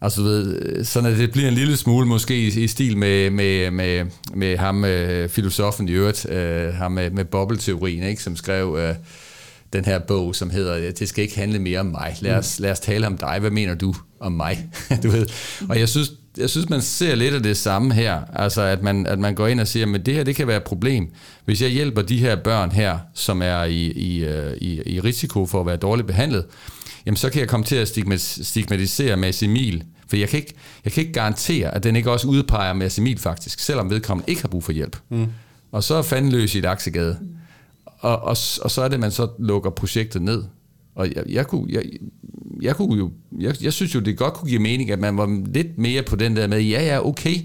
Altså, 0.00 0.22
ved, 0.22 0.84
sådan 0.84 1.12
at 1.12 1.18
det 1.18 1.32
bliver 1.32 1.48
en 1.48 1.54
lille 1.54 1.76
smule 1.76 2.06
måske 2.06 2.38
i, 2.38 2.64
i 2.64 2.66
stil 2.68 2.96
med, 2.96 3.30
med, 3.30 3.70
med, 3.70 4.06
med 4.34 4.56
ham, 4.56 4.84
øh, 4.84 5.28
filosofen 5.28 5.88
i 5.88 5.92
øvrigt, 5.92 6.30
øh, 6.30 6.74
ham 6.74 6.92
med, 6.92 7.10
med 7.10 7.24
bobbelteorien, 7.24 8.02
ikke, 8.02 8.22
som 8.22 8.36
skrev 8.36 8.76
øh, 8.80 8.94
den 9.72 9.84
her 9.84 9.98
bog, 9.98 10.34
som 10.34 10.50
hedder, 10.50 10.92
det 10.92 11.08
skal 11.08 11.24
ikke 11.24 11.38
handle 11.38 11.58
mere 11.58 11.80
om 11.80 11.86
mig. 11.86 12.16
Lad 12.20 12.34
os, 12.34 12.60
lad 12.60 12.70
os 12.70 12.80
tale 12.80 13.06
om 13.06 13.18
dig. 13.18 13.38
Hvad 13.40 13.50
mener 13.50 13.74
du 13.74 13.94
om 14.20 14.32
mig? 14.32 14.68
du 15.02 15.10
ved. 15.10 15.26
Og 15.68 15.78
jeg 15.78 15.88
synes, 15.88 16.12
jeg 16.38 16.50
synes, 16.50 16.68
man 16.68 16.82
ser 16.82 17.14
lidt 17.14 17.34
af 17.34 17.42
det 17.42 17.56
samme 17.56 17.94
her. 17.94 18.20
Altså, 18.32 18.62
at 18.62 18.82
man, 18.82 19.06
at 19.06 19.18
man 19.18 19.34
går 19.34 19.46
ind 19.46 19.60
og 19.60 19.68
siger, 19.68 19.94
at 19.94 20.06
det 20.06 20.14
her, 20.14 20.24
det 20.24 20.36
kan 20.36 20.46
være 20.46 20.56
et 20.56 20.64
problem. 20.64 21.10
Hvis 21.44 21.62
jeg 21.62 21.70
hjælper 21.70 22.02
de 22.02 22.18
her 22.18 22.36
børn 22.36 22.72
her, 22.72 22.98
som 23.14 23.42
er 23.42 23.64
i, 23.64 23.86
i, 23.86 24.24
øh, 24.24 24.56
i, 24.56 24.94
i 24.94 25.00
risiko 25.00 25.46
for 25.46 25.60
at 25.60 25.66
være 25.66 25.76
dårligt 25.76 26.06
behandlet, 26.06 26.46
jamen 27.06 27.16
så 27.16 27.30
kan 27.30 27.40
jeg 27.40 27.48
komme 27.48 27.66
til 27.66 27.76
at 27.76 27.88
stigmatisere 28.42 29.16
Mads 29.16 29.42
Emil, 29.42 29.84
for 30.08 30.16
jeg 30.16 30.28
kan, 30.28 30.38
ikke, 30.38 30.54
jeg 30.84 30.92
kan 30.92 31.00
ikke 31.00 31.12
garantere, 31.12 31.74
at 31.74 31.82
den 31.82 31.96
ikke 31.96 32.10
også 32.10 32.28
udpeger 32.28 32.72
Mads 32.72 32.98
Emil 32.98 33.18
faktisk, 33.18 33.60
selvom 33.60 33.90
vedkommende 33.90 34.30
ikke 34.30 34.42
har 34.42 34.48
brug 34.48 34.64
for 34.64 34.72
hjælp. 34.72 34.96
Mm. 35.08 35.26
Og 35.72 35.84
så 35.84 35.94
er 35.94 36.02
fanden 36.02 36.32
løs 36.32 36.54
i 36.54 36.58
et 36.58 36.66
aksegade. 36.66 37.18
Og, 37.86 38.22
og, 38.22 38.36
og 38.62 38.70
så 38.70 38.82
er 38.82 38.88
det, 38.88 38.94
at 38.94 39.00
man 39.00 39.10
så 39.10 39.28
lukker 39.38 39.70
projektet 39.70 40.22
ned. 40.22 40.44
Og 40.96 41.14
jeg, 41.14 41.24
jeg, 41.28 41.46
kunne, 41.46 41.72
jeg, 41.72 41.82
jeg, 42.62 42.76
kunne 42.76 42.98
jo, 42.98 43.10
jeg, 43.38 43.62
jeg 43.62 43.72
synes 43.72 43.94
jo, 43.94 44.00
det 44.00 44.18
godt 44.18 44.34
kunne 44.34 44.48
give 44.48 44.60
mening, 44.60 44.90
at 44.90 44.98
man 44.98 45.16
var 45.16 45.42
lidt 45.54 45.78
mere 45.78 46.02
på 46.02 46.16
den 46.16 46.36
der 46.36 46.46
med, 46.46 46.60
ja, 46.60 46.84
ja, 46.84 47.06
okay, 47.06 47.36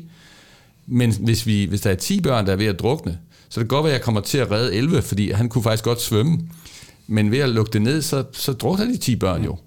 men 0.87 1.13
hvis, 1.19 1.47
vi, 1.47 1.65
hvis 1.65 1.81
der 1.81 1.89
er 1.89 1.95
10 1.95 2.21
børn, 2.21 2.45
der 2.45 2.51
er 2.51 2.55
ved 2.55 2.65
at 2.65 2.79
drukne, 2.79 3.17
så 3.49 3.59
det 3.59 3.69
kan 3.69 3.75
godt 3.75 3.83
være, 3.83 3.93
at 3.93 3.97
jeg 3.99 4.05
kommer 4.05 4.21
til 4.21 4.37
at 4.37 4.51
redde 4.51 4.73
11, 4.73 5.01
fordi 5.01 5.31
han 5.31 5.49
kunne 5.49 5.63
faktisk 5.63 5.83
godt 5.83 6.01
svømme. 6.01 6.39
Men 7.07 7.31
ved 7.31 7.39
at 7.39 7.49
lukke 7.49 7.73
det 7.73 7.81
ned, 7.81 8.01
så, 8.01 8.23
så 8.31 8.53
drukner 8.53 8.85
de 8.85 8.97
10 8.97 9.15
børn 9.15 9.43
jo. 9.43 9.57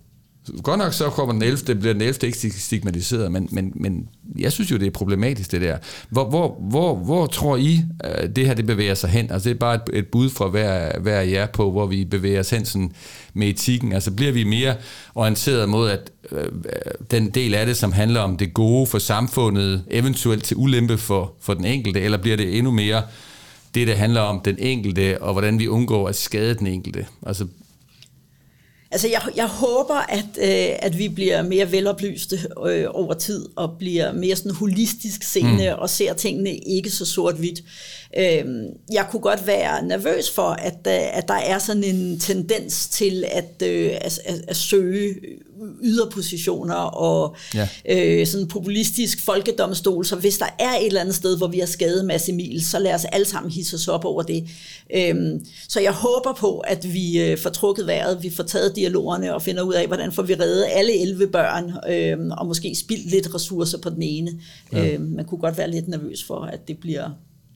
Godt 0.63 0.79
nok 0.79 0.93
så 0.93 1.11
kommer 1.11 1.33
den 1.33 1.43
11, 1.43 1.59
det 1.67 1.79
bliver 1.79 1.93
den 1.93 2.03
11 2.03 2.27
ikke 2.27 2.39
stigmatiseret, 2.51 3.33
men, 3.33 3.49
men, 3.51 3.73
men 3.75 4.09
jeg 4.39 4.53
synes 4.53 4.71
jo, 4.71 4.77
det 4.77 4.87
er 4.87 4.91
problematisk 4.91 5.53
det 5.53 5.61
der. 5.61 5.79
Hvor, 6.09 6.29
hvor, 6.29 6.57
hvor, 6.61 6.97
hvor 6.97 7.27
tror 7.27 7.57
I, 7.57 7.81
øh, 8.05 8.29
det 8.37 8.47
her 8.47 8.55
det 8.55 8.67
bevæger 8.67 8.95
sig 8.95 9.11
hen? 9.11 9.31
Altså 9.31 9.49
det 9.49 9.55
er 9.55 9.59
bare 9.59 9.75
et, 9.75 9.83
et 9.93 10.07
bud 10.07 10.31
fra 10.31 10.49
hver, 10.49 10.99
hver 10.99 11.21
jer 11.21 11.47
på, 11.47 11.71
hvor 11.71 11.87
vi 11.87 12.05
bevæger 12.05 12.41
os 12.41 12.51
hen 12.51 12.65
sådan 12.65 12.93
med 13.35 13.49
etikken. 13.49 13.93
Altså 13.93 14.11
bliver 14.11 14.33
vi 14.33 14.45
mere 14.45 14.75
orienteret 15.15 15.69
mod, 15.69 15.91
at 15.91 16.11
øh, 16.33 16.43
øh, 16.43 16.49
den 17.11 17.31
del 17.31 17.55
af 17.55 17.67
det, 17.67 17.77
som 17.77 17.93
handler 17.93 18.21
om 18.21 18.37
det 18.37 18.55
gode 18.55 18.87
for 18.87 18.99
samfundet, 18.99 19.85
eventuelt 19.91 20.45
til 20.45 20.57
ulempe 20.57 20.99
for, 20.99 21.33
for 21.41 21.55
den 21.55 21.65
enkelte, 21.65 22.01
eller 22.01 22.19
bliver 22.19 22.37
det 22.37 22.59
endnu 22.59 22.71
mere 22.71 23.03
det, 23.75 23.89
der 23.89 23.95
handler 23.95 24.21
om 24.21 24.41
den 24.45 24.57
enkelte, 24.59 25.23
og 25.23 25.33
hvordan 25.33 25.59
vi 25.59 25.69
undgår 25.69 26.09
at 26.09 26.17
skade 26.17 26.55
den 26.55 26.67
enkelte? 26.67 27.07
Altså 27.27 27.47
Altså, 28.95 29.09
jeg, 29.09 29.23
jeg 29.37 29.47
håber, 29.47 29.95
at, 29.95 30.25
øh, 30.39 30.77
at 30.79 30.99
vi 30.99 31.09
bliver 31.09 31.43
mere 31.43 31.73
veloplyste 31.73 32.39
øh, 32.67 32.87
over 32.89 33.15
tid, 33.15 33.49
og 33.57 33.71
bliver 33.79 34.13
mere 34.13 34.37
sådan 34.37 34.53
holistisk 34.53 35.23
seende, 35.23 35.75
mm. 35.77 35.83
og 35.83 35.91
ser 35.91 36.13
tingene 36.13 36.57
ikke 36.57 36.91
så 36.91 37.05
sort-hvidt. 37.05 37.61
Øh, 38.19 38.45
jeg 38.93 39.07
kunne 39.11 39.21
godt 39.21 39.47
være 39.47 39.83
nervøs 39.83 40.31
for, 40.31 40.49
at, 40.49 40.79
øh, 40.87 41.19
at 41.19 41.29
der 41.29 41.35
er 41.35 41.59
sådan 41.59 41.85
en 41.85 42.21
tendens 42.21 42.89
til 42.89 43.25
at, 43.31 43.63
øh, 43.63 43.93
at, 44.01 44.21
at, 44.25 44.41
at 44.49 44.57
søge 44.57 45.15
yderpositioner 45.83 46.75
og 46.75 47.37
ja. 47.55 47.69
øh, 47.89 48.27
sådan 48.27 48.47
populistisk 48.47 49.25
folkedomstol, 49.25 50.05
så 50.05 50.17
hvis 50.17 50.39
der 50.39 50.47
er 50.59 50.77
et 50.77 50.87
eller 50.87 51.01
andet 51.01 51.15
sted, 51.15 51.37
hvor 51.37 51.47
vi 51.47 51.59
har 51.59 51.67
skadet 51.67 52.05
Mads 52.05 52.29
Emil, 52.29 52.67
så 52.67 52.79
lad 52.79 52.95
os 52.95 53.05
alle 53.05 53.27
sammen 53.27 53.53
hisse 53.53 53.77
os 53.77 53.89
op 53.89 54.05
over 54.05 54.23
det. 54.23 54.49
Øhm, 54.97 55.47
så 55.69 55.81
jeg 55.81 55.93
håber 55.93 56.37
på, 56.39 56.59
at 56.59 56.93
vi 56.93 57.21
øh, 57.21 57.39
får 57.39 57.51
trukket 57.51 57.87
vejret, 57.87 58.23
vi 58.23 58.31
får 58.31 58.43
taget 58.43 58.77
dialogerne 58.77 59.35
og 59.35 59.43
finder 59.43 59.63
ud 59.63 59.75
af, 59.75 59.87
hvordan 59.87 60.13
får 60.13 60.23
vi 60.23 60.35
reddet 60.35 60.67
alle 60.73 61.01
11 61.01 61.27
børn, 61.27 61.73
øh, 61.91 62.37
og 62.39 62.47
måske 62.47 62.75
spildt 62.75 63.11
lidt 63.11 63.35
ressourcer 63.35 63.79
på 63.79 63.91
den 63.91 64.03
ene. 64.03 64.33
Ja. 64.73 64.93
Øh, 64.93 65.01
man 65.01 65.25
kunne 65.25 65.41
godt 65.41 65.59
være 65.59 65.71
lidt 65.71 65.89
nervøs 65.89 66.25
for, 66.25 66.41
at 66.41 66.69
det 66.69 66.79
bliver 66.79 67.11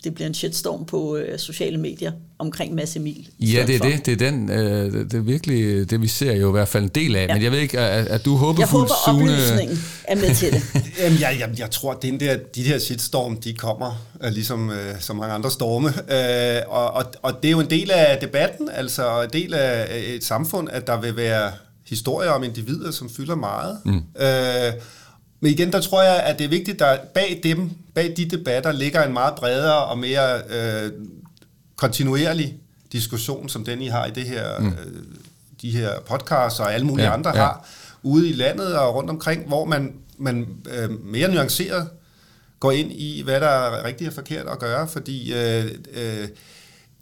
det 0.04 0.14
bliver 0.14 0.28
en 0.28 0.34
shitstorm 0.34 0.84
på 0.84 1.16
øh, 1.16 1.38
sociale 1.38 1.78
medier 1.78 2.12
omkring 2.38 2.74
Mads 2.74 2.96
Emil. 2.96 3.28
Ja, 3.40 3.64
det 3.66 3.74
er 3.74 3.78
det. 3.78 4.06
Det 4.06 4.12
er 4.12 4.30
den, 4.30 4.50
øh, 4.50 4.92
det 4.92 5.14
er 5.14 5.20
virkelig 5.20 5.90
det, 5.90 6.02
vi 6.02 6.08
ser 6.08 6.32
jo 6.32 6.48
i 6.48 6.52
hvert 6.52 6.68
fald 6.68 6.84
en 6.84 6.90
del 6.94 7.16
af. 7.16 7.26
Ja. 7.26 7.34
Men 7.34 7.42
jeg 7.42 7.52
ved 7.52 7.58
ikke, 7.58 7.78
er, 7.78 8.04
er 8.04 8.18
du 8.18 8.36
håbefuld, 8.36 8.58
Jeg 8.58 8.68
håber, 8.68 8.94
Sune... 9.04 9.22
oplysningen 9.22 9.78
er 10.04 10.16
med 10.16 10.34
til 10.34 10.52
det. 10.52 10.62
Jamen, 11.00 11.20
jeg, 11.20 11.36
jeg, 11.40 11.50
jeg 11.58 11.70
tror, 11.70 11.92
at 11.92 12.02
den 12.02 12.20
der, 12.20 12.36
de 12.54 12.62
her 12.62 12.78
shitstorm, 12.78 13.40
de 13.40 13.54
kommer 13.54 14.06
øh, 14.24 14.32
ligesom 14.32 14.70
øh, 14.70 15.00
så 15.00 15.12
mange 15.12 15.34
andre 15.34 15.50
storme. 15.50 15.88
Øh, 15.88 16.62
og, 16.68 16.90
og, 16.90 17.04
og 17.22 17.32
det 17.42 17.48
er 17.48 17.52
jo 17.52 17.60
en 17.60 17.70
del 17.70 17.90
af 17.90 18.18
debatten, 18.20 18.68
altså 18.72 19.22
en 19.22 19.30
del 19.32 19.54
af 19.54 19.86
et 20.14 20.24
samfund, 20.24 20.68
at 20.72 20.86
der 20.86 21.00
vil 21.00 21.16
være 21.16 21.52
historier 21.86 22.30
om 22.30 22.44
individer, 22.44 22.90
som 22.90 23.10
fylder 23.10 23.34
meget. 23.34 23.78
Mm. 23.84 24.02
Øh, 24.20 24.72
men 25.40 25.52
igen, 25.52 25.72
der 25.72 25.80
tror 25.80 26.02
jeg, 26.02 26.22
at 26.22 26.38
det 26.38 26.44
er 26.44 26.48
vigtigt, 26.48 26.82
at 26.82 27.00
bag 27.00 27.40
dem, 27.42 27.70
bag 27.94 28.14
de 28.16 28.24
debatter, 28.24 28.72
ligger 28.72 29.02
en 29.02 29.12
meget 29.12 29.34
bredere 29.34 29.84
og 29.84 29.98
mere 29.98 30.42
øh, 30.50 30.92
kontinuerlig 31.76 32.56
diskussion, 32.92 33.48
som 33.48 33.64
den 33.64 33.82
I 33.82 33.86
har 33.86 34.06
i 34.06 34.10
det 34.10 34.24
her, 34.24 34.58
mm. 34.58 34.66
øh, 34.66 35.02
de 35.62 35.70
her 35.70 36.00
podcasts 36.00 36.60
og 36.60 36.74
alle 36.74 36.86
mulige 36.86 37.06
ja, 37.06 37.12
andre 37.12 37.30
ja. 37.30 37.36
har, 37.36 37.68
ude 38.02 38.28
i 38.28 38.32
landet 38.32 38.74
og 38.74 38.94
rundt 38.94 39.10
omkring, 39.10 39.46
hvor 39.46 39.64
man, 39.64 39.94
man 40.18 40.46
øh, 40.70 41.04
mere 41.04 41.28
nuanceret 41.28 41.88
går 42.60 42.72
ind 42.72 42.92
i, 42.92 43.22
hvad 43.22 43.40
der 43.40 43.48
er 43.48 43.84
rigtigt 43.84 44.08
og 44.08 44.14
forkert 44.14 44.46
at 44.48 44.58
gøre, 44.58 44.88
fordi 44.88 45.32
øh, 45.34 45.64
øh, 45.94 46.28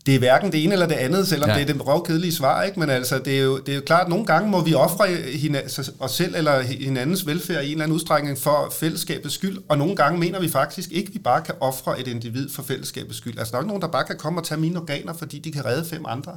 det 0.07 0.15
er 0.15 0.19
hverken 0.19 0.53
det 0.53 0.65
ene 0.65 0.73
eller 0.73 0.87
det 0.87 0.95
andet, 0.95 1.29
selvom 1.29 1.51
ja. 1.51 1.55
det 1.55 1.63
er 1.63 1.73
det 1.73 1.87
røvkedelige 1.87 2.35
svar, 2.35 2.63
ikke? 2.63 2.81
men 2.81 2.91
altså, 2.91 3.19
det 3.19 3.39
er, 3.39 3.43
jo, 3.43 3.59
det 3.59 3.69
er 3.69 3.77
jo 3.77 3.83
klart, 3.87 4.03
at 4.03 4.09
nogle 4.09 4.27
gange 4.27 4.51
må 4.51 4.65
vi 4.65 4.75
ofre 4.75 5.05
os 6.01 6.13
selv 6.13 6.35
eller 6.37 6.61
hinandens 6.61 7.27
velfærd 7.27 7.63
i 7.65 7.67
en 7.67 7.73
eller 7.73 7.85
anden 7.85 7.95
udstrækning 7.95 8.39
for 8.39 8.73
fællesskabets 8.81 9.35
skyld, 9.35 9.59
og 9.69 9.79
nogle 9.79 9.97
gange 9.97 10.19
mener 10.21 10.41
vi 10.41 10.49
faktisk 10.49 10.93
ikke, 10.93 11.09
at 11.09 11.15
vi 11.15 11.19
bare 11.19 11.43
kan 11.43 11.55
ofre 11.61 12.01
et 12.01 12.09
individ 12.09 12.49
for 12.51 12.63
fællesskabets 12.63 13.19
skyld. 13.19 13.39
Altså, 13.39 13.53
der 13.53 13.59
er 13.59 13.63
ikke 13.63 13.69
nogen, 13.69 13.83
der 13.83 13.89
bare 13.89 14.05
kan 14.05 14.17
komme 14.19 14.41
og 14.41 14.47
tage 14.47 14.61
mine 14.61 14.79
organer, 14.81 15.13
fordi 15.19 15.39
de 15.39 15.53
kan 15.53 15.65
redde 15.65 15.85
fem 15.91 16.05
andre. 16.09 16.33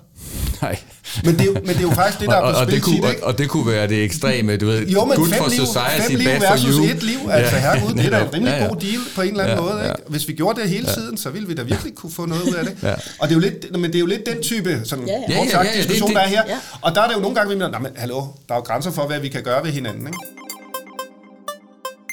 Nej. 0.62 0.80
Men 1.24 1.40
det, 1.40 1.48
er, 1.48 1.54
men 1.54 1.68
det 1.68 1.78
er 1.78 1.82
jo 1.82 1.92
faktisk 1.92 2.20
det, 2.20 2.30
der 2.30 2.36
og, 2.36 2.50
er 2.50 2.54
på 2.54 2.60
og, 2.60 2.66
spil 2.66 2.76
det 2.76 2.84
kunne, 2.84 3.04
og, 3.04 3.14
og 3.24 3.38
det 3.38 3.50
kunne 3.50 3.68
være 3.68 3.88
det 3.88 4.04
ekstreme, 4.04 4.58
du 4.58 4.66
ved, 4.66 4.88
jo, 4.88 5.06
men 5.06 5.16
good 5.18 5.30
fem 5.30 5.38
for 5.44 5.50
liv, 5.50 5.66
society, 5.66 6.12
fem 6.12 6.20
liv 6.20 6.28
versus 6.28 6.76
for 6.76 6.84
you. 6.84 6.96
et 6.96 7.04
liv, 7.04 7.20
altså 7.30 7.56
ja. 7.56 7.62
herregud, 7.62 7.94
det 7.94 8.06
er 8.06 8.10
da 8.10 8.22
en 8.26 8.34
rimelig 8.34 8.52
ja, 8.52 8.64
ja. 8.64 8.68
god 8.68 8.76
deal 8.76 9.00
på 9.16 9.22
en 9.22 9.30
eller 9.30 9.44
anden 9.44 9.58
Ja, 9.58 9.62
måde. 9.64 9.84
Ikke? 9.84 10.02
Hvis 10.08 10.28
vi 10.28 10.34
gjorde 10.34 10.62
det 10.62 10.70
hele 10.70 10.88
Ja. 10.88 10.94
tiden, 10.94 11.18
så 11.18 11.30
ville 11.30 11.48
vi 11.48 11.54
da 11.54 11.64
virkelig 11.64 11.96
kunne 11.96 12.12
få 12.12 12.26
noget 12.26 12.42
ud 12.44 12.54
af 12.54 12.66
det. 12.66 12.76
Ja. 12.84 12.94
Og 12.94 13.30
det 13.30 13.30
er 13.30 13.34
jo 13.36 13.40
lidt, 13.40 13.59
men 13.72 13.84
det 13.84 13.96
er 13.96 14.00
jo 14.00 14.06
lidt 14.06 14.26
den 14.26 14.42
type 14.44 14.82
sådan, 14.84 15.08
Ja, 15.08 15.14
ja. 15.14 15.36
kort 15.38 15.46
Ja, 15.46 15.52
sagt, 15.52 15.66
ja, 15.66 15.72
ja, 15.72 15.78
det- 15.78 15.84
diskussion, 15.84 16.10
det- 16.10 16.16
der 16.16 16.22
er 16.22 16.28
her. 16.28 16.44
ja. 16.48 16.58
Og 16.82 16.96
der 16.96 17.02
er 17.02 17.08
det 17.08 17.16
jo 17.16 17.20
nogle 17.22 17.36
gange, 17.36 17.50
vi 17.50 17.56
mener, 17.56 17.70
nej, 17.72 17.80
men 17.80 17.92
hallo, 17.96 18.16
der 18.48 18.54
er 18.54 18.56
jo 18.56 18.62
grænser 18.62 18.92
for, 18.92 19.08
hvad 19.08 19.20
vi 19.20 19.28
kan 19.30 19.44
gøre 19.44 19.64
ved 19.66 19.72
hinanden. 19.72 20.08
Ikke? 20.08 20.18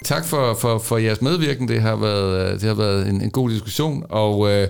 Tak 0.04 0.24
for, 0.26 0.54
for, 0.54 0.78
for 0.78 0.98
jeres 0.98 1.22
medvirken. 1.22 1.68
Det 1.68 1.82
har 1.82 1.96
været, 1.96 2.46
øh, 2.52 2.52
det 2.60 2.62
har 2.62 2.74
været 2.74 3.08
en, 3.08 3.20
en 3.20 3.30
god 3.30 3.50
diskussion. 3.50 4.04
Og 4.08 4.50
øh, 4.50 4.68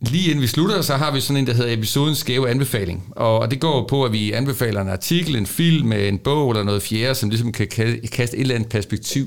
lige 0.00 0.28
inden 0.30 0.42
vi 0.42 0.46
slutter, 0.46 0.80
så 0.82 0.94
har 0.96 1.10
vi 1.12 1.20
sådan 1.20 1.36
en, 1.36 1.46
der 1.46 1.52
hedder 1.54 1.72
episodens 1.72 2.18
skæve 2.18 2.50
anbefaling. 2.50 3.04
Og, 3.16 3.38
og 3.38 3.50
det 3.50 3.60
går 3.60 3.86
på, 3.88 4.04
at 4.04 4.12
vi 4.12 4.32
anbefaler 4.32 4.80
en 4.80 4.88
artikel, 4.88 5.36
en 5.36 5.46
film, 5.46 5.92
en 5.92 6.18
bog 6.18 6.50
eller 6.50 6.64
noget 6.64 6.82
fjerde, 6.82 7.14
som 7.14 7.28
ligesom 7.30 7.52
kan 7.52 7.68
ka- 7.74 8.06
kaste 8.08 8.36
et 8.36 8.40
eller 8.40 8.54
andet 8.54 8.68
perspektiv 8.68 9.26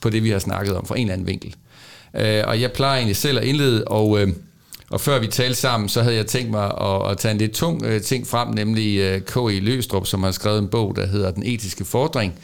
på 0.00 0.10
det, 0.10 0.24
vi 0.24 0.30
har 0.30 0.38
snakket 0.38 0.76
om 0.76 0.86
fra 0.86 0.96
en 0.96 1.00
eller 1.02 1.12
anden 1.12 1.26
vinkel. 1.26 1.54
Øh, 2.16 2.42
og 2.46 2.60
jeg 2.60 2.72
plejer 2.72 2.96
egentlig 2.96 3.16
selv 3.16 3.38
at 3.38 3.44
indlede, 3.44 3.84
og... 3.84 4.20
Og 4.92 5.00
før 5.00 5.18
vi 5.18 5.26
talte 5.26 5.54
sammen, 5.54 5.88
så 5.88 6.02
havde 6.02 6.16
jeg 6.16 6.26
tænkt 6.26 6.50
mig 6.50 6.64
at, 6.80 7.10
at 7.10 7.18
tage 7.18 7.32
en 7.32 7.38
lidt 7.38 7.52
tung 7.52 7.84
øh, 7.84 8.02
ting 8.02 8.26
frem, 8.26 8.48
nemlig 8.48 8.98
øh, 8.98 9.20
K.E. 9.20 9.60
Løstrup, 9.60 10.06
som 10.06 10.22
har 10.22 10.30
skrevet 10.30 10.58
en 10.58 10.68
bog, 10.68 10.96
der 10.96 11.06
hedder 11.06 11.30
Den 11.30 11.42
etiske 11.46 11.84
fordring, 11.84 12.34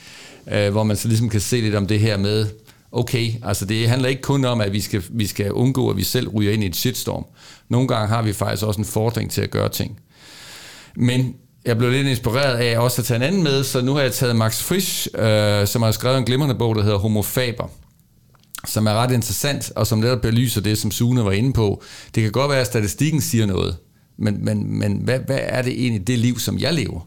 øh, 0.52 0.70
hvor 0.70 0.82
man 0.82 0.96
så 0.96 1.08
ligesom 1.08 1.28
kan 1.28 1.40
se 1.40 1.60
lidt 1.60 1.74
om 1.74 1.86
det 1.86 2.00
her 2.00 2.16
med, 2.16 2.46
okay, 2.92 3.32
altså 3.42 3.64
det 3.64 3.88
handler 3.88 4.08
ikke 4.08 4.22
kun 4.22 4.44
om, 4.44 4.60
at 4.60 4.72
vi 4.72 4.80
skal, 4.80 5.02
vi 5.10 5.26
skal 5.26 5.52
undgå, 5.52 5.90
at 5.90 5.96
vi 5.96 6.02
selv 6.02 6.28
ryger 6.28 6.52
ind 6.52 6.64
i 6.64 6.66
et 6.66 6.76
shitstorm. 6.76 7.26
Nogle 7.68 7.88
gange 7.88 8.08
har 8.08 8.22
vi 8.22 8.32
faktisk 8.32 8.66
også 8.66 8.80
en 8.80 8.84
fordring 8.84 9.30
til 9.30 9.40
at 9.40 9.50
gøre 9.50 9.68
ting. 9.68 10.00
Men 10.96 11.34
jeg 11.64 11.78
blev 11.78 11.90
lidt 11.90 12.06
inspireret 12.06 12.56
af 12.56 12.78
også 12.78 13.02
at 13.02 13.06
tage 13.06 13.16
en 13.16 13.22
anden 13.22 13.42
med, 13.42 13.64
så 13.64 13.80
nu 13.80 13.94
har 13.94 14.00
jeg 14.00 14.12
taget 14.12 14.36
Max 14.36 14.62
Frisch, 14.62 15.08
øh, 15.14 15.66
som 15.66 15.82
har 15.82 15.90
skrevet 15.90 16.18
en 16.18 16.24
glimrende 16.24 16.54
bog, 16.54 16.74
der 16.74 16.82
hedder 16.82 16.98
Homofaber, 16.98 17.68
som 18.66 18.86
er 18.86 18.92
ret 18.92 19.12
interessant, 19.12 19.72
og 19.76 19.86
som 19.86 19.98
netop 19.98 20.20
belyser 20.20 20.60
det, 20.60 20.78
som 20.78 20.90
Sune 20.90 21.24
var 21.24 21.32
inde 21.32 21.52
på. 21.52 21.82
Det 22.14 22.22
kan 22.22 22.32
godt 22.32 22.50
være, 22.50 22.60
at 22.60 22.66
statistikken 22.66 23.20
siger 23.20 23.46
noget, 23.46 23.76
men, 24.18 24.44
men, 24.44 24.78
men 24.78 24.96
hvad, 24.96 25.18
hvad 25.18 25.38
er 25.42 25.62
det 25.62 25.72
egentlig 25.72 26.06
det 26.06 26.18
liv, 26.18 26.38
som 26.38 26.58
jeg 26.58 26.74
lever? 26.74 27.00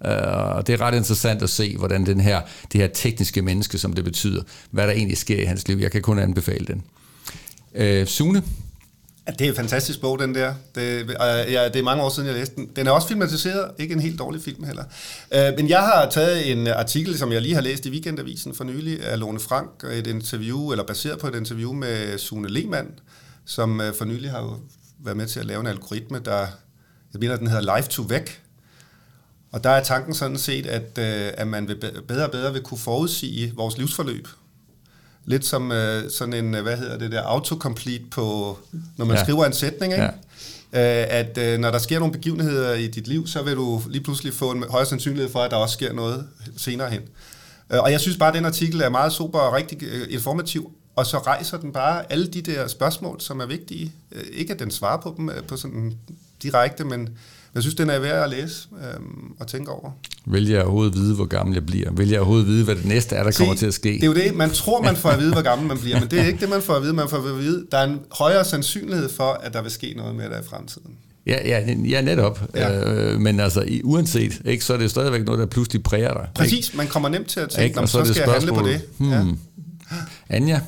Uh, 0.00 0.56
og 0.56 0.66
det 0.66 0.72
er 0.72 0.80
ret 0.80 0.94
interessant 0.94 1.42
at 1.42 1.50
se, 1.50 1.76
hvordan 1.76 2.06
den 2.06 2.20
her, 2.20 2.40
det 2.72 2.80
her 2.80 2.88
tekniske 2.88 3.42
menneske, 3.42 3.78
som 3.78 3.92
det 3.92 4.04
betyder, 4.04 4.42
hvad 4.70 4.86
der 4.86 4.92
egentlig 4.92 5.18
sker 5.18 5.42
i 5.42 5.44
hans 5.44 5.68
liv. 5.68 5.78
Jeg 5.78 5.92
kan 5.92 6.02
kun 6.02 6.18
anbefale 6.18 6.66
den. 6.66 6.82
Uh, 8.00 8.06
Sune? 8.06 8.42
Det 9.26 9.40
er 9.40 9.48
en 9.48 9.56
fantastisk 9.56 10.00
bog, 10.00 10.18
den 10.18 10.34
der. 10.34 10.54
Det, 10.74 11.16
og 11.16 11.26
ja, 11.26 11.68
det 11.68 11.76
er 11.76 11.82
mange 11.82 12.02
år 12.02 12.08
siden, 12.08 12.28
jeg 12.28 12.36
læste 12.36 12.54
den. 12.56 12.70
Den 12.76 12.86
er 12.86 12.90
også 12.90 13.08
filmatiseret, 13.08 13.70
ikke 13.78 13.94
en 13.94 14.00
helt 14.00 14.18
dårlig 14.18 14.42
film 14.42 14.64
heller. 14.64 14.84
Øh, 15.34 15.52
men 15.56 15.68
jeg 15.68 15.80
har 15.80 16.08
taget 16.10 16.52
en 16.52 16.66
artikel, 16.66 17.18
som 17.18 17.32
jeg 17.32 17.42
lige 17.42 17.54
har 17.54 17.60
læst 17.60 17.86
i 17.86 17.90
Weekendavisen 17.90 18.54
for 18.54 18.64
nylig, 18.64 19.04
af 19.04 19.18
Lone 19.18 19.40
Frank, 19.40 19.84
et 19.92 20.06
interview, 20.06 20.70
eller 20.70 20.84
baseret 20.84 21.18
på 21.18 21.26
et 21.26 21.34
interview 21.34 21.72
med 21.72 22.18
Sune 22.18 22.48
Lehmann, 22.48 22.88
som 23.44 23.80
øh, 23.80 23.94
for 23.94 24.04
nylig 24.04 24.30
har 24.30 24.40
jo 24.40 24.56
været 24.98 25.16
med 25.16 25.26
til 25.26 25.40
at 25.40 25.46
lave 25.46 25.60
en 25.60 25.66
algoritme, 25.66 26.18
der, 26.24 26.38
jeg 27.12 27.20
mener, 27.20 27.36
den 27.36 27.46
hedder 27.46 27.76
Life 27.76 27.88
to 27.88 28.02
Væk. 28.02 28.42
Og 29.52 29.64
der 29.64 29.70
er 29.70 29.82
tanken 29.82 30.14
sådan 30.14 30.38
set, 30.38 30.66
at, 30.66 30.98
øh, 30.98 31.32
at 31.34 31.48
man 31.48 31.68
vil 31.68 32.02
bedre 32.08 32.24
og 32.24 32.30
bedre 32.30 32.52
vil 32.52 32.62
kunne 32.62 32.78
forudsige 32.78 33.52
vores 33.56 33.78
livsforløb. 33.78 34.28
Lidt 35.26 35.44
som 35.44 35.72
øh, 35.72 36.10
sådan 36.10 36.34
en, 36.34 36.54
øh, 36.54 36.62
hvad 36.62 36.76
hedder 36.76 36.98
det 36.98 37.12
der, 37.12 37.22
autocomplete 37.22 38.04
på, 38.10 38.58
når 38.96 39.04
man 39.04 39.16
Ja. 39.16 39.22
skriver 39.22 39.44
en 39.44 39.52
sætning, 39.52 39.92
ikke? 39.92 40.04
Ja. 40.72 41.00
Øh, 41.02 41.06
at 41.10 41.38
øh, 41.38 41.58
når 41.58 41.70
der 41.70 41.78
sker 41.78 41.98
nogle 41.98 42.12
begivenheder 42.12 42.74
i 42.74 42.86
dit 42.86 43.08
liv, 43.08 43.26
så 43.26 43.42
vil 43.42 43.54
du 43.56 43.82
lige 43.88 44.02
pludselig 44.02 44.34
få 44.34 44.50
en 44.50 44.64
højere 44.70 44.86
sandsynlighed 44.86 45.32
for, 45.32 45.38
at 45.38 45.50
der 45.50 45.56
også 45.56 45.72
sker 45.72 45.92
noget 45.92 46.26
senere 46.56 46.90
hen. 46.90 47.00
Øh, 47.72 47.80
og 47.80 47.92
jeg 47.92 48.00
synes 48.00 48.16
bare, 48.16 48.28
at 48.28 48.34
den 48.34 48.44
artikel 48.44 48.80
er 48.80 48.88
meget 48.88 49.12
super 49.12 49.38
og 49.38 49.52
rigtig 49.54 49.78
informativ, 50.10 50.72
og 50.96 51.06
så 51.06 51.18
rejser 51.18 51.58
den 51.58 51.72
bare 51.72 52.12
alle 52.12 52.26
de 52.26 52.42
der 52.42 52.68
spørgsmål, 52.68 53.20
som 53.20 53.40
er 53.40 53.46
vigtige. 53.46 53.92
Ikke 54.32 54.52
at 54.52 54.58
den 54.58 54.70
svarer 54.70 55.00
på 55.00 55.14
dem 55.16 55.30
på 55.48 55.56
sådan 55.56 55.92
direkte, 56.42 56.84
men 56.84 57.08
jeg 57.56 57.62
synes, 57.62 57.74
den 57.74 57.90
er 57.90 57.98
værd 57.98 58.24
at 58.24 58.30
læse 58.30 58.68
øh, 58.82 59.00
og 59.40 59.46
tænke 59.46 59.70
over. 59.70 59.90
Vil 60.26 60.48
jeg 60.48 60.62
overhovedet 60.62 60.94
vide, 60.94 61.14
hvor 61.14 61.24
gammel 61.24 61.54
jeg 61.54 61.66
bliver? 61.66 61.90
Vil 61.92 62.08
jeg 62.08 62.18
overhovedet 62.20 62.46
vide, 62.46 62.64
hvad 62.64 62.74
det 62.74 62.84
næste 62.84 63.16
er, 63.16 63.22
der 63.24 63.32
kommer 63.32 63.54
Se, 63.54 63.58
til 63.60 63.66
at 63.66 63.74
ske? 63.74 63.88
Det 63.88 64.02
er 64.02 64.06
jo 64.06 64.14
det, 64.14 64.34
man 64.34 64.50
tror, 64.50 64.82
man 64.82 64.96
får 64.96 65.08
at 65.08 65.20
vide, 65.20 65.32
hvor 65.32 65.42
gammel 65.42 65.68
man 65.68 65.78
bliver, 65.78 66.00
men 66.00 66.08
det 66.10 66.20
er 66.20 66.24
ikke 66.24 66.40
det, 66.40 66.48
man 66.48 66.62
får 66.62 66.74
at 66.74 66.82
vide. 66.82 66.92
Man 66.92 67.08
får 67.08 67.16
at 67.16 67.38
vide, 67.38 67.66
der 67.72 67.78
er 67.78 67.84
en 67.84 67.98
højere 68.12 68.44
sandsynlighed 68.44 69.08
for, 69.08 69.40
at 69.42 69.52
der 69.52 69.62
vil 69.62 69.70
ske 69.70 69.94
noget 69.96 70.14
med 70.14 70.24
dig 70.30 70.40
i 70.44 70.48
fremtiden. 70.48 70.90
Ja, 71.26 71.38
ja, 71.48 71.74
ja 71.88 72.00
netop. 72.00 72.40
Ja. 72.54 72.92
Øh, 72.94 73.20
men 73.20 73.40
altså, 73.40 73.60
i, 73.62 73.80
uanset, 73.84 74.40
ikke, 74.44 74.64
så 74.64 74.72
er 74.74 74.78
det 74.78 74.90
stadigvæk 74.90 75.24
noget, 75.24 75.38
der 75.38 75.46
pludselig 75.46 75.82
præger 75.82 76.12
dig. 76.12 76.22
Ikke? 76.22 76.34
Præcis, 76.34 76.74
man 76.74 76.86
kommer 76.86 77.08
nemt 77.08 77.26
til 77.28 77.40
at 77.40 77.48
tænke, 77.48 77.64
Ikke? 77.64 77.76
"Nå, 77.76 77.82
Og 77.82 77.88
så 77.88 78.04
så 78.04 78.14
skal 78.14 78.22
jeg 78.24 78.32
handle 78.32 78.52
på 78.52 78.66
det. 78.68 78.80
spørgsmålet, 78.80 79.16
Ja. 79.16 79.22
Hmm. 79.22 79.38
Anja? 80.28 80.60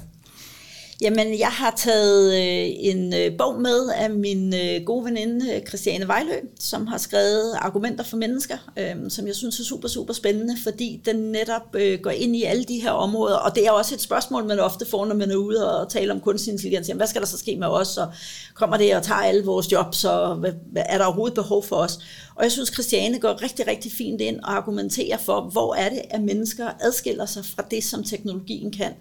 Jamen, 1.01 1.39
jeg 1.39 1.49
har 1.49 1.75
taget 1.77 2.35
øh, 2.35 2.75
en 2.79 3.15
øh, 3.15 3.37
bog 3.39 3.61
med 3.61 3.91
af 3.91 4.11
min 4.11 4.55
øh, 4.55 4.85
gode 4.85 5.05
veninde 5.05 5.55
øh, 5.55 5.63
Christiane 5.69 6.09
Vejlø, 6.09 6.35
som 6.61 6.87
har 6.87 6.99
skrevet 6.99 7.55
Argumenter 7.55 8.05
for 8.05 8.17
mennesker, 8.17 8.57
øh, 8.77 8.95
som 9.09 9.27
jeg 9.27 9.35
synes 9.35 9.61
er 9.61 9.65
super, 9.65 9.89
super 9.89 10.13
spændende, 10.13 10.55
fordi 10.63 11.03
den 11.05 11.17
netop 11.17 11.75
øh, 11.75 11.99
går 12.01 12.11
ind 12.11 12.37
i 12.37 12.43
alle 12.43 12.65
de 12.65 12.81
her 12.81 12.91
områder, 12.91 13.37
og 13.37 13.55
det 13.55 13.67
er 13.67 13.71
også 13.71 13.95
et 13.95 14.01
spørgsmål, 14.01 14.45
man 14.45 14.59
ofte 14.59 14.87
får, 14.87 15.07
når 15.07 15.15
man 15.15 15.31
er 15.31 15.37
ude 15.37 15.81
og 15.81 15.91
taler 15.91 16.15
om 16.15 16.21
kunstig 16.21 16.53
intelligens. 16.53 16.89
Jamen, 16.89 16.99
hvad 16.99 17.07
skal 17.07 17.21
der 17.21 17.27
så 17.27 17.39
ske 17.39 17.57
med 17.57 17.67
os, 17.67 17.97
og 17.97 18.13
kommer 18.55 18.77
det 18.77 18.97
og 18.97 19.03
tager 19.03 19.21
alle 19.21 19.45
vores 19.45 19.73
jobs, 19.73 20.05
og 20.05 20.35
hvad, 20.35 20.53
er 20.75 20.99
der 20.99 21.05
overhovedet 21.05 21.35
behov 21.35 21.65
for 21.65 21.77
os? 21.77 21.99
Og 22.39 22.45
jeg 22.45 22.53
synes, 22.53 22.71
Christiane 22.73 23.19
går 23.19 23.43
rigtig, 23.43 23.67
rigtig 23.67 23.93
fint 23.93 24.21
ind 24.21 24.41
og 24.41 24.57
argumenterer 24.57 25.19
for, 25.19 25.41
hvor 25.41 25.75
er 25.75 25.89
det, 25.89 26.03
at 26.11 26.23
mennesker 26.23 26.71
adskiller 26.81 27.27
sig 27.27 27.45
fra 27.45 27.65
det, 27.71 27.85
som 27.85 28.05
teknologien 28.05 28.73
kan. 28.73 28.93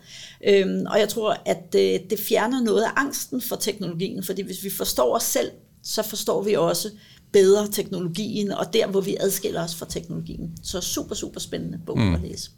Øhm, 0.47 0.85
og 0.85 0.99
jeg 0.99 1.09
tror, 1.09 1.37
at 1.45 1.75
øh, 1.75 1.99
det 2.09 2.19
fjerner 2.29 2.61
noget 2.61 2.83
af 2.83 2.89
angsten 2.95 3.41
for 3.41 3.55
teknologien, 3.55 4.23
fordi 4.23 4.41
hvis 4.41 4.63
vi 4.63 4.69
forstår 4.69 5.15
os 5.15 5.23
selv, 5.23 5.51
så 5.83 6.03
forstår 6.03 6.43
vi 6.43 6.53
også 6.53 6.89
bedre 7.31 7.67
teknologien, 7.71 8.51
og 8.51 8.73
der, 8.73 8.87
hvor 8.87 9.01
vi 9.01 9.17
adskiller 9.19 9.63
os 9.63 9.75
fra 9.75 9.85
teknologien. 9.89 10.51
Så 10.63 10.81
super, 10.81 11.15
super 11.15 11.39
spændende 11.39 11.79
bog 11.85 11.99
mm. 11.99 12.15
at 12.15 12.21
læse. 12.21 12.51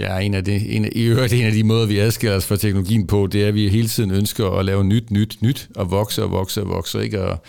Ja, 0.00 0.18
en 0.18 0.34
af, 0.34 0.44
de, 0.44 0.68
en, 0.68 0.88
i 0.92 1.02
øvrigt 1.02 1.32
en 1.32 1.44
af 1.44 1.52
de 1.52 1.64
måder, 1.64 1.86
vi 1.86 1.98
adskiller 1.98 2.36
os 2.36 2.46
fra 2.46 2.56
teknologien 2.56 3.06
på, 3.06 3.28
det 3.32 3.42
er, 3.42 3.48
at 3.48 3.54
vi 3.54 3.68
hele 3.68 3.88
tiden 3.88 4.10
ønsker 4.10 4.50
at 4.50 4.64
lave 4.64 4.84
nyt, 4.84 5.10
nyt, 5.10 5.36
nyt, 5.40 5.68
og 5.76 5.90
vokse 5.90 6.22
og 6.22 6.30
vokse 6.30 6.60
og 6.60 6.68
vokse. 6.68 7.02
Ikke? 7.02 7.22
Og, 7.22 7.42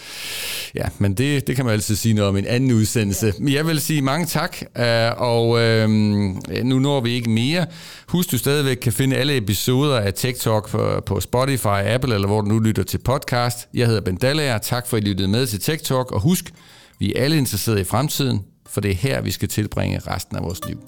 ja, 0.75 0.83
men 0.97 1.13
det, 1.13 1.47
det 1.47 1.55
kan 1.55 1.65
man 1.65 1.73
altid 1.73 1.95
sige 1.95 2.13
noget 2.13 2.29
om 2.29 2.37
en 2.37 2.45
anden 2.45 2.71
udsendelse. 2.71 3.33
Men 3.39 3.53
jeg 3.53 3.67
vil 3.67 3.81
sige 3.81 4.01
mange 4.01 4.25
tak, 4.25 4.57
øh, 4.77 5.11
og 5.17 5.59
øh, 5.61 5.89
nu 6.63 6.79
når 6.79 7.01
vi 7.01 7.11
ikke 7.11 7.29
mere. 7.29 7.65
Husk, 8.07 8.31
du 8.31 8.37
stadigvæk 8.37 8.77
kan 8.77 8.93
finde 8.93 9.15
alle 9.15 9.37
episoder 9.37 9.99
af 9.99 10.13
Tech 10.13 10.41
Talk 10.41 10.69
på, 10.69 11.03
på 11.05 11.19
Spotify, 11.19 11.67
Apple, 11.67 12.13
eller 12.13 12.27
hvor 12.27 12.41
du 12.41 12.47
nu 12.47 12.59
lytter 12.59 12.83
til 12.83 12.97
podcast. 12.97 13.67
Jeg 13.73 13.87
hedder 13.87 14.01
Ben 14.01 14.15
Dallager. 14.15 14.57
Tak 14.57 14.87
for, 14.87 14.97
at 14.97 15.03
I 15.03 15.05
lyttede 15.05 15.27
med 15.27 15.47
til 15.47 15.59
Tech 15.59 15.83
Talk, 15.83 16.11
og 16.11 16.21
husk, 16.21 16.53
vi 16.99 17.13
er 17.13 17.23
alle 17.23 17.37
interesserede 17.37 17.81
i 17.81 17.83
fremtiden, 17.83 18.39
for 18.69 18.81
det 18.81 18.91
er 18.91 18.95
her, 18.95 19.21
vi 19.21 19.31
skal 19.31 19.49
tilbringe 19.49 19.99
resten 20.07 20.37
af 20.37 20.43
vores 20.43 20.59
liv. 20.67 20.79